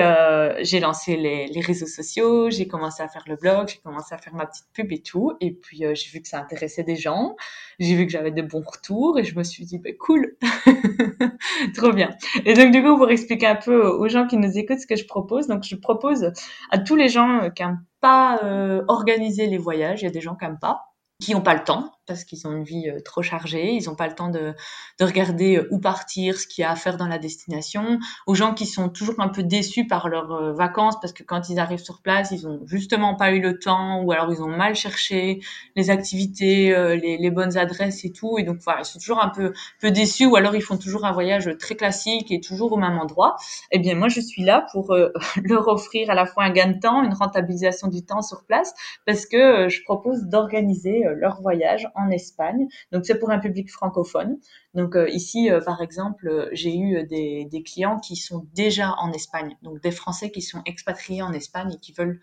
j'ai 0.62 0.80
lancé 0.80 1.16
les, 1.16 1.48
les 1.48 1.62
réseaux 1.62 1.88
sociaux. 1.88 2.50
J'ai 2.50 2.68
commencé 2.68 3.04
à 3.04 3.08
faire 3.08 3.24
le 3.28 3.36
blog. 3.36 3.68
J'ai 3.68 3.80
commencé 3.80 4.14
à 4.14 4.18
faire 4.18 4.34
ma 4.34 4.46
petite 4.46 4.66
pub 4.74 4.92
et 4.92 5.02
tout. 5.02 5.34
Et 5.42 5.52
puis 5.52 5.84
j'ai 5.94 6.10
vu 6.12 6.22
que 6.22 6.28
ça 6.28 6.40
intéressait 6.40 6.84
des 6.84 6.96
gens. 6.96 7.36
J'ai 7.80 7.96
vu 7.96 8.06
que 8.06 8.12
j'avais 8.12 8.32
de 8.32 8.42
bons 8.42 8.64
retours. 8.66 9.20
Et 9.20 9.24
je 9.24 9.36
me 9.38 9.44
suis 9.44 9.66
dit 9.66 9.80
bah, 9.80 9.90
cool. 10.00 10.38
Trop 11.76 11.92
bien. 11.92 12.16
Et 12.46 12.54
donc 12.54 12.72
du 12.72 12.82
coup 12.84 12.98
pour 12.98 13.10
expliquer 13.10 13.48
un 13.48 13.56
peu 13.56 13.88
aux 13.88 14.08
gens 14.08 14.28
qui 14.28 14.38
nous 14.38 14.58
écoutent 14.58 14.80
ce 14.80 14.88
que 14.88 14.96
je 14.96 15.06
propose. 15.06 15.48
Donc 15.48 15.64
je 15.64 15.76
propose 15.76 16.32
à 16.72 16.78
tous 16.78 16.96
les 16.96 17.10
gens 17.10 17.50
qui 17.56 17.64
pas 18.04 18.42
euh, 18.44 18.84
organiser 18.90 19.48
les 19.48 19.58
voyages. 19.58 20.02
Il 20.02 20.06
y 20.06 20.08
a 20.08 20.12
des 20.12 20.22
gens 20.22 20.36
qui 20.36 20.46
n'aiment 20.46 20.60
pas, 20.60 20.84
qui 21.20 21.34
n'ont 21.34 21.42
pas 21.42 21.56
le 21.56 21.64
temps 21.64 21.90
parce 22.06 22.24
qu'ils 22.24 22.48
ont 22.48 22.52
une 22.52 22.64
vie 22.64 22.90
euh, 22.90 23.00
trop 23.02 23.22
chargée, 23.22 23.74
ils 23.74 23.86
n'ont 23.86 23.96
pas 23.96 24.08
le 24.08 24.16
temps 24.16 24.30
de, 24.30 24.54
de, 25.00 25.06
regarder 25.06 25.58
euh, 25.58 25.68
où 25.72 25.80
partir, 25.80 26.38
ce 26.38 26.48
qu'il 26.48 26.62
y 26.62 26.66
a 26.66 26.72
à 26.72 26.76
faire 26.76 26.98
dans 26.98 27.08
la 27.08 27.18
destination, 27.18 28.00
aux 28.28 28.36
gens 28.36 28.54
qui 28.54 28.66
sont 28.66 28.90
toujours 28.90 29.20
un 29.20 29.30
peu 29.30 29.44
déçus 29.44 29.88
par 29.88 30.10
leurs 30.10 30.32
euh, 30.32 30.54
vacances 30.54 31.00
parce 31.00 31.14
que 31.14 31.24
quand 31.24 31.50
ils 31.50 31.60
arrivent 31.60 31.84
sur 31.84 32.02
place, 32.02 32.32
ils 32.32 32.48
ont 32.48 32.60
justement 32.66 33.16
pas 33.16 33.32
eu 33.32 33.42
le 33.42 33.60
temps 33.60 34.02
ou 34.02 34.12
alors 34.12 34.32
ils 34.32 34.42
ont 34.42 34.48
mal 34.48 34.76
cherché 34.76 35.40
les 35.76 35.90
activités, 35.90 36.70
les, 36.98 37.18
les, 37.18 37.32
bonnes 37.32 37.58
adresses 37.58 38.06
et 38.06 38.12
tout, 38.12 38.38
et 38.38 38.44
donc 38.44 38.58
voilà, 38.64 38.82
ils 38.82 38.86
sont 38.86 39.00
toujours 39.00 39.22
un 39.22 39.30
peu, 39.30 39.54
peu 39.80 39.92
déçus 39.92 40.26
ou 40.26 40.36
alors 40.36 40.56
ils 40.56 40.62
font 40.62 40.78
toujours 40.78 41.06
un 41.06 41.12
voyage 41.12 41.50
très 41.60 41.76
classique 41.76 42.32
et 42.32 42.40
toujours 42.40 42.72
au 42.74 42.78
même 42.78 42.98
endroit. 42.98 43.36
Eh 43.72 43.80
bien 43.80 43.96
moi 43.96 44.08
je 44.08 44.20
suis 44.20 44.44
là 44.44 44.66
pour 44.72 44.96
leur 45.44 45.68
offrir 45.68 46.10
à 46.10 46.16
la 46.16 46.26
fois 46.26 46.44
un 46.44 46.52
gain 46.52 46.72
de 46.72 46.80
temps, 46.80 47.04
une 47.04 47.14
rentabilisation 47.14 47.88
du 47.88 48.04
temps 48.04 48.22
sur 48.22 48.44
place 48.46 48.74
parce 49.06 49.26
que 49.26 49.70
je 49.70 49.84
propose 49.84 50.24
d'organiser 50.24 51.04
leur 51.16 51.42
voyage 51.42 51.88
en 51.96 52.10
Espagne. 52.10 52.68
Donc 52.92 53.06
c'est 53.06 53.20
pour 53.20 53.32
un 53.32 53.40
public 53.40 53.72
francophone. 53.72 54.38
Donc 54.74 54.96
euh, 54.96 55.10
ici, 55.10 55.52
euh, 55.52 55.62
par 55.62 55.82
exemple, 55.82 56.28
euh, 56.28 56.50
j'ai 56.52 56.76
eu 56.76 57.04
des, 57.06 57.64
clients 57.66 58.00
qui 58.00 58.16
sont 58.16 58.46
déjà 58.54 58.96
en 59.00 59.12
Espagne, 59.14 59.58
donc 59.62 59.82
des 59.82 59.92
Français 59.92 60.32
qui 60.32 60.42
sont 60.42 60.62
expatriés 60.66 61.22
en 61.22 61.32
Espagne 61.32 61.74
et 61.74 61.80
qui 61.80 61.94
veulent 61.94 62.20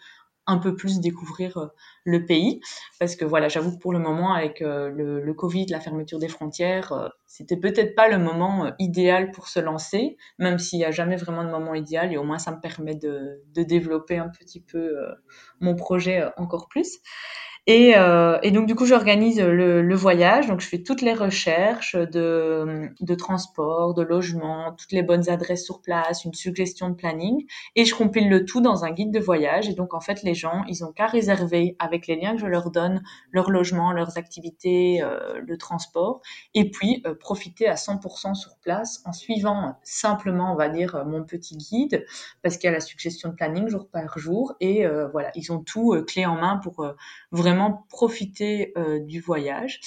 un 0.47 0.59
peu 0.59 0.75
plus 0.75 1.01
découvrir 1.01 1.71
le 2.05 2.27
pays. 2.27 2.61
Parce 2.99 3.15
que 3.15 3.25
voilà, 3.25 3.49
j'avoue 3.49 3.73
que 3.73 3.79
pour 3.79 3.93
le 3.93 4.01
moment, 4.01 4.35
avec 4.35 4.61
le, 4.61 5.33
Covid, 5.33 5.67
la 5.67 5.79
fermeture 5.79 6.19
des 6.19 6.29
frontières, 6.29 7.13
c'était 7.27 7.57
peut-être 7.57 7.95
pas 7.95 8.09
le 8.09 8.19
moment 8.19 8.73
idéal 8.81 9.31
pour 9.31 9.47
se 9.47 9.61
lancer, 9.61 10.17
même 10.39 10.59
s'il 10.59 10.81
n'y 10.81 10.85
a 10.85 10.91
jamais 10.91 11.17
vraiment 11.17 11.45
de 11.45 11.51
moment 11.51 11.75
idéal, 11.75 12.13
et 12.13 12.17
au 12.17 12.25
moins 12.25 12.39
ça 12.39 12.51
me 12.51 12.61
permet 12.61 12.97
de 12.97 13.41
développer 13.55 14.19
un 14.19 14.29
petit 14.29 14.61
peu 14.61 14.93
mon 15.61 15.77
projet 15.77 16.25
encore 16.37 16.69
plus. 16.69 16.99
Et, 17.73 17.97
euh, 17.97 18.37
et, 18.43 18.51
donc 18.51 18.67
du 18.67 18.75
coup, 18.75 18.85
j'organise 18.85 19.41
le, 19.41 19.95
voyage. 19.95 20.49
Donc 20.49 20.59
je 20.61 20.67
fais 20.67 20.83
toutes 20.83 21.03
les 21.03 21.15
recherches 21.15 21.95
de, 21.95 23.15
transport, 23.15 23.95
de 23.95 24.03
logement, 24.03 24.73
toutes 24.73 24.91
les 24.91 25.05
bonnes 25.05 25.31
adresses 25.31 25.67
sur 25.67 25.81
place, 25.81 26.25
une 26.25 26.35
suggestion 26.35 26.91
de 26.91 26.95
planning, 26.97 27.47
et 27.77 27.85
je 27.85 27.95
compile 27.95 28.29
le 28.29 28.45
tout 28.45 28.61
dans 28.61 28.85
un 28.85 28.91
guide 28.91 29.13
de 29.13 29.21
voyage. 29.21 29.69
Et 29.69 29.75
donc 29.75 29.95
en 29.95 30.01
fait, 30.01 30.25
les 30.25 30.35
gens, 30.35 30.65
ils 30.67 30.85
ont 30.85 30.91
qu'à 30.91 31.07
réserver 31.07 31.77
avec 31.79 32.09
les 32.09 32.17
liens 32.17 32.35
que 32.35 32.41
je 32.41 32.47
leur 32.47 32.73
donne 32.73 33.05
leur 33.31 33.51
logement, 33.53 33.93
leurs 33.93 34.19
activités, 34.19 35.01
euh, 35.05 35.41
le 35.41 35.57
transport, 35.57 36.23
et 36.55 36.73
puis 36.73 37.05
euh, 37.07 37.15
profiter 37.15 37.69
à 37.69 37.75
100% 37.75 38.35
sur 38.35 38.57
place 38.57 39.01
en 39.05 39.13
suivant 39.13 39.79
simplement, 39.85 40.53
on 40.53 40.57
va 40.57 40.71
dire, 40.71 41.05
mon 41.07 41.23
petit 41.23 41.57
guide, 41.57 42.05
parce 42.43 42.57
qu'il 42.57 42.67
y 42.67 42.73
a 42.73 42.75
la 42.75 42.81
suggestion 42.81 43.29
de 43.29 43.35
planning 43.37 43.69
jour 43.69 43.89
par 43.89 44.19
jour. 44.19 44.55
Et 44.59 44.85
voilà, 45.13 45.31
ils 45.37 45.53
ont 45.53 45.61
tout 45.61 45.95
clé 46.09 46.27
en 46.27 46.35
main 46.35 46.57
pour 46.57 46.85
vraiment 47.31 47.60
profiter 47.69 48.73
euh, 48.77 48.99
du 49.01 49.21
voyage. 49.21 49.81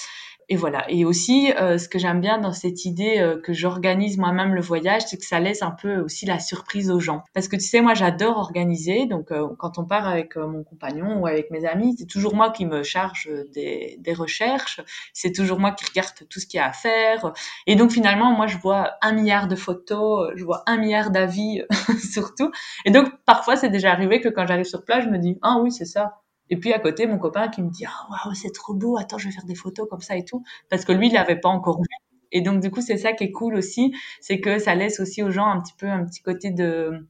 Et 0.50 0.58
voilà. 0.58 0.86
Et 0.90 1.06
aussi, 1.06 1.54
euh, 1.54 1.78
ce 1.78 1.88
que 1.88 1.98
j'aime 1.98 2.20
bien 2.20 2.38
dans 2.38 2.52
cette 2.52 2.84
idée 2.84 3.20
euh, 3.20 3.40
que 3.40 3.54
j'organise 3.54 4.18
moi-même 4.18 4.54
le 4.54 4.62
voyage, 4.62 5.04
c'est 5.08 5.18
que 5.18 5.26
ça 5.26 5.40
laisse 5.40 5.62
un 5.62 5.72
peu 5.72 6.00
aussi 6.02 6.26
la 6.26 6.38
surprise 6.38 6.92
aux 6.92 7.00
gens. 7.00 7.24
Parce 7.34 7.48
que 7.48 7.56
tu 7.56 7.64
sais, 7.64 7.80
moi, 7.80 7.94
j'adore 7.94 8.38
organiser. 8.38 9.06
Donc, 9.06 9.32
quand 9.58 9.78
on 9.78 9.86
part 9.86 10.08
avec 10.08 10.36
mon 10.36 10.64
compagnon 10.64 11.22
ou 11.22 11.28
avec 11.28 11.50
mes 11.50 11.66
amis, 11.66 11.96
c'est 11.98 12.08
toujours 12.08 12.36
moi 12.36 12.52
qui 12.52 12.66
me 12.66 12.84
charge 12.84 13.30
des, 13.54 13.96
des 14.00 14.14
recherches. 14.14 14.82
C'est 15.14 15.32
toujours 15.32 15.60
moi 15.60 15.72
qui 15.72 15.86
regarde 15.86 16.14
tout 16.30 16.40
ce 16.42 16.46
qu'il 16.46 16.58
y 16.58 16.62
a 16.62 16.68
à 16.68 16.74
faire. 16.74 17.32
Et 17.66 17.76
donc, 17.76 17.92
finalement, 17.92 18.34
moi, 18.34 18.48
je 18.48 18.58
vois 18.58 18.92
un 19.02 19.14
milliard 19.14 19.48
de 19.48 19.56
photos, 19.56 20.34
je 20.36 20.44
vois 20.44 20.64
un 20.68 20.78
milliard 20.78 21.10
d'avis 21.10 21.64
surtout. 22.12 22.52
Et 22.84 22.92
donc, 22.92 23.08
parfois, 23.26 23.56
c'est 23.56 23.70
déjà 23.70 23.92
arrivé 23.92 24.20
que 24.20 24.30
quand 24.30 24.46
j'arrive 24.46 24.66
sur 24.66 24.84
place, 24.84 25.06
je 25.06 25.10
me 25.10 25.18
dis, 25.18 25.40
ah 25.42 25.58
oui, 25.62 25.72
c'est 25.72 25.86
ça 25.86 26.23
et 26.50 26.58
puis 26.58 26.74
à 26.74 26.80
côté, 26.80 27.08
mon 27.08 27.18
copain 27.18 27.48
qui 27.48 27.62
me 27.62 27.70
dit 27.70 27.86
ah 27.86 28.08
waouh 28.10 28.34
c'est 28.36 28.52
trop 28.54 28.74
beau, 28.74 28.98
attends 28.98 29.18
je 29.18 29.28
vais 29.28 29.34
faire 29.34 29.46
des 29.46 29.56
photos 29.56 29.88
comme 29.90 30.02
ça 30.02 30.16
et 30.18 30.26
tout, 30.26 30.44
parce 30.70 30.86
que 30.86 30.92
lui 30.92 31.08
il 31.08 31.14
l'avait 31.14 31.40
pas 31.40 31.50
encore 31.50 31.80
vu. 31.80 31.88
Et 32.32 32.42
donc 32.42 32.62
du 32.62 32.72
coup 32.72 32.82
c'est 32.82 32.98
ça 32.98 33.14
qui 33.14 33.26
est 33.26 33.32
cool 33.32 33.56
aussi, 33.56 33.94
c'est 34.22 34.40
que 34.40 34.60
ça 34.60 34.76
laisse 34.76 35.00
aussi 35.00 35.24
aux 35.24 35.32
gens 35.32 35.48
un 35.48 35.62
petit 35.62 35.74
peu 35.78 35.88
un 35.88 36.04
petit 36.06 36.22
côté 36.22 36.52
de 36.52 37.08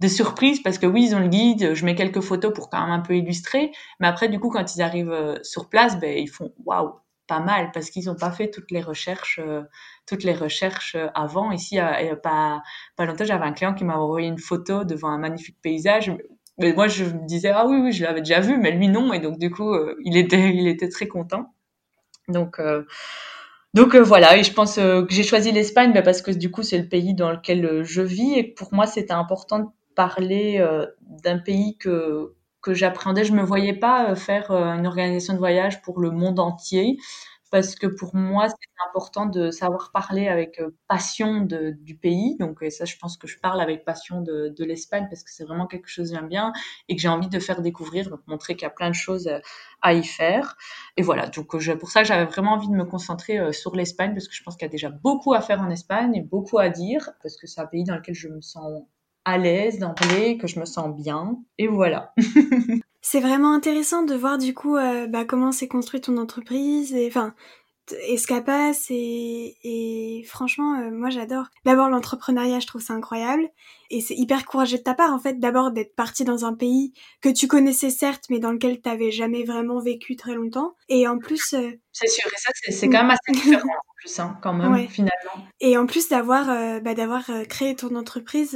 de 0.00 0.08
surprise 0.08 0.62
parce 0.62 0.78
que 0.78 0.86
oui 0.86 1.04
ils 1.06 1.16
ont 1.16 1.20
le 1.20 1.28
guide, 1.28 1.74
je 1.74 1.84
mets 1.84 1.94
quelques 1.94 2.20
photos 2.20 2.52
pour 2.52 2.70
quand 2.70 2.80
même 2.80 2.90
un 2.90 3.00
peu 3.00 3.16
illustrer, 3.16 3.72
mais 4.00 4.06
après 4.06 4.28
du 4.28 4.38
coup 4.38 4.50
quand 4.50 4.76
ils 4.76 4.82
arrivent 4.82 5.10
euh, 5.10 5.38
sur 5.42 5.68
place, 5.68 5.98
ben 5.98 6.16
ils 6.16 6.28
font 6.28 6.52
waouh 6.64 6.92
pas 7.26 7.40
mal 7.40 7.72
parce 7.72 7.90
qu'ils 7.90 8.06
n'ont 8.06 8.16
pas 8.16 8.30
fait 8.30 8.50
toutes 8.50 8.70
les 8.70 8.80
recherches 8.80 9.40
euh, 9.42 9.62
toutes 10.06 10.22
les 10.24 10.34
recherches 10.34 10.94
euh, 10.94 11.08
avant. 11.14 11.50
Ici 11.52 11.78
pas 12.22 12.62
pas 12.96 13.04
longtemps 13.06 13.24
j'avais 13.24 13.44
un 13.44 13.52
client 13.52 13.74
qui 13.74 13.84
m'a 13.84 13.96
envoyé 13.96 14.28
une 14.28 14.38
photo 14.38 14.84
devant 14.84 15.08
un 15.08 15.18
magnifique 15.18 15.58
paysage 15.62 16.12
mais 16.58 16.72
moi 16.72 16.88
je 16.88 17.04
me 17.04 17.26
disais 17.26 17.50
ah 17.50 17.66
oui 17.66 17.78
oui 17.78 17.92
je 17.92 18.04
l'avais 18.04 18.20
déjà 18.20 18.40
vu 18.40 18.58
mais 18.58 18.72
lui 18.72 18.88
non. 18.88 19.12
Et 19.12 19.20
donc 19.20 19.38
du 19.38 19.50
coup 19.50 19.72
euh, 19.72 19.96
il 20.04 20.16
était 20.16 20.54
il 20.54 20.68
était 20.68 20.88
très 20.88 21.06
content. 21.08 21.54
Donc 22.28 22.58
euh, 22.58 22.84
donc 23.74 23.94
euh, 23.94 24.02
voilà. 24.02 24.36
Et 24.36 24.44
je 24.44 24.52
pense 24.52 24.76
que 24.76 25.06
j'ai 25.08 25.22
choisi 25.22 25.52
l'Espagne 25.52 25.92
bah, 25.92 26.02
parce 26.02 26.22
que 26.22 26.30
du 26.30 26.50
coup 26.50 26.62
c'est 26.62 26.78
le 26.78 26.88
pays 26.88 27.14
dans 27.14 27.30
lequel 27.30 27.84
je 27.84 28.02
vis. 28.02 28.34
Et 28.38 28.44
pour 28.44 28.74
moi 28.74 28.86
c'était 28.86 29.12
important 29.12 29.60
de 29.60 29.66
parler 29.94 30.64
d'un 31.00 31.38
pays 31.38 31.76
que 31.78 32.34
que 32.62 32.74
j'appréhendais. 32.74 33.24
Je 33.24 33.32
me 33.32 33.42
voyais 33.42 33.74
pas 33.74 34.14
faire 34.16 34.50
une 34.50 34.86
organisation 34.86 35.34
de 35.34 35.38
voyage 35.38 35.82
pour 35.82 36.00
le 36.00 36.10
monde 36.10 36.40
entier 36.40 36.98
parce 37.50 37.74
que 37.74 37.86
pour 37.86 38.14
moi, 38.14 38.48
c'est 38.48 38.88
important 38.88 39.26
de 39.26 39.50
savoir 39.50 39.90
parler 39.92 40.28
avec 40.28 40.60
euh, 40.60 40.70
passion 40.88 41.40
du 41.40 41.96
pays. 41.96 42.36
Donc, 42.38 42.64
ça, 42.70 42.84
je 42.84 42.96
pense 42.96 43.16
que 43.16 43.26
je 43.26 43.38
parle 43.38 43.60
avec 43.60 43.84
passion 43.84 44.20
de, 44.22 44.54
l'Espagne 44.58 45.06
parce 45.08 45.22
que 45.22 45.30
c'est 45.30 45.44
vraiment 45.44 45.66
quelque 45.66 45.88
chose 45.88 46.10
que 46.10 46.16
j'aime 46.16 46.28
bien 46.28 46.52
et 46.88 46.96
que 46.96 47.02
j'ai 47.02 47.08
envie 47.08 47.28
de 47.28 47.38
faire 47.38 47.62
découvrir, 47.62 48.10
donc 48.10 48.20
montrer 48.26 48.54
qu'il 48.54 48.62
y 48.64 48.66
a 48.66 48.70
plein 48.70 48.90
de 48.90 48.94
choses 48.94 49.28
euh, 49.28 49.38
à 49.82 49.94
y 49.94 50.04
faire. 50.04 50.56
Et 50.96 51.02
voilà, 51.02 51.26
donc 51.28 51.54
euh, 51.54 51.76
pour 51.76 51.90
ça, 51.90 52.04
j'avais 52.04 52.26
vraiment 52.26 52.52
envie 52.52 52.68
de 52.68 52.74
me 52.74 52.84
concentrer 52.84 53.52
sur 53.52 53.74
l'Espagne 53.74 54.12
parce 54.12 54.28
que 54.28 54.34
je 54.34 54.42
pense 54.42 54.56
qu'il 54.56 54.66
y 54.66 54.68
a 54.68 54.72
déjà 54.72 54.90
beaucoup 54.90 55.32
à 55.34 55.40
faire 55.40 55.60
en 55.60 55.70
Espagne 55.70 56.14
et 56.14 56.22
beaucoup 56.22 56.58
à 56.58 56.68
dire 56.68 57.10
parce 57.22 57.36
que 57.36 57.46
c'est 57.46 57.60
un 57.60 57.66
pays 57.66 57.84
dans 57.84 57.96
lequel 57.96 58.14
je 58.14 58.28
me 58.28 58.40
sens 58.40 58.82
à 59.24 59.36
l'aise 59.36 59.78
parler, 59.96 60.38
que 60.38 60.46
je 60.46 60.58
me 60.58 60.64
sens 60.64 60.94
bien. 60.96 61.38
Et 61.58 61.66
voilà. 61.66 62.14
C'est 63.10 63.20
vraiment 63.20 63.54
intéressant 63.54 64.02
de 64.02 64.14
voir 64.14 64.36
du 64.36 64.52
coup 64.52 64.76
euh, 64.76 65.06
bah, 65.06 65.24
comment 65.24 65.50
s'est 65.50 65.66
construite 65.66 66.04
ton 66.04 66.18
entreprise 66.18 66.94
et 66.94 67.06
enfin 67.08 67.34
Escapas 68.06 68.74
et, 68.90 69.56
et 69.64 70.24
franchement 70.24 70.78
euh, 70.78 70.90
moi 70.90 71.08
j'adore. 71.08 71.46
D'abord 71.64 71.88
l'entrepreneuriat 71.88 72.60
je 72.60 72.66
trouve 72.66 72.82
ça 72.82 72.92
incroyable 72.92 73.48
et 73.88 74.02
c'est 74.02 74.14
hyper 74.14 74.44
courageux 74.44 74.76
de 74.76 74.82
ta 74.82 74.92
part 74.92 75.14
en 75.14 75.18
fait 75.18 75.40
d'abord 75.40 75.70
d'être 75.70 75.94
parti 75.96 76.24
dans 76.24 76.44
un 76.44 76.52
pays 76.52 76.92
que 77.22 77.30
tu 77.30 77.48
connaissais 77.48 77.88
certes 77.88 78.24
mais 78.28 78.40
dans 78.40 78.52
lequel 78.52 78.74
tu 78.74 78.82
t'avais 78.82 79.10
jamais 79.10 79.42
vraiment 79.42 79.80
vécu 79.80 80.14
très 80.14 80.34
longtemps 80.34 80.76
et 80.90 81.08
en 81.08 81.16
plus 81.16 81.54
euh, 81.54 81.70
c'est 81.92 82.08
sûr 82.08 82.26
et 82.30 82.38
ça 82.38 82.50
c'est 82.62 82.90
quand 82.90 83.04
même 83.04 83.10
assez 83.12 83.32
différent 83.32 83.70
en 83.70 83.94
plus 83.96 84.18
hein, 84.20 84.38
quand 84.42 84.52
même 84.52 84.86
finalement. 84.86 85.48
Et 85.60 85.78
en 85.78 85.86
plus 85.86 86.10
d'avoir 86.10 86.44
bah, 86.82 86.92
d'avoir 86.92 87.24
créé 87.48 87.74
ton 87.74 87.96
entreprise 87.96 88.54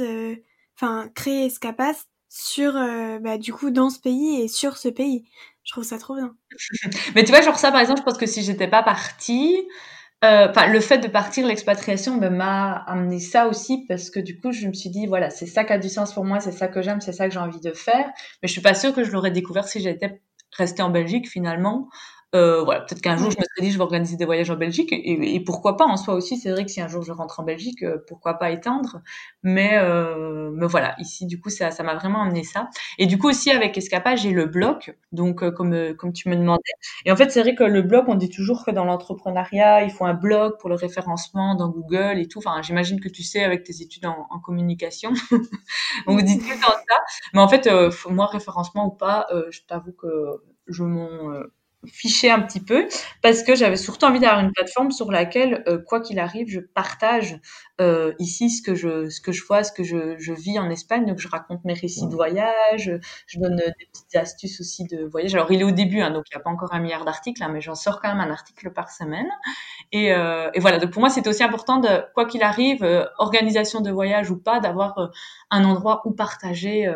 enfin 0.77 1.09
créé 1.15 1.47
Escapas 1.47 2.05
sur 2.33 2.75
euh, 2.75 3.19
bah, 3.19 3.37
du 3.37 3.53
coup 3.53 3.69
dans 3.69 3.91
ce 3.91 3.99
pays 3.99 4.41
et 4.41 4.47
sur 4.47 4.77
ce 4.77 4.89
pays. 4.89 5.23
Je 5.63 5.71
trouve 5.71 5.83
ça 5.83 5.99
trop 5.99 6.15
bien. 6.15 6.35
Mais 7.15 7.23
tu 7.23 7.31
vois, 7.31 7.41
genre 7.41 7.57
ça 7.59 7.71
par 7.71 7.79
exemple, 7.79 7.99
je 7.99 8.03
pense 8.03 8.17
que 8.17 8.25
si 8.25 8.41
j'étais 8.41 8.67
pas 8.67 8.81
partie, 8.81 9.55
euh, 10.25 10.47
enfin 10.49 10.65
le 10.65 10.79
fait 10.79 10.97
de 10.97 11.07
partir, 11.07 11.45
l'expatriation 11.45 12.17
ben, 12.17 12.35
m'a 12.35 12.73
amené 12.87 13.19
ça 13.19 13.47
aussi 13.47 13.85
parce 13.87 14.09
que 14.09 14.19
du 14.19 14.39
coup 14.39 14.51
je 14.51 14.67
me 14.67 14.73
suis 14.73 14.89
dit 14.89 15.05
voilà 15.05 15.29
c'est 15.29 15.45
ça 15.45 15.63
qui 15.63 15.73
a 15.73 15.77
du 15.77 15.89
sens 15.89 16.11
pour 16.11 16.25
moi, 16.25 16.39
c'est 16.39 16.51
ça 16.51 16.67
que 16.67 16.81
j'aime, 16.81 17.01
c'est 17.01 17.13
ça 17.13 17.27
que 17.27 17.33
j'ai 17.33 17.39
envie 17.39 17.61
de 17.61 17.71
faire. 17.71 18.07
Mais 18.41 18.47
je 18.47 18.53
suis 18.53 18.61
pas 18.61 18.73
sûre 18.73 18.95
que 18.95 19.03
je 19.03 19.11
l'aurais 19.11 19.31
découvert 19.31 19.67
si 19.67 19.79
j'étais 19.79 20.19
restée 20.57 20.81
en 20.81 20.89
Belgique 20.89 21.29
finalement. 21.29 21.87
Euh, 22.35 22.63
voilà, 22.63 22.81
peut-être 22.81 23.01
qu'un 23.01 23.15
jour 23.15 23.29
je 23.29 23.37
me 23.37 23.43
serais 23.43 23.61
dit 23.61 23.71
je 23.71 23.77
vais 23.77 23.83
organiser 23.83 24.15
des 24.17 24.25
voyages 24.25 24.49
en 24.49 24.55
Belgique 24.55 24.91
et, 24.91 25.35
et 25.35 25.39
pourquoi 25.39 25.77
pas 25.77 25.85
en 25.85 25.97
soi 25.97 26.15
aussi. 26.15 26.35
C'est 26.37 26.49
vrai 26.49 26.65
que 26.65 26.71
si 26.71 26.81
un 26.81 26.87
jour 26.87 27.03
je 27.03 27.11
rentre 27.11 27.39
en 27.39 27.43
Belgique, 27.43 27.83
euh, 27.83 27.99
pourquoi 28.07 28.39
pas 28.39 28.49
étendre. 28.49 29.01
Mais 29.43 29.77
euh, 29.77 30.49
mais 30.51 30.65
voilà, 30.65 30.95
ici 30.99 31.27
du 31.27 31.39
coup 31.39 31.51
ça 31.51 31.69
ça 31.69 31.83
m'a 31.83 31.93
vraiment 31.93 32.23
amené 32.23 32.43
ça. 32.43 32.69
Et 32.97 33.05
du 33.05 33.19
coup 33.19 33.29
aussi 33.29 33.51
avec 33.51 33.77
Escapa 33.77 34.15
j'ai 34.15 34.31
le 34.31 34.47
blog, 34.47 34.95
donc 35.11 35.43
euh, 35.43 35.51
comme 35.51 35.73
euh, 35.73 35.93
comme 35.93 36.11
tu 36.11 36.27
me 36.27 36.35
demandais. 36.35 36.61
Et 37.05 37.11
en 37.11 37.15
fait 37.15 37.29
c'est 37.31 37.41
vrai 37.41 37.53
que 37.53 37.63
le 37.63 37.83
blog 37.83 38.05
on 38.07 38.15
dit 38.15 38.29
toujours 38.29 38.65
que 38.65 38.71
dans 38.71 38.85
l'entrepreneuriat 38.85 39.83
il 39.83 39.91
faut 39.91 40.05
un 40.05 40.15
blog 40.15 40.57
pour 40.59 40.69
le 40.69 40.75
référencement 40.75 41.53
dans 41.53 41.69
Google 41.69 42.17
et 42.17 42.27
tout. 42.27 42.39
Enfin 42.39 42.63
j'imagine 42.63 42.99
que 42.99 43.09
tu 43.09 43.21
sais 43.21 43.43
avec 43.43 43.63
tes 43.63 43.81
études 43.83 44.07
en, 44.07 44.25
en 44.31 44.39
communication, 44.39 45.11
on 46.07 46.15
dit 46.17 46.39
tout 46.39 46.45
le 46.49 46.59
temps 46.61 46.71
ça. 46.71 46.97
Mais 47.33 47.41
en 47.41 47.47
fait 47.47 47.69
moi 48.09 48.25
référencement 48.27 48.87
ou 48.87 48.91
pas, 48.91 49.27
je 49.51 49.59
t'avoue 49.67 49.93
que 49.93 50.07
je 50.67 50.83
m'en 50.83 51.07
ficher 51.87 52.29
un 52.31 52.39
petit 52.41 52.59
peu 52.61 52.87
parce 53.21 53.43
que 53.43 53.55
j'avais 53.55 53.75
surtout 53.77 54.05
envie 54.05 54.19
d'avoir 54.19 54.39
une 54.41 54.51
plateforme 54.51 54.91
sur 54.91 55.11
laquelle 55.11 55.63
euh, 55.67 55.77
quoi 55.79 56.01
qu'il 56.01 56.19
arrive 56.19 56.47
je 56.49 56.59
partage 56.59 57.39
euh, 57.81 58.13
ici 58.19 58.49
ce 58.49 58.61
que 58.61 58.75
je 58.75 59.09
ce 59.09 59.19
que 59.21 59.31
je 59.31 59.43
vois 59.45 59.63
ce 59.63 59.71
que 59.71 59.83
je, 59.83 60.15
je 60.17 60.33
vis 60.33 60.59
en 60.59 60.69
Espagne. 60.69 61.05
Donc 61.05 61.19
je 61.19 61.27
raconte 61.27 61.63
mes 61.65 61.73
récits 61.73 62.07
de 62.07 62.15
voyage 62.15 62.91
je 63.27 63.39
donne 63.39 63.59
euh, 63.59 63.65
des 63.79 63.85
petites 63.91 64.15
astuces 64.15 64.59
aussi 64.61 64.85
de 64.85 65.03
voyage. 65.05 65.33
Alors 65.35 65.51
il 65.51 65.61
est 65.61 65.63
au 65.65 65.71
début 65.71 66.01
hein, 66.01 66.11
donc 66.11 66.25
il 66.31 66.35
n'y 66.35 66.41
a 66.41 66.43
pas 66.43 66.49
encore 66.51 66.73
un 66.73 66.79
milliard 66.79 67.05
d'articles 67.05 67.43
hein, 67.43 67.49
mais 67.51 67.61
j'en 67.61 67.75
sors 67.75 68.01
quand 68.01 68.09
même 68.09 68.21
un 68.21 68.31
article 68.31 68.71
par 68.71 68.91
semaine. 68.91 69.27
Et, 69.91 70.13
euh, 70.13 70.49
et 70.53 70.59
voilà. 70.59 70.79
Donc 70.79 70.91
pour 70.91 71.01
moi 71.01 71.09
c'est 71.09 71.27
aussi 71.27 71.43
important 71.43 71.77
de 71.79 71.89
quoi 72.13 72.25
qu'il 72.25 72.43
arrive 72.43 72.83
euh, 72.83 73.05
organisation 73.17 73.81
de 73.81 73.91
voyage 73.91 74.31
ou 74.31 74.37
pas 74.37 74.59
d'avoir 74.59 75.11
un 75.51 75.63
endroit 75.65 76.01
où 76.05 76.11
partager 76.11 76.91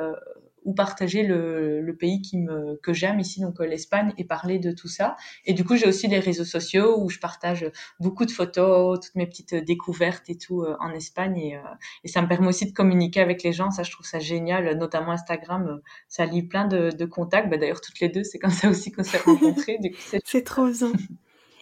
ou 0.68 0.74
partager 0.74 1.24
le, 1.24 1.96
pays 1.98 2.22
qui 2.22 2.38
que 2.84 2.94
j'aime 2.94 3.20
ici, 3.20 3.40
donc 3.40 3.60
euh, 3.60 3.66
l'Espagne, 3.66 4.14
et 4.18 4.26
parler 4.26 4.60
de 4.60 4.72
tout 4.72 4.90
ça. 4.90 5.16
Et 5.46 5.54
du 5.54 5.64
coup, 5.64 5.78
j'ai 5.78 5.88
aussi 5.88 6.10
des 6.10 6.20
réseaux 6.20 6.44
sociaux 6.44 7.02
où 7.02 7.10
je 7.10 7.20
partage 7.20 7.72
beaucoup 8.00 8.26
de 8.26 8.32
photos, 8.32 9.00
toutes 9.00 9.16
mes 9.16 9.26
petites 9.26 9.56
découvertes 9.56 10.30
et 10.30 10.38
tout 10.38 10.62
euh, 10.62 10.76
en 10.82 10.92
Espagne. 10.92 11.38
Et, 11.38 11.56
euh, 11.56 11.62
ça 12.06 12.22
me 12.22 12.28
permet 12.28 12.50
aussi 12.50 12.66
de 12.66 12.74
communiquer 12.74 13.22
avec 13.22 13.44
les 13.44 13.54
gens. 13.54 13.72
Ça, 13.72 13.84
je 13.84 13.92
trouve 13.92 14.06
ça 14.06 14.20
génial, 14.20 14.78
notamment 14.78 15.12
Instagram. 15.12 15.82
Ça 16.10 16.26
lie 16.26 16.44
plein 16.44 16.68
de, 16.68 16.92
de 16.92 17.06
contacts. 17.06 17.50
Bah, 17.50 17.58
D'ailleurs, 17.58 17.82
toutes 17.82 18.02
les 18.02 18.10
deux, 18.10 18.26
c'est 18.26 18.38
comme 18.38 18.52
ça 18.52 18.70
aussi 18.70 18.92
qu'on 18.92 19.04
s'est 19.04 19.20
rencontrés. 19.20 19.80
c'est 20.26 20.44
trop 20.44 20.68
bien. 20.68 20.92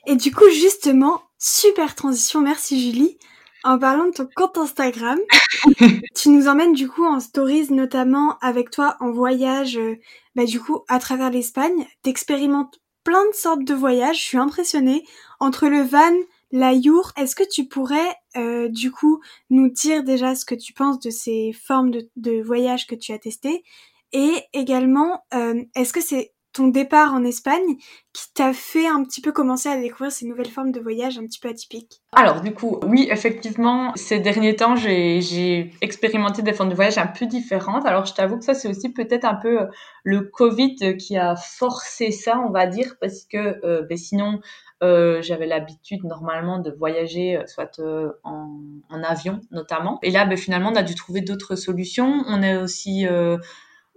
Et 0.08 0.16
du 0.16 0.32
coup, 0.32 0.50
justement, 0.50 1.22
super 1.38 1.94
transition. 1.94 2.42
Merci 2.42 2.82
Julie. 2.82 3.20
En 3.66 3.80
parlant 3.80 4.06
de 4.06 4.12
ton 4.12 4.30
compte 4.36 4.60
Instagram, 4.60 5.18
tu 6.16 6.30
nous 6.30 6.48
emmènes 6.48 6.74
du 6.74 6.88
coup 6.88 7.04
en 7.04 7.20
stories, 7.20 7.74
notamment 7.74 8.38
avec 8.38 8.70
toi 8.70 8.96
en 9.00 9.12
voyage, 9.12 9.76
euh, 9.78 9.96
bah, 10.36 10.46
du 10.46 10.60
coup 10.60 10.84
à 10.88 11.00
travers 11.00 11.32
l'Espagne. 11.32 11.88
T'expérimentes 12.04 12.80
plein 13.04 13.28
de 13.28 13.34
sortes 13.34 13.64
de 13.64 13.74
voyages. 13.74 14.18
Je 14.18 14.24
suis 14.24 14.38
impressionnée 14.38 15.04
entre 15.40 15.68
le 15.68 15.82
van, 15.82 16.14
la 16.52 16.74
yourte. 16.74 17.18
Est-ce 17.18 17.36
que 17.36 17.44
tu 17.50 17.68
pourrais 17.68 18.16
euh, 18.38 18.70
du 18.70 18.92
coup 18.92 19.20
nous 19.50 19.70
dire 19.70 20.04
déjà 20.04 20.36
ce 20.36 20.46
que 20.46 20.54
tu 20.54 20.74
penses 20.74 21.00
de 21.00 21.10
ces 21.10 21.52
formes 21.52 21.90
de, 21.90 22.08
de 22.18 22.44
voyage 22.44 22.86
que 22.86 22.94
tu 22.94 23.14
as 23.14 23.20
testées? 23.20 23.64
Et 24.12 24.44
également 24.54 25.24
euh, 25.34 25.64
est-ce 25.74 25.92
que 25.92 26.02
c'est 26.02 26.35
ton 26.56 26.68
départ 26.68 27.14
en 27.14 27.24
Espagne 27.24 27.76
qui 28.14 28.32
t'a 28.34 28.54
fait 28.54 28.88
un 28.88 29.04
petit 29.04 29.20
peu 29.20 29.34
commencer 29.34 29.68
à 29.68 29.78
découvrir 29.78 30.10
ces 30.10 30.26
nouvelles 30.26 30.50
formes 30.50 30.72
de 30.72 30.80
voyage 30.80 31.18
un 31.18 31.26
petit 31.26 31.40
peu 31.40 31.50
atypiques? 31.50 32.02
Alors 32.14 32.40
du 32.40 32.54
coup, 32.54 32.80
oui, 32.84 33.10
effectivement, 33.12 33.92
ces 33.96 34.20
derniers 34.20 34.56
temps, 34.56 34.78
j'ai 34.78 35.72
expérimenté 35.82 36.42
des 36.42 36.54
formes 36.54 36.70
de 36.70 36.76
voyage 36.76 36.98
un 36.98 37.08
peu 37.08 37.26
différentes. 37.26 37.86
Alors 37.86 38.06
je 38.06 38.14
t'avoue 38.14 38.38
que 38.38 38.46
ça, 38.46 38.54
c'est 38.54 38.70
aussi 38.70 38.94
peut-être 38.94 39.26
un 39.26 39.36
peu 39.36 39.64
euh, 39.64 39.66
le 40.04 40.22
Covid 40.22 40.96
qui 40.98 41.18
a 41.18 41.36
forcé 41.36 42.12
ça, 42.12 42.40
on 42.40 42.52
va 42.52 42.68
dire, 42.68 42.96
parce 43.02 43.26
que 43.26 43.60
euh, 43.66 43.82
ben, 43.90 43.98
sinon, 43.98 44.40
euh, 44.82 45.22
j'avais 45.22 45.48
l'habitude 45.48 46.06
normalement 46.06 46.60
de 46.60 46.72
voyager 46.72 47.38
soit 47.48 47.82
en, 48.24 49.04
avion 49.04 49.42
notamment. 49.52 50.00
Et 50.04 50.12
là, 50.12 50.26
ben, 50.26 50.38
finalement, 50.38 50.70
on 50.72 50.76
a 50.78 50.84
dû 50.84 50.96
trouver 50.96 51.20
d'autres 51.20 51.58
solutions. 51.58 52.24
On 52.28 52.42
est 52.42 52.56
aussi 52.56 53.06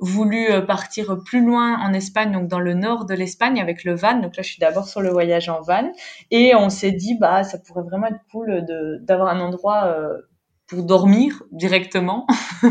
voulu 0.00 0.50
euh, 0.50 0.60
partir 0.60 1.18
plus 1.24 1.44
loin 1.44 1.78
en 1.80 1.92
Espagne, 1.92 2.32
donc 2.32 2.48
dans 2.48 2.60
le 2.60 2.74
nord 2.74 3.04
de 3.04 3.14
l'Espagne 3.14 3.60
avec 3.60 3.84
le 3.84 3.94
van. 3.94 4.14
Donc 4.20 4.36
là, 4.36 4.42
je 4.42 4.50
suis 4.50 4.60
d'abord 4.60 4.88
sur 4.88 5.00
le 5.00 5.10
voyage 5.10 5.48
en 5.48 5.60
van 5.60 5.90
et 6.30 6.54
on 6.54 6.70
s'est 6.70 6.92
dit 6.92 7.16
bah 7.18 7.44
ça 7.44 7.58
pourrait 7.58 7.82
vraiment 7.82 8.06
être 8.08 8.20
cool 8.30 8.64
d'avoir 9.02 9.28
un 9.28 9.40
endroit 9.40 9.84
euh, 9.86 10.16
pour 10.66 10.82
dormir 10.82 11.42
directement 11.50 12.26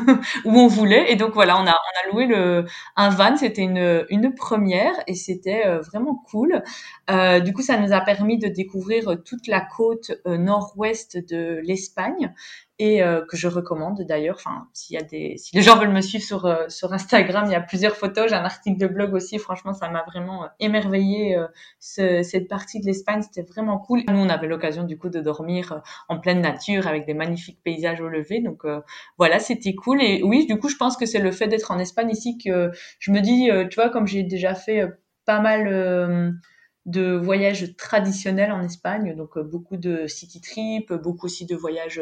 où 0.45 0.51
on 0.51 0.67
voulait. 0.67 1.11
Et 1.11 1.15
donc 1.15 1.33
voilà, 1.33 1.57
on 1.57 1.65
a, 1.65 1.71
on 1.71 2.09
a 2.09 2.13
loué 2.13 2.27
le, 2.27 2.65
un 2.95 3.09
van, 3.09 3.35
c'était 3.35 3.63
une, 3.63 4.05
une 4.09 4.35
première 4.35 4.93
et 5.07 5.15
c'était 5.15 5.65
euh, 5.65 5.81
vraiment 5.81 6.23
cool. 6.29 6.61
Du 7.43 7.53
coup, 7.53 7.63
ça 7.63 7.77
nous 7.77 7.93
a 7.93 8.01
permis 8.01 8.37
de 8.37 8.47
découvrir 8.47 9.17
toute 9.25 9.47
la 9.47 9.61
côte 9.61 10.11
nord-ouest 10.25 11.17
de 11.17 11.59
l'Espagne 11.63 12.33
et 12.79 13.01
euh, 13.01 13.25
que 13.25 13.37
je 13.37 13.47
recommande 13.47 14.01
d'ailleurs. 14.01 14.35
Enfin, 14.37 14.67
s'il 14.73 14.95
y 14.95 14.99
a 14.99 15.03
des, 15.03 15.37
si 15.37 15.55
les 15.55 15.61
gens 15.61 15.77
veulent 15.77 15.91
me 15.91 16.01
suivre 16.01 16.23
sur 16.23 16.45
euh, 16.45 16.67
sur 16.69 16.93
Instagram, 16.93 17.45
il 17.47 17.51
y 17.51 17.55
a 17.55 17.61
plusieurs 17.61 17.95
photos. 17.95 18.29
J'ai 18.29 18.35
un 18.35 18.45
article 18.45 18.77
de 18.77 18.87
blog 18.87 19.13
aussi. 19.13 19.39
Franchement, 19.39 19.73
ça 19.73 19.89
m'a 19.89 20.03
vraiment 20.03 20.43
euh, 20.43 20.47
émerveillé 20.59 21.37
ce, 21.79 22.21
cette 22.23 22.47
partie 22.47 22.79
de 22.79 22.85
l'Espagne. 22.85 23.21
C'était 23.21 23.41
vraiment 23.41 23.79
cool. 23.79 24.03
Nous, 24.07 24.19
on 24.19 24.29
avait 24.29 24.47
l'occasion 24.47 24.83
du 24.83 24.97
coup 24.97 25.09
de 25.09 25.19
dormir 25.19 25.81
en 26.09 26.19
pleine 26.19 26.41
nature 26.41 26.87
avec 26.87 27.05
des 27.05 27.13
magnifiques 27.13 27.59
paysages 27.63 28.01
au 28.01 28.09
lever. 28.09 28.41
Donc 28.41 28.63
voilà, 29.17 29.39
c'était 29.39 29.73
cool. 29.73 30.01
Et 30.01 30.21
oui, 30.23 30.45
du 30.45 30.57
coup, 30.57 30.69
je 30.69 30.75
pense 30.75 30.97
que 30.97 31.05
c'est 31.05 31.19
le 31.19 31.31
fait 31.31 31.47
d'être 31.47 31.71
en 31.71 31.79
Espagne 31.79 32.09
ici 32.11 32.37
que 32.37 32.71
je 32.99 33.11
me 33.11 33.21
dis, 33.21 33.49
tu 33.69 33.75
vois, 33.75 33.89
comme 33.89 34.07
j'ai 34.07 34.23
déjà 34.23 34.53
fait 34.55 34.85
pas 35.25 35.39
mal 35.39 36.37
de 36.87 37.17
voyages 37.17 37.75
traditionnels 37.75 38.51
en 38.53 38.63
Espagne, 38.63 39.13
donc 39.13 39.37
euh, 39.37 39.43
beaucoup 39.43 39.75
de 39.75 40.07
city 40.07 40.39
trip, 40.39 40.93
beaucoup 40.93 41.25
aussi 41.25 41.45
de 41.45 41.53
voyages 41.53 42.01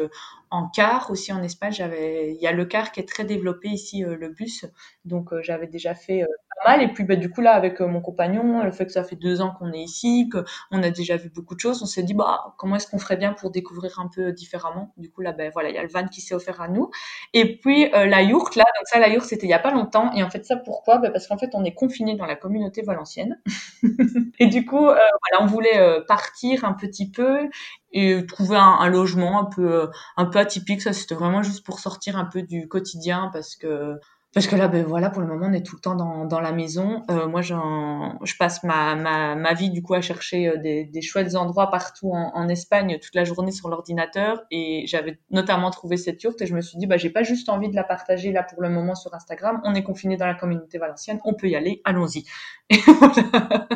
en 0.50 0.68
car 0.68 1.10
aussi 1.10 1.32
en 1.32 1.42
Espagne. 1.42 1.72
J'avais, 1.72 2.34
il 2.34 2.40
y 2.40 2.46
a 2.46 2.52
le 2.52 2.64
car 2.64 2.92
qui 2.92 3.00
est 3.00 3.08
très 3.08 3.24
développé 3.24 3.68
ici, 3.68 4.04
euh, 4.04 4.16
le 4.16 4.28
bus, 4.28 4.66
donc 5.04 5.32
euh, 5.32 5.42
j'avais 5.42 5.66
déjà 5.66 5.94
fait 5.94 6.24
pas 6.64 6.72
mal. 6.72 6.82
Et 6.82 6.92
puis 6.92 7.04
bah, 7.04 7.16
du 7.16 7.30
coup 7.30 7.40
là 7.40 7.52
avec 7.52 7.80
mon 7.80 8.00
compagnon, 8.00 8.62
le 8.62 8.72
fait 8.72 8.86
que 8.86 8.92
ça 8.92 9.04
fait 9.04 9.16
deux 9.16 9.40
ans 9.40 9.54
qu'on 9.58 9.72
est 9.72 9.82
ici, 9.82 10.28
qu'on 10.30 10.82
a 10.82 10.90
déjà 10.90 11.16
vu 11.16 11.30
beaucoup 11.30 11.54
de 11.54 11.60
choses, 11.60 11.82
on 11.82 11.86
s'est 11.86 12.02
dit 12.02 12.14
bah 12.14 12.54
comment 12.58 12.76
est-ce 12.76 12.86
qu'on 12.86 12.98
ferait 12.98 13.16
bien 13.16 13.32
pour 13.32 13.50
découvrir 13.50 13.98
un 13.98 14.08
peu 14.08 14.32
différemment? 14.32 14.92
Du 14.96 15.10
coup 15.10 15.20
là 15.20 15.32
ben 15.32 15.50
voilà, 15.52 15.70
il 15.70 15.74
y 15.74 15.78
a 15.78 15.82
le 15.82 15.88
van 15.88 16.06
qui 16.06 16.20
s'est 16.20 16.34
offert 16.34 16.60
à 16.60 16.68
nous. 16.68 16.90
Et 17.34 17.58
puis 17.58 17.90
la 17.90 18.22
yourte 18.22 18.56
là, 18.56 18.64
donc 18.64 18.86
ça 18.86 18.98
la 18.98 19.08
yourte 19.08 19.26
c'était 19.26 19.46
il 19.46 19.50
y 19.50 19.54
a 19.54 19.58
pas 19.58 19.72
longtemps. 19.72 20.12
Et 20.14 20.22
en 20.22 20.30
fait 20.30 20.44
ça 20.44 20.56
pourquoi? 20.56 20.98
Ben, 20.98 21.12
Parce 21.12 21.26
qu'en 21.26 21.38
fait 21.38 21.50
on 21.54 21.64
est 21.64 21.74
confiné 21.74 22.14
dans 22.14 22.26
la 22.26 22.36
communauté 22.36 22.82
valencienne. 22.82 23.40
et 24.38 24.46
du 24.46 24.64
coup 24.64 24.86
euh, 24.86 24.96
voilà, 25.30 25.44
on 25.44 25.46
voulait 25.46 25.78
euh, 25.78 26.00
partir 26.06 26.64
un 26.64 26.72
petit 26.72 27.10
peu 27.10 27.48
et 27.96 28.26
trouver 28.26 28.58
un, 28.58 28.88
logement 28.90 29.40
un 29.40 29.44
peu 29.44 29.82
euh, 29.82 29.86
un 30.18 30.26
peu 30.26 30.38
atypique. 30.38 30.82
Ça, 30.82 30.92
c'était 30.92 31.14
vraiment 31.14 31.42
juste 31.42 31.64
pour 31.64 31.80
sortir 31.80 32.16
un 32.18 32.26
peu 32.26 32.42
du 32.42 32.68
quotidien 32.68 33.30
parce 33.32 33.56
que 33.56 33.98
parce 34.34 34.48
que 34.48 34.56
là, 34.56 34.68
ben 34.68 34.84
voilà, 34.84 35.08
pour 35.08 35.22
le 35.22 35.28
moment, 35.28 35.46
on 35.46 35.52
est 35.54 35.64
tout 35.64 35.76
le 35.76 35.80
temps 35.80 35.94
dans, 35.94 36.26
dans 36.26 36.40
la 36.40 36.52
maison. 36.52 37.02
Euh, 37.10 37.26
moi, 37.26 37.40
je 37.40 38.36
passe 38.38 38.62
ma, 38.64 38.94
ma, 38.94 39.34
ma, 39.34 39.54
vie 39.54 39.70
du 39.70 39.82
coup 39.82 39.94
à 39.94 40.02
chercher 40.02 40.48
euh, 40.48 40.56
des, 40.58 40.84
des 40.84 41.00
chouettes 41.00 41.36
endroits 41.36 41.70
partout 41.70 42.12
en, 42.12 42.32
en, 42.34 42.46
Espagne 42.50 42.98
toute 43.00 43.14
la 43.14 43.24
journée 43.24 43.50
sur 43.50 43.70
l'ordinateur. 43.70 44.42
Et 44.50 44.84
j'avais 44.88 45.18
notamment 45.30 45.70
trouvé 45.70 45.96
cette 45.96 46.22
yourte 46.22 46.42
et 46.42 46.46
je 46.46 46.54
me 46.54 46.60
suis 46.60 46.76
dit, 46.76 46.86
bah, 46.86 46.98
j'ai 46.98 47.08
pas 47.08 47.22
juste 47.22 47.48
envie 47.48 47.70
de 47.70 47.74
la 47.74 47.84
partager 47.84 48.30
là 48.30 48.42
pour 48.42 48.60
le 48.60 48.68
moment 48.68 48.94
sur 48.94 49.14
Instagram. 49.14 49.62
On 49.64 49.74
est 49.74 49.82
confiné 49.82 50.18
dans 50.18 50.26
la 50.26 50.34
communauté 50.34 50.76
valencienne, 50.76 51.18
on 51.24 51.32
peut 51.32 51.48
y 51.48 51.56
aller, 51.56 51.80
allons-y. 51.86 52.24
Et 52.68 52.76
voilà, 52.86 53.66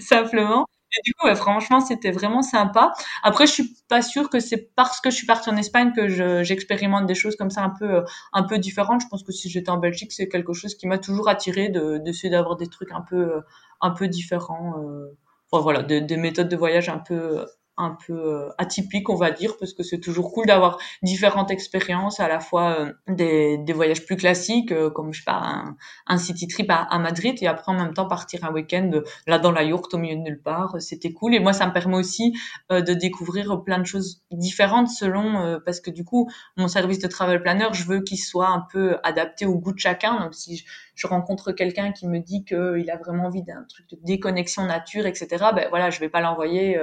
simplement. 0.00 0.66
Et 0.96 1.00
du 1.04 1.14
coup, 1.14 1.32
franchement, 1.34 1.80
c'était 1.80 2.10
vraiment 2.10 2.42
sympa. 2.42 2.92
Après, 3.22 3.46
je 3.46 3.52
suis 3.52 3.76
pas 3.88 4.02
sûre 4.02 4.28
que 4.30 4.40
c'est 4.40 4.74
parce 4.74 5.00
que 5.00 5.10
je 5.10 5.16
suis 5.16 5.26
partie 5.26 5.48
en 5.50 5.56
Espagne 5.56 5.92
que 5.94 6.08
j'expérimente 6.42 7.06
des 7.06 7.14
choses 7.14 7.36
comme 7.36 7.50
ça 7.50 7.62
un 7.62 7.70
peu, 7.70 8.04
un 8.32 8.42
peu 8.42 8.58
différentes. 8.58 9.02
Je 9.02 9.06
pense 9.08 9.22
que 9.22 9.32
si 9.32 9.48
j'étais 9.48 9.70
en 9.70 9.78
Belgique, 9.78 10.12
c'est 10.12 10.28
quelque 10.28 10.52
chose 10.52 10.74
qui 10.74 10.86
m'a 10.86 10.98
toujours 10.98 11.28
attiré 11.28 11.68
de 11.68 11.98
d'essayer 11.98 12.30
d'avoir 12.30 12.56
des 12.56 12.66
trucs 12.68 12.92
un 12.92 13.02
peu, 13.02 13.42
un 13.80 13.90
peu 13.90 14.08
différents. 14.08 14.78
Euh, 14.82 15.16
enfin, 15.50 15.62
voilà, 15.62 15.82
des 15.82 16.16
méthodes 16.16 16.48
de 16.48 16.56
voyage 16.56 16.88
un 16.88 16.98
peu, 16.98 17.44
un 17.80 17.96
peu 18.06 18.12
euh, 18.12 18.48
atypique, 18.58 19.08
on 19.08 19.16
va 19.16 19.30
dire, 19.30 19.56
parce 19.58 19.72
que 19.72 19.82
c'est 19.82 19.98
toujours 19.98 20.32
cool 20.32 20.46
d'avoir 20.46 20.78
différentes 21.02 21.50
expériences, 21.50 22.20
à 22.20 22.28
la 22.28 22.40
fois 22.40 22.76
euh, 22.78 22.92
des, 23.08 23.72
voyages 23.72 24.04
plus 24.04 24.16
classiques, 24.16 24.72
euh, 24.72 24.90
comme 24.90 25.12
je 25.12 25.22
sais 25.22 25.30
un, 25.30 26.18
city 26.18 26.46
trip 26.46 26.70
à, 26.70 26.98
Madrid, 26.98 27.36
et 27.40 27.46
après 27.46 27.72
en 27.72 27.76
même 27.76 27.94
temps 27.94 28.06
partir 28.06 28.44
un 28.44 28.52
week-end 28.52 28.90
là 29.26 29.38
dans 29.38 29.52
la 29.52 29.62
yourte 29.62 29.94
au 29.94 29.98
milieu 29.98 30.16
de 30.16 30.20
nulle 30.20 30.42
part, 30.42 30.76
c'était 30.80 31.12
cool. 31.12 31.34
Et 31.34 31.40
moi, 31.40 31.52
ça 31.52 31.66
me 31.66 31.72
permet 31.72 31.96
aussi 31.96 32.36
de 32.68 32.92
découvrir 32.92 33.62
plein 33.62 33.78
de 33.78 33.84
choses 33.84 34.22
différentes 34.30 34.88
selon, 34.88 35.60
parce 35.64 35.80
que 35.80 35.90
du 35.90 36.04
coup, 36.04 36.30
mon 36.56 36.68
service 36.68 36.98
de 36.98 37.08
travel 37.08 37.40
planner, 37.40 37.68
je 37.72 37.84
veux 37.84 38.00
qu'il 38.00 38.18
soit 38.18 38.48
un 38.48 38.66
peu 38.72 38.98
adapté 39.02 39.46
au 39.46 39.54
goût 39.54 39.72
de 39.72 39.78
chacun. 39.78 40.20
Donc 40.20 40.34
si 40.34 40.64
je, 40.94 41.06
rencontre 41.06 41.52
quelqu'un 41.52 41.92
qui 41.92 42.06
me 42.06 42.18
dit 42.18 42.44
qu'il 42.44 42.90
a 42.90 42.96
vraiment 42.98 43.26
envie 43.26 43.42
d'un 43.42 43.64
truc 43.68 43.88
de 43.90 43.96
déconnexion 44.02 44.64
nature, 44.66 45.06
etc. 45.06 45.28
Ben 45.54 45.66
voilà, 45.70 45.88
je 45.88 45.98
vais 46.00 46.10
pas 46.10 46.20
l'envoyer 46.20 46.78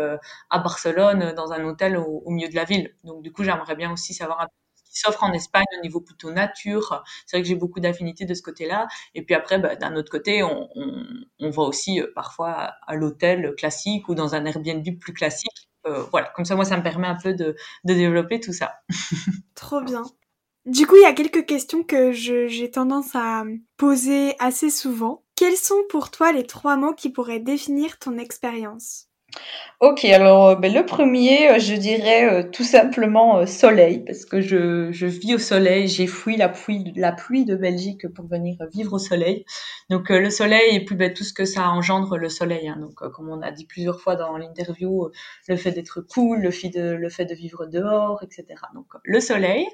à 0.50 0.60
Barcelone 0.60 0.87
dans 0.94 1.52
un 1.54 1.64
hôtel 1.66 1.98
au, 1.98 2.30
milieu 2.30 2.50
de 2.50 2.56
la 2.56 2.64
ville. 2.64 2.96
Donc 3.04 3.22
du 3.22 3.32
coup, 3.32 3.44
j'aimerais 3.44 3.76
bien 3.76 3.92
aussi 3.92 4.14
savoir 4.14 4.42
un 4.42 4.46
peu 4.46 4.54
ce 4.76 4.84
qui 4.92 5.00
s'offre 5.00 5.24
en 5.24 5.34
Espagne 5.34 5.66
au 5.78 5.82
niveau 5.82 6.02
plutôt 6.02 6.32
nature. 6.32 7.04
C'est 7.26 7.38
vrai 7.38 7.44
que 7.44 7.48
j'ai 7.48 7.56
beaucoup 7.56 7.80
d'affinités 7.80 8.26
de 8.26 8.34
ce 8.34 8.42
côté-là. 8.42 8.88
Et 9.16 9.24
puis 9.24 9.36
après, 9.36 9.60
ben, 9.60 9.78
d'un 9.78 9.96
autre 9.96 10.12
côté, 10.12 10.44
on, 10.44 10.70
on, 11.40 11.50
va 11.50 11.64
aussi 11.64 12.02
euh, 12.02 12.12
parfois 12.16 12.74
à 12.86 12.96
l'hôtel 12.96 13.56
classique 13.56 14.10
ou 14.10 14.16
dans 14.16 14.36
un 14.36 14.46
Airbnb 14.46 14.86
plus 15.00 15.14
classique. 15.14 15.70
Euh, 15.86 16.04
voilà, 16.12 16.32
comme 16.36 16.46
ça, 16.46 16.56
moi, 16.56 16.66
ça 16.66 16.78
me 16.78 16.84
permet 16.84 17.08
un 17.08 17.18
peu 17.22 17.34
de 17.34 17.56
développer 17.84 18.40
tout 18.40 18.54
ça. 18.54 18.82
Trop 19.56 19.82
bien. 19.82 20.04
Du 20.68 20.86
coup, 20.86 20.98
il 20.98 21.02
y 21.04 21.06
a 21.06 21.14
quelques 21.14 21.46
questions 21.46 21.82
que 21.82 22.12
j'ai 22.12 22.70
tendance 22.70 23.16
à 23.16 23.46
poser 23.78 24.36
assez 24.38 24.70
souvent. 24.70 25.24
Quels 25.36 25.56
sont 25.56 25.82
pour 25.90 26.12
toi 26.12 26.34
les 26.34 26.46
trois 26.46 26.76
mots 26.76 26.94
qui 26.94 27.10
pourraient 27.10 27.40
définir 27.40 28.00
ton 28.00 28.18
expérience? 28.18 29.07
Ok, 29.80 30.06
alors 30.06 30.48
euh, 30.48 30.56
ben, 30.56 30.74
le 30.74 30.88
premier, 30.88 31.52
euh, 31.52 31.60
je 31.60 31.76
dirais 31.76 32.26
euh, 32.26 32.50
tout 32.52 32.64
simplement 32.64 33.46
soleil, 33.46 34.04
parce 34.04 34.26
que 34.26 34.42
je, 34.42 34.92
je 34.92 35.06
vis 35.06 35.36
au 35.36 35.38
soleil, 35.38 35.88
j'ai 35.88 36.08
fui 36.08 36.36
la 36.36 36.50
pluie, 36.50 36.94
la 36.96 37.12
pluie 37.12 37.46
de 37.46 37.56
Belgique 37.56 38.08
pour 38.08 38.26
venir 38.26 38.58
vivre 38.74 38.94
au 38.94 38.98
soleil. 38.98 39.46
Donc 39.92 40.10
le 40.10 40.32
soleil 40.32 40.76
et 40.76 40.84
puis 40.84 40.96
ben, 40.96 41.14
tout 41.14 41.24
ce 41.24 41.32
que 41.32 41.46
ça 41.46 41.70
engendre 41.70 42.18
le 42.18 42.28
soleil. 42.28 42.68
Hein. 42.68 42.78
Donc 42.80 42.96
comme 42.96 43.30
on 43.30 43.44
a 43.44 43.52
dit 43.52 43.68
plusieurs 43.68 44.02
fois 44.02 44.16
dans 44.16 44.36
l'interview, 44.36 45.12
le 45.48 45.56
fait 45.56 45.72
d'être 45.74 46.02
cool, 46.02 46.40
le 46.40 46.50
fait 46.50 46.70
de, 46.70 46.94
le 46.94 47.10
fait 47.10 47.26
de 47.26 47.36
vivre 47.36 47.68
dehors, 47.68 48.24
etc. 48.24 48.46
Donc 48.74 48.88
le 49.04 49.20
soleil. 49.20 49.68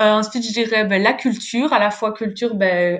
ensuite, 0.00 0.44
je 0.44 0.52
dirais 0.52 0.84
ben, 0.84 1.00
la 1.00 1.12
culture, 1.12 1.72
à 1.72 1.78
la 1.78 1.92
fois 1.92 2.12
culture, 2.12 2.56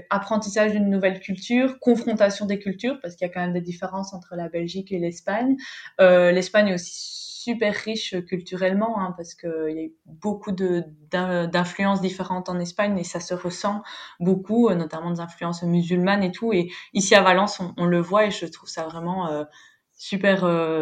apprentissage 0.09 0.71
d'une 0.71 0.89
nouvelle 0.89 1.19
culture, 1.19 1.81
confrontation 1.81 2.47
des 2.47 2.61
cultures, 2.61 3.01
parce 3.03 3.17
qu'il 3.17 3.27
y 3.27 3.31
a 3.31 3.35
quand 3.35 3.41
même 3.41 3.55
des 3.55 3.61
différences 3.61 4.15
entre 4.15 4.37
la 4.37 4.49
Belgique 4.49 4.93
et 4.93 5.01
l'Espagne. 5.01 5.57
Euh, 6.05 6.31
L'Espagne 6.33 6.69
est 6.69 6.75
aussi 6.75 7.15
super 7.45 7.75
riche 7.75 8.15
culturellement 8.27 8.99
hein, 8.99 9.13
parce 9.17 9.35
qu'il 9.35 9.51
y 9.77 9.85
a 9.85 9.89
beaucoup 10.07 10.53
d'influences 10.53 12.01
différentes 12.01 12.49
en 12.49 12.59
Espagne 12.59 12.99
et 12.99 13.05
ça 13.05 13.21
se 13.21 13.35
ressent 13.35 13.83
beaucoup, 14.19 14.69
euh, 14.69 14.75
notamment 14.75 15.11
des 15.11 15.21
influences 15.21 15.63
musulmanes 15.63 16.23
et 16.23 16.33
tout. 16.33 16.53
Et 16.53 16.71
ici 16.95 17.15
à 17.15 17.23
Valence, 17.23 17.61
on, 17.77 17.85
le 17.85 18.01
voit 18.01 18.27
et 18.27 18.31
je 18.31 18.47
trouve 18.47 18.69
ça 18.69 18.85
vraiment 18.85 19.29
euh, 19.29 19.45
super 19.93 20.41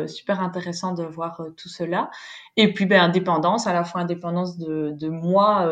super 0.08 0.40
intéressant 0.40 0.94
de 0.94 1.04
voir 1.04 1.42
tout 1.56 1.68
cela. 1.68 2.10
Et 2.56 2.72
puis 2.72 2.86
ben 2.86 3.00
indépendance, 3.00 3.66
à 3.66 3.72
la 3.72 3.84
fois 3.84 4.00
indépendance 4.00 4.56
de 4.56 5.08
moi 5.08 5.68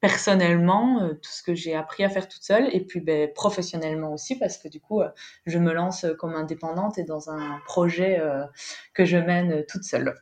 personnellement 0.00 1.02
euh, 1.02 1.14
tout 1.14 1.30
ce 1.30 1.42
que 1.42 1.54
j'ai 1.54 1.74
appris 1.74 2.04
à 2.04 2.08
faire 2.08 2.28
toute 2.28 2.42
seule 2.42 2.68
et 2.72 2.80
puis 2.80 3.00
ben, 3.00 3.32
professionnellement 3.32 4.12
aussi 4.12 4.38
parce 4.38 4.58
que 4.58 4.68
du 4.68 4.80
coup 4.80 5.00
euh, 5.00 5.08
je 5.46 5.58
me 5.58 5.72
lance 5.72 6.06
comme 6.18 6.34
indépendante 6.34 6.98
et 6.98 7.04
dans 7.04 7.30
un 7.30 7.58
projet 7.64 8.18
euh, 8.20 8.44
que 8.94 9.04
je 9.04 9.16
mène 9.16 9.64
toute 9.68 9.84
seule. 9.84 10.14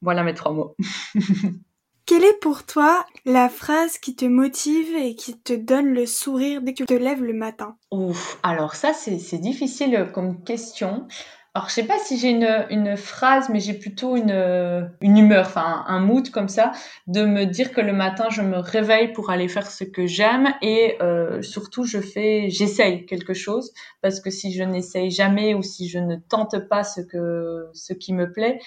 Voilà 0.00 0.22
mes 0.22 0.34
trois 0.34 0.52
mots. 0.52 0.76
Quelle 2.06 2.24
est 2.24 2.40
pour 2.40 2.66
toi 2.66 3.06
la 3.24 3.48
phrase 3.48 3.98
qui 3.98 4.16
te 4.16 4.24
motive 4.24 4.94
et 4.96 5.14
qui 5.14 5.38
te 5.38 5.52
donne 5.52 5.94
le 5.94 6.04
sourire 6.04 6.60
dès 6.60 6.74
que 6.74 6.82
tu 6.82 6.86
te 6.86 6.94
lèves 6.94 7.22
le 7.22 7.32
matin? 7.32 7.76
Ouf, 7.90 8.38
alors 8.42 8.74
ça 8.74 8.92
c'est 8.92 9.38
difficile 9.38 10.10
comme 10.12 10.42
question. 10.42 11.06
Alors, 11.54 11.68
je 11.68 11.74
sais 11.74 11.86
pas 11.86 11.98
si 11.98 12.16
j'ai 12.18 12.30
une, 12.30 12.66
une 12.70 12.96
phrase, 12.96 13.50
mais 13.50 13.60
j'ai 13.60 13.74
plutôt 13.74 14.16
une, 14.16 14.90
une 15.02 15.18
humeur, 15.18 15.46
enfin 15.46 15.84
un 15.86 16.00
mood 16.00 16.30
comme 16.30 16.48
ça, 16.48 16.72
de 17.06 17.26
me 17.26 17.44
dire 17.44 17.72
que 17.72 17.82
le 17.82 17.92
matin, 17.92 18.28
je 18.30 18.40
me 18.40 18.56
réveille 18.56 19.12
pour 19.12 19.28
aller 19.28 19.48
faire 19.48 19.66
ce 19.70 19.84
que 19.84 20.06
j'aime 20.06 20.54
et 20.62 20.96
euh, 21.02 21.42
surtout, 21.42 21.84
je 21.84 22.00
fais, 22.00 22.48
j'essaye 22.48 23.04
quelque 23.04 23.34
chose 23.34 23.70
parce 24.00 24.20
que 24.20 24.30
si 24.30 24.50
je 24.54 24.62
n'essaye 24.62 25.10
jamais 25.10 25.52
ou 25.52 25.62
si 25.62 25.88
je 25.90 25.98
ne 25.98 26.16
tente 26.16 26.58
pas 26.70 26.84
ce 26.84 27.02
que 27.02 27.68
ce 27.74 27.92
qui 27.92 28.14
me 28.14 28.32
plaît, 28.32 28.58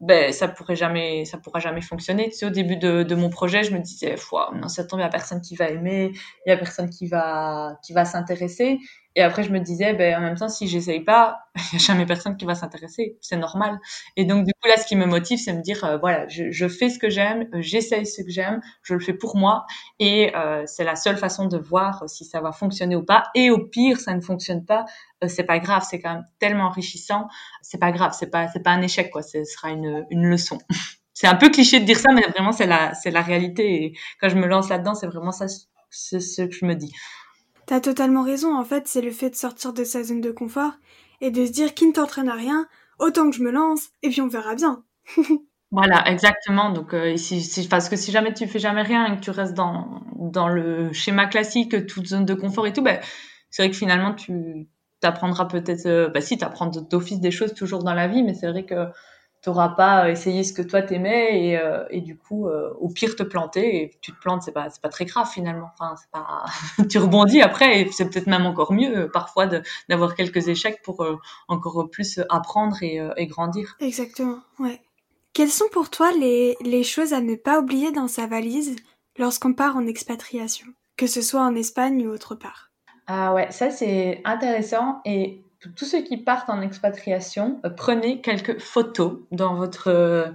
ben 0.00 0.32
ça 0.32 0.48
pourrait 0.48 0.76
jamais 0.76 1.26
ça 1.26 1.36
pourra 1.38 1.60
jamais 1.60 1.82
fonctionner. 1.82 2.30
Tu 2.30 2.36
sais 2.36 2.46
au 2.46 2.50
début 2.50 2.76
de, 2.76 3.02
de 3.02 3.14
mon 3.14 3.28
projet 3.28 3.64
je 3.64 3.72
me 3.74 3.78
disais 3.80 4.14
non 4.54 4.68
ça 4.68 4.84
tombe 4.84 5.00
il 5.00 5.02
y 5.02 5.06
a 5.06 5.10
personne 5.10 5.42
qui 5.42 5.56
va 5.56 5.68
aimer 5.68 6.12
il 6.46 6.50
y 6.50 6.52
a 6.52 6.56
personne 6.56 6.88
qui 6.88 7.06
va 7.06 7.78
qui 7.84 7.92
va 7.92 8.06
s'intéresser 8.06 8.78
et 9.16 9.22
après, 9.22 9.42
je 9.42 9.50
me 9.50 9.58
disais, 9.58 9.92
ben, 9.94 10.16
en 10.18 10.20
même 10.20 10.36
temps, 10.36 10.48
si 10.48 10.68
j'essaye 10.68 11.00
pas, 11.00 11.40
il 11.56 11.62
n'y 11.72 11.82
a 11.82 11.84
jamais 11.84 12.06
personne 12.06 12.36
qui 12.36 12.44
va 12.44 12.54
s'intéresser. 12.54 13.18
C'est 13.20 13.36
normal. 13.36 13.80
Et 14.16 14.24
donc, 14.24 14.44
du 14.44 14.52
coup, 14.52 14.68
là, 14.68 14.76
ce 14.76 14.86
qui 14.86 14.94
me 14.94 15.04
motive, 15.04 15.38
c'est 15.38 15.52
me 15.52 15.62
dire, 15.62 15.84
euh, 15.84 15.98
voilà, 15.98 16.28
je, 16.28 16.50
je, 16.52 16.68
fais 16.68 16.88
ce 16.88 16.98
que 16.98 17.10
j'aime, 17.10 17.48
euh, 17.52 17.60
j'essaye 17.60 18.06
ce 18.06 18.22
que 18.22 18.30
j'aime, 18.30 18.60
je 18.82 18.94
le 18.94 19.00
fais 19.00 19.12
pour 19.12 19.36
moi. 19.36 19.66
Et 19.98 20.34
euh, 20.36 20.62
c'est 20.66 20.84
la 20.84 20.94
seule 20.94 21.16
façon 21.16 21.46
de 21.46 21.58
voir 21.58 22.04
si 22.08 22.24
ça 22.24 22.40
va 22.40 22.52
fonctionner 22.52 22.94
ou 22.94 23.04
pas. 23.04 23.24
Et 23.34 23.50
au 23.50 23.58
pire, 23.58 23.98
ça 23.98 24.14
ne 24.14 24.20
fonctionne 24.20 24.64
pas, 24.64 24.84
euh, 25.24 25.28
c'est 25.28 25.44
pas 25.44 25.58
grave. 25.58 25.84
C'est 25.88 26.00
quand 26.00 26.14
même 26.14 26.26
tellement 26.38 26.66
enrichissant. 26.66 27.26
C'est 27.62 27.78
pas 27.78 27.90
grave. 27.90 28.12
C'est 28.16 28.30
pas, 28.30 28.46
c'est 28.48 28.62
pas 28.62 28.70
un 28.70 28.82
échec, 28.82 29.10
quoi. 29.10 29.22
Ce 29.22 29.42
sera 29.42 29.70
une, 29.70 30.06
une 30.10 30.26
leçon. 30.26 30.58
c'est 31.14 31.26
un 31.26 31.34
peu 31.34 31.50
cliché 31.50 31.80
de 31.80 31.84
dire 31.84 31.98
ça, 31.98 32.12
mais 32.12 32.22
vraiment, 32.22 32.52
c'est 32.52 32.66
la, 32.66 32.94
c'est 32.94 33.10
la 33.10 33.22
réalité. 33.22 33.84
Et 33.84 33.98
quand 34.20 34.28
je 34.28 34.36
me 34.36 34.46
lance 34.46 34.68
là-dedans, 34.68 34.94
c'est 34.94 35.08
vraiment 35.08 35.32
ça, 35.32 35.46
c'est 35.90 36.20
ce 36.20 36.42
que 36.42 36.52
je 36.52 36.64
me 36.64 36.74
dis. 36.74 36.92
T'as 37.70 37.78
totalement 37.78 38.24
raison, 38.24 38.58
en 38.58 38.64
fait, 38.64 38.88
c'est 38.88 39.00
le 39.00 39.12
fait 39.12 39.30
de 39.30 39.36
sortir 39.36 39.72
de 39.72 39.84
sa 39.84 40.02
zone 40.02 40.20
de 40.20 40.32
confort 40.32 40.72
et 41.20 41.30
de 41.30 41.46
se 41.46 41.52
dire 41.52 41.72
qui 41.72 41.86
ne 41.86 41.92
t'entraîne 41.92 42.28
à 42.28 42.34
rien, 42.34 42.66
autant 42.98 43.30
que 43.30 43.36
je 43.36 43.44
me 43.44 43.52
lance, 43.52 43.90
et 44.02 44.08
puis 44.08 44.20
on 44.20 44.26
verra 44.26 44.56
bien. 44.56 44.82
voilà, 45.70 46.02
exactement. 46.10 46.72
Donc, 46.72 46.94
euh, 46.94 47.16
si, 47.16 47.68
parce 47.68 47.88
que 47.88 47.94
si 47.94 48.10
jamais 48.10 48.34
tu 48.34 48.48
fais 48.48 48.58
jamais 48.58 48.82
rien 48.82 49.06
et 49.06 49.16
que 49.16 49.20
tu 49.20 49.30
restes 49.30 49.54
dans, 49.54 50.02
dans 50.16 50.48
le 50.48 50.92
schéma 50.92 51.26
classique, 51.26 51.86
toute 51.86 52.08
zone 52.08 52.24
de 52.24 52.34
confort 52.34 52.66
et 52.66 52.72
tout, 52.72 52.82
ben, 52.82 52.98
c'est 53.50 53.62
vrai 53.62 53.70
que 53.70 53.76
finalement, 53.76 54.14
tu 54.14 54.66
t'apprendras 54.98 55.44
peut-être, 55.44 56.10
bah 56.12 56.20
si, 56.20 56.36
d'office 56.90 57.20
des 57.20 57.30
choses 57.30 57.54
toujours 57.54 57.84
dans 57.84 57.94
la 57.94 58.08
vie, 58.08 58.24
mais 58.24 58.34
c'est 58.34 58.48
vrai 58.48 58.64
que 58.64 58.88
t'auras 59.42 59.70
pas 59.70 60.10
essayé 60.10 60.44
ce 60.44 60.52
que 60.52 60.62
toi 60.62 60.82
t'aimais 60.82 61.46
et, 61.46 61.58
euh, 61.58 61.84
et 61.90 62.00
du 62.00 62.16
coup 62.16 62.46
euh, 62.46 62.74
au 62.78 62.88
pire 62.88 63.16
te 63.16 63.22
planter 63.22 63.82
et 63.82 63.90
tu 64.00 64.12
te 64.12 64.20
plantes 64.20 64.42
c'est 64.42 64.52
pas 64.52 64.68
c'est 64.68 64.82
pas 64.82 64.88
très 64.88 65.06
grave 65.06 65.28
finalement. 65.28 65.70
Enfin 65.72 65.94
c'est 65.96 66.10
pas 66.10 66.44
tu 66.88 66.98
rebondis 66.98 67.40
après 67.40 67.80
et 67.80 67.90
c'est 67.90 68.08
peut-être 68.08 68.26
même 68.26 68.46
encore 68.46 68.72
mieux 68.72 68.96
euh, 68.96 69.08
parfois 69.08 69.48
d'avoir 69.88 70.14
quelques 70.14 70.48
échecs 70.48 70.82
pour 70.82 71.04
encore 71.48 71.88
plus 71.90 72.20
apprendre 72.28 72.82
et, 72.82 73.00
et, 73.16 73.26
grandir. 73.26 73.76
Exactement 73.80 74.40
ouais. 74.58 74.80
Quelles 75.32 75.50
sont 75.50 75.68
pour 75.72 75.90
toi 75.90 76.12
les 76.12 76.56
les 76.60 76.82
choses 76.82 77.12
à 77.12 77.20
ne 77.20 77.34
pas 77.34 77.60
oublier 77.60 77.92
dans 77.92 78.08
sa 78.08 78.26
valise 78.26 78.76
lorsqu'on 79.18 79.54
part 79.54 79.76
en 79.76 79.86
expatriation 79.86 80.66
que 80.96 81.06
ce 81.06 81.22
soit 81.22 81.40
en 81.40 81.54
Espagne 81.54 82.06
ou 82.06 82.10
autre 82.10 82.34
part? 82.34 82.70
Ah 83.06 83.32
ouais 83.32 83.50
ça 83.50 83.70
c'est 83.70 84.20
intéressant 84.24 85.00
et 85.06 85.44
tous 85.76 85.84
ceux 85.84 86.02
qui 86.02 86.16
partent 86.16 86.50
en 86.50 86.60
expatriation, 86.62 87.60
euh, 87.64 87.70
prenez 87.70 88.20
quelques 88.20 88.58
photos 88.60 89.18
dans 89.30 89.54
votre 89.54 89.88
euh, 89.88 90.26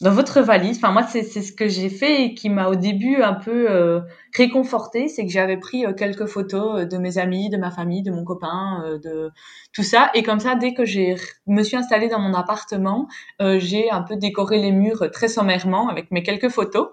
dans 0.00 0.10
votre 0.10 0.40
valise. 0.40 0.76
Enfin 0.76 0.92
moi 0.92 1.04
c'est 1.04 1.22
ce 1.22 1.52
que 1.52 1.68
j'ai 1.68 1.88
fait 1.88 2.24
et 2.24 2.34
qui 2.34 2.50
m'a 2.50 2.68
au 2.68 2.74
début 2.74 3.22
un 3.22 3.34
peu 3.34 3.70
euh, 3.70 4.00
réconforté, 4.36 5.08
c'est 5.08 5.24
que 5.24 5.32
j'avais 5.32 5.56
pris 5.56 5.84
quelques 5.96 6.26
photos 6.26 6.86
de 6.86 6.98
mes 6.98 7.16
amis, 7.16 7.48
de 7.48 7.56
ma 7.56 7.70
famille, 7.70 8.02
de 8.02 8.10
mon 8.10 8.24
copain, 8.24 8.98
de 9.02 9.30
tout 9.72 9.84
ça 9.84 10.10
et 10.14 10.22
comme 10.22 10.40
ça 10.40 10.56
dès 10.56 10.74
que 10.74 10.84
j'ai 10.84 11.14
me 11.46 11.62
suis 11.62 11.76
installée 11.76 12.08
dans 12.08 12.18
mon 12.18 12.34
appartement, 12.34 13.08
j'ai 13.40 13.90
un 13.90 14.02
peu 14.02 14.16
décoré 14.16 14.58
les 14.58 14.72
murs 14.72 15.10
très 15.12 15.28
sommairement 15.28 15.88
avec 15.88 16.10
mes 16.10 16.22
quelques 16.22 16.50
photos. 16.50 16.88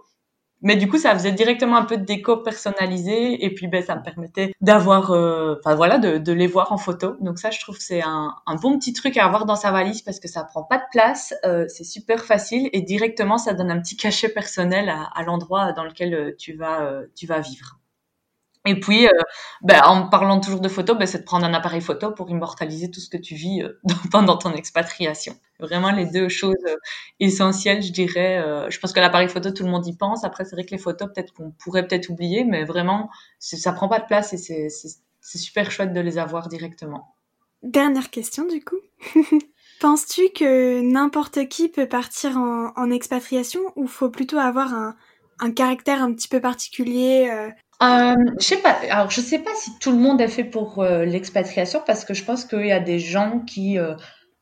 Mais 0.62 0.76
du 0.76 0.88
coup, 0.88 0.98
ça 0.98 1.14
faisait 1.14 1.32
directement 1.32 1.78
un 1.78 1.86
peu 1.86 1.98
de 1.98 2.06
déco 2.06 2.38
personnalisé 2.38 3.44
et 3.44 3.54
puis 3.54 3.68
ben 3.68 3.84
ça 3.84 3.96
me 3.96 4.04
permettait 4.04 4.54
d'avoir, 4.62 5.12
euh, 5.12 5.56
voilà, 5.66 5.98
de, 5.98 6.32
les 6.32 6.48
voir 6.48 6.72
en 6.72 6.78
photo. 6.78 7.16
Donc 7.20 7.40
ça, 7.40 7.52
je 7.52 7.60
trouve 7.60 7.78
c'est 7.80 8.02
un, 8.02 8.36
un, 8.46 8.56
bon 8.56 8.78
petit 8.78 8.94
truc 8.94 9.18
à 9.18 9.26
avoir 9.26 9.46
dans 9.46 9.56
sa 9.56 9.72
valise 9.72 10.02
parce 10.02 10.20
que 10.20 10.28
ça 10.28 10.44
prend 10.44 10.64
pas 10.64 10.78
de 10.78 10.84
place, 10.92 11.34
euh, 11.46 11.66
c'est 11.68 11.84
super 11.84 12.24
facile 12.24 12.70
et 12.74 12.82
directement 12.82 13.38
ça 13.38 13.54
donne 13.54 13.72
un 13.72 13.82
petit 13.82 13.98
cachet 13.98 14.30
personnel 14.30 14.90
à, 14.90 15.04
à 15.16 15.24
l'endroit 15.24 15.74
dans 15.74 15.84
lequel 15.84 16.14
euh, 16.14 16.32
tu 16.38 16.54
vas 16.54 16.82
euh, 16.84 17.06
tu 17.16 17.26
vas 17.26 17.40
vivre. 17.40 17.81
Et 18.66 18.80
puis, 18.80 19.08
euh, 19.08 19.12
ben, 19.64 19.82
en 19.84 20.08
parlant 20.08 20.40
toujours 20.40 20.60
de 20.60 20.70
photos, 20.70 20.96
ben, 20.96 21.08
c'est 21.08 21.20
de 21.20 21.24
prendre 21.24 21.46
un 21.46 21.54
appareil 21.54 21.82
photo 21.82 22.12
pour 22.12 22.30
immortaliser 22.30 22.92
tout 22.92 23.00
ce 23.00 23.10
que 23.10 23.18
tu 23.18 23.34
vis 23.34 23.64
euh, 23.64 23.80
pendant 24.12 24.38
ton 24.38 24.54
expatriation. 24.54 25.36
Vraiment 25.60 25.92
les 25.92 26.06
deux 26.06 26.30
choses 26.30 26.54
euh, 26.68 26.76
essentielles, 27.20 27.82
je 27.82 27.92
dirais. 27.92 28.44
Je 28.70 28.80
pense 28.80 28.94
que 28.94 29.00
l'appareil 29.00 29.30
photo, 29.30 29.52
tout 29.52 29.64
le 29.64 29.70
monde 29.70 29.88
y 29.88 29.96
pense. 29.96 30.24
Après, 30.24 30.46
c'est 30.46 30.56
vrai 30.56 30.66
que 30.66 30.72
les 30.72 30.78
photos, 30.78 31.10
peut-être 31.14 31.34
qu'on 31.34 31.52
pourrait 31.52 31.88
peut-être 31.88 32.10
oublier, 32.10 32.44
mais 32.44 32.64
vraiment, 32.64 33.10
ça 33.40 33.74
prend 33.74 33.88
pas 33.88 34.00
de 34.00 34.06
place 34.06 34.34
et 34.34 34.38
c'est 34.38 35.38
super 35.38 35.72
chouette 35.72 35.94
de 35.94 36.00
les 36.00 36.18
avoir 36.18 36.48
directement. 36.48 37.16
Dernière 37.64 38.10
question 38.10 38.48
du 38.48 38.64
coup. 38.64 38.80
Penses-tu 39.80 40.30
que 40.30 40.82
n'importe 40.82 41.48
qui 41.48 41.70
peut 41.70 41.88
partir 41.88 42.38
en, 42.38 42.92
expatriation 42.92 43.62
ou 43.76 43.88
faut 43.88 44.10
plutôt 44.10 44.38
avoir 44.38 44.74
un, 44.74 45.52
caractère 45.52 46.04
un 46.04 46.14
petit 46.14 46.28
peu 46.28 46.40
particulier 46.40 47.52
euh, 47.82 48.16
je 48.40 48.46
sais 48.46 48.58
pas. 48.58 48.78
Alors, 48.90 49.10
je 49.10 49.22
sais 49.22 49.40
pas 49.40 49.52
si 49.56 49.78
tout 49.80 49.92
le 49.92 49.98
monde 49.98 50.22
est 50.22 50.28
fait 50.28 50.44
pour 50.44 50.80
euh, 50.80 51.06
l'expatriation 51.06 51.82
parce 51.86 52.06
que 52.06 52.14
je 52.14 52.24
pense 52.24 52.46
qu'il 52.46 52.66
y 52.66 52.72
a 52.72 52.80
des 52.80 53.00
gens 53.00 53.40
qui 53.40 53.80
euh, 53.80 53.96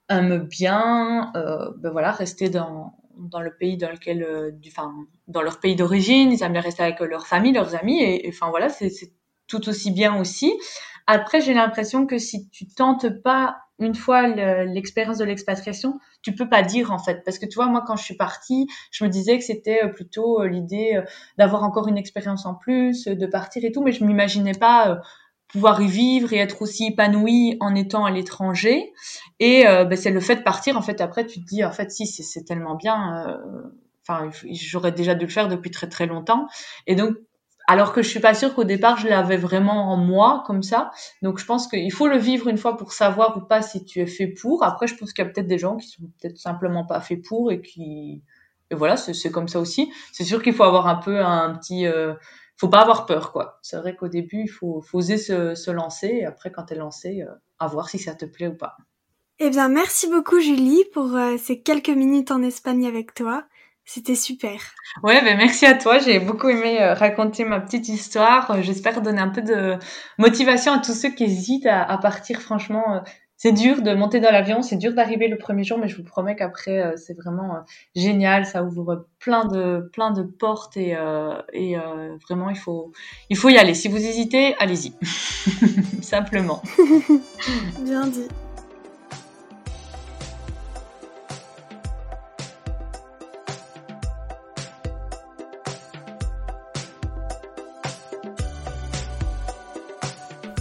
aiment 0.10 0.40
bien, 0.40 1.32
euh, 1.36 1.72
ben 1.78 1.92
voilà, 1.92 2.12
rester 2.12 2.50
dans 2.50 2.94
dans 3.18 3.42
le 3.42 3.54
pays 3.54 3.76
dans 3.76 3.92
lequel, 3.92 4.54
du, 4.62 4.72
dans 5.28 5.42
leur 5.42 5.60
pays 5.60 5.76
d'origine. 5.76 6.32
Ils 6.32 6.42
aiment 6.42 6.54
bien 6.54 6.62
rester 6.62 6.84
avec 6.84 7.02
leur 7.02 7.28
famille, 7.28 7.52
leurs 7.52 7.76
amis, 7.76 8.02
et, 8.02 8.26
enfin 8.30 8.50
voilà, 8.50 8.70
c'est 8.70 8.92
tout 9.48 9.68
aussi 9.68 9.92
bien 9.92 10.18
aussi. 10.20 10.54
Après, 11.06 11.42
j'ai 11.42 11.54
l'impression 11.54 12.06
que 12.06 12.18
si 12.18 12.50
tu 12.50 12.68
tentes 12.68 13.10
pas 13.22 13.58
une 13.80 13.95
fois 13.95 14.27
l'expérience 14.27 15.17
de 15.17 15.25
l'expatriation, 15.25 15.99
tu 16.21 16.36
peux 16.36 16.49
pas 16.49 16.61
dire 16.61 16.91
en 16.91 16.99
fait, 16.99 17.23
parce 17.23 17.39
que 17.39 17.45
tu 17.45 17.55
vois, 17.55 17.67
moi 17.67 17.84
quand 17.86 17.95
je 17.95 18.03
suis 18.03 18.15
partie, 18.15 18.67
je 18.91 19.03
me 19.03 19.09
disais 19.09 19.38
que 19.38 19.43
c'était 19.43 19.86
euh, 19.86 19.88
plutôt 19.88 20.41
euh, 20.41 20.47
l'idée 20.47 20.95
euh, 20.95 21.01
d'avoir 21.38 21.63
encore 21.63 21.88
une 21.88 21.97
expérience 21.97 22.45
en 22.45 22.55
plus, 22.55 23.05
de 23.05 23.25
partir 23.25 23.63
et 23.63 23.71
tout, 23.71 23.82
mais 23.82 23.91
je 23.91 24.03
m'imaginais 24.03 24.53
pas 24.53 24.99
pouvoir 25.47 25.82
y 25.82 25.88
vivre 25.88 26.32
et 26.34 26.38
être 26.38 26.61
aussi 26.61 26.88
épanouie 26.88 27.57
en 27.59 27.73
étant 27.73 28.05
à 28.05 28.11
l'étranger. 28.11 28.93
Et 29.39 29.63
ben, 29.63 29.95
c'est 29.95 30.11
le 30.11 30.19
fait 30.19 30.36
de 30.36 30.43
partir, 30.43 30.77
en 30.77 30.82
fait, 30.82 31.01
après 31.01 31.25
tu 31.25 31.39
te 31.39 31.45
dis, 31.45 31.63
en 31.63 31.71
fait, 31.71 31.89
si 31.91 32.05
c'est 32.05 32.43
tellement 32.43 32.75
bien. 32.75 33.39
Enfin, 34.07 34.30
j'aurais 34.51 34.91
déjà 34.91 35.15
dû 35.15 35.25
le 35.25 35.32
faire 35.32 35.47
depuis 35.47 35.71
très 35.71 35.89
très 35.89 36.05
longtemps. 36.05 36.47
Et 36.86 36.95
donc 36.95 37.15
alors 37.70 37.93
que 37.93 38.01
je 38.01 38.09
suis 38.09 38.20
pas 38.20 38.34
sûre 38.34 38.55
qu'au 38.55 38.63
départ 38.63 38.97
je 38.97 39.07
l'avais 39.07 39.38
vraiment 39.38 39.93
en 39.93 39.95
moi 39.95 40.43
comme 40.47 40.63
ça. 40.63 40.89
Donc 41.22 41.38
je 41.38 41.45
pense 41.45 41.67
qu'il 41.67 41.93
faut 41.93 42.07
le 42.07 42.17
vivre 42.17 42.47
une 42.47 42.57
fois 42.57 42.76
pour 42.76 42.93
savoir 42.93 43.38
ou 43.38 43.41
pas 43.41 43.61
si 43.61 43.86
tu 43.86 43.99
es 43.99 44.07
fait 44.07 44.26
pour. 44.26 44.63
Après 44.63 44.88
je 44.88 44.95
pense 44.95 45.13
qu'il 45.13 45.24
y 45.24 45.28
a 45.28 45.30
peut-être 45.30 45.47
des 45.47 45.59
gens 45.59 45.78
qui 45.78 45.88
sont 45.88 46.01
peut-être 46.20 46.39
simplement 46.39 46.84
pas 46.84 46.99
faits 46.99 47.22
pour 47.22 47.51
et 47.51 47.61
qui 47.61 48.24
et 48.72 48.76
voilà 48.76 48.97
c'est 48.97 49.32
comme 49.32 49.47
ça 49.47 49.59
aussi. 49.59 49.93
C'est 50.11 50.24
sûr 50.24 50.41
qu'il 50.41 50.53
faut 50.53 50.63
avoir 50.63 50.88
un 50.88 50.95
peu 50.95 51.24
un 51.24 51.53
petit 51.53 51.86
euh... 51.86 52.15
faut 52.57 52.70
pas 52.70 52.82
avoir 52.82 53.05
peur 53.05 53.32
quoi. 53.32 53.59
C'est 53.61 53.78
vrai 53.78 53.95
qu'au 53.95 54.07
début 54.07 54.41
il 54.45 54.49
faut, 54.49 54.84
oser 54.93 55.20
se, 55.20 55.70
lancer 55.70 56.07
et 56.07 56.26
après 56.26 56.51
quand 56.51 56.63
tu 56.63 56.74
es 56.74 56.78
lancé 56.78 57.22
euh, 57.22 57.32
à 57.59 57.67
voir 57.67 57.88
si 57.88 57.99
ça 57.99 58.15
te 58.15 58.26
plaît 58.26 58.47
ou 58.47 58.55
pas. 58.55 58.78
Eh 59.38 59.51
bien 59.51 59.70
merci 59.70 60.09
beaucoup 60.09 60.39
Julie 60.39 60.86
pour 60.91 61.15
euh, 61.15 61.38
ces 61.38 61.61
quelques 61.61 61.89
minutes 61.89 62.32
en 62.32 62.41
Espagne 62.41 62.88
avec 62.88 63.13
toi. 63.13 63.43
C'était 63.92 64.14
super. 64.14 64.62
Ouais, 65.02 65.20
ben 65.24 65.36
merci 65.36 65.66
à 65.66 65.74
toi. 65.74 65.98
J'ai 65.98 66.20
beaucoup 66.20 66.48
aimé 66.48 66.80
euh, 66.80 66.94
raconter 66.94 67.44
ma 67.44 67.60
petite 67.60 67.90
histoire. 67.90 68.52
Euh, 68.52 68.62
j'espère 68.62 69.02
donner 69.02 69.20
un 69.20 69.30
peu 69.30 69.42
de 69.42 69.78
motivation 70.20 70.74
à 70.74 70.78
tous 70.78 70.94
ceux 70.94 71.10
qui 71.10 71.24
hésitent 71.24 71.66
à, 71.66 71.86
à 71.86 71.98
partir. 71.98 72.40
Franchement, 72.40 72.84
euh, 72.94 73.00
c'est 73.36 73.52
dur 73.52 73.82
de 73.82 73.96
monter 73.96 74.20
dans 74.20 74.30
l'avion, 74.30 74.62
c'est 74.62 74.76
dur 74.76 74.94
d'arriver 74.94 75.28
le 75.28 75.40
premier 75.40 75.64
jour, 75.64 75.80
mais 75.80 75.88
je 75.88 75.98
vous 75.98 76.04
promets 76.04 76.36
qu'après 76.36 76.94
c'est 76.98 77.16
vraiment 77.16 77.64
génial. 77.96 78.46
Ça 78.46 78.64
ouvre 78.64 79.08
plein 79.18 79.46
de 79.46 79.90
plein 79.92 80.12
de 80.12 80.22
portes 80.22 80.76
et, 80.76 80.98
et 81.54 81.78
vraiment 82.28 82.50
il 82.50 82.58
faut 82.58 82.92
il 83.30 83.38
faut 83.38 83.48
y 83.48 83.58
aller. 83.58 83.76
Si 83.76 83.88
vous 83.88 83.96
hésitez, 83.96 84.56
allez-y. 84.60 84.94
Simplement. 86.02 86.62
Bien 87.80 88.08
dit. 88.08 88.28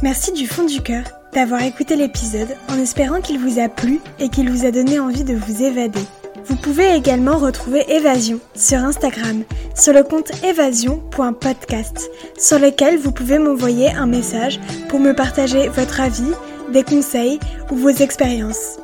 Merci 0.01 0.31
du 0.31 0.47
fond 0.47 0.65
du 0.65 0.81
cœur 0.81 1.03
d'avoir 1.33 1.63
écouté 1.63 1.97
l'épisode 1.97 2.57
en 2.69 2.79
espérant 2.79 3.21
qu'il 3.21 3.39
vous 3.41 3.59
a 3.59 3.69
plu 3.69 4.01
et 4.21 4.29
qu'il 4.29 4.49
vous 4.49 4.65
a 4.65 4.71
donné 4.71 5.01
envie 5.01 5.25
de 5.25 5.35
vous 5.35 5.63
évader. 5.65 6.01
Vous 6.45 6.55
pouvez 6.55 6.95
également 6.95 7.37
retrouver 7.37 7.85
Évasion 7.93 8.39
sur 8.55 8.79
Instagram, 8.79 9.43
sur 9.75 9.93
le 9.93 10.05
compte 10.05 10.31
évasion.podcast, 10.45 12.11
sur 12.39 12.61
lequel 12.61 12.97
vous 12.97 13.11
pouvez 13.11 13.41
m'envoyer 13.41 13.91
un 13.91 14.07
message 14.07 14.61
pour 14.89 15.01
me 15.01 15.15
partager 15.15 15.69
votre 15.69 16.01
avis, 16.01 16.33
des 16.73 16.85
conseils 16.85 17.41
ou 17.73 17.75
vos 17.75 17.91
expériences. 17.91 18.79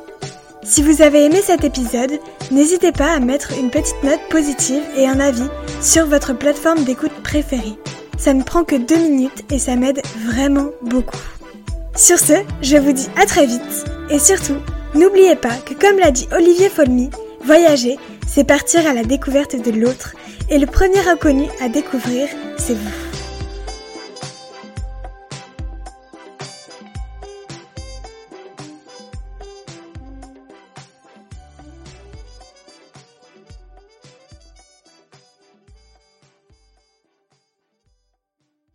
Si 0.63 0.83
vous 0.83 1.01
avez 1.01 1.25
aimé 1.25 1.39
cet 1.41 1.63
épisode, 1.63 2.19
n'hésitez 2.51 2.91
pas 2.91 3.13
à 3.13 3.19
mettre 3.19 3.57
une 3.57 3.69
petite 3.69 4.03
note 4.03 4.21
positive 4.29 4.83
et 4.97 5.07
un 5.07 5.21
avis 5.21 5.47
sur 5.81 6.07
votre 6.07 6.33
plateforme 6.33 6.83
d'écoute 6.83 7.23
préférée. 7.23 7.77
Ça 8.17 8.33
ne 8.33 8.43
prend 8.43 8.63
que 8.63 8.75
deux 8.75 8.97
minutes 8.97 9.45
et 9.51 9.59
ça 9.59 9.75
m'aide 9.75 10.01
vraiment 10.25 10.69
beaucoup. 10.81 11.19
Sur 11.95 12.19
ce, 12.19 12.33
je 12.61 12.77
vous 12.77 12.91
dis 12.91 13.07
à 13.21 13.25
très 13.25 13.45
vite 13.45 13.85
et 14.09 14.19
surtout, 14.19 14.57
n'oubliez 14.93 15.35
pas 15.35 15.55
que 15.65 15.73
comme 15.73 15.99
l'a 15.99 16.11
dit 16.11 16.27
Olivier 16.35 16.69
Folmy, 16.69 17.09
voyager, 17.43 17.97
c'est 18.27 18.43
partir 18.43 18.85
à 18.87 18.93
la 18.93 19.03
découverte 19.03 19.55
de 19.55 19.71
l'autre 19.71 20.13
et 20.49 20.57
le 20.57 20.67
premier 20.67 21.07
inconnu 21.07 21.45
à 21.61 21.69
découvrir, 21.69 22.27
c'est 22.57 22.73
vous. 22.73 23.04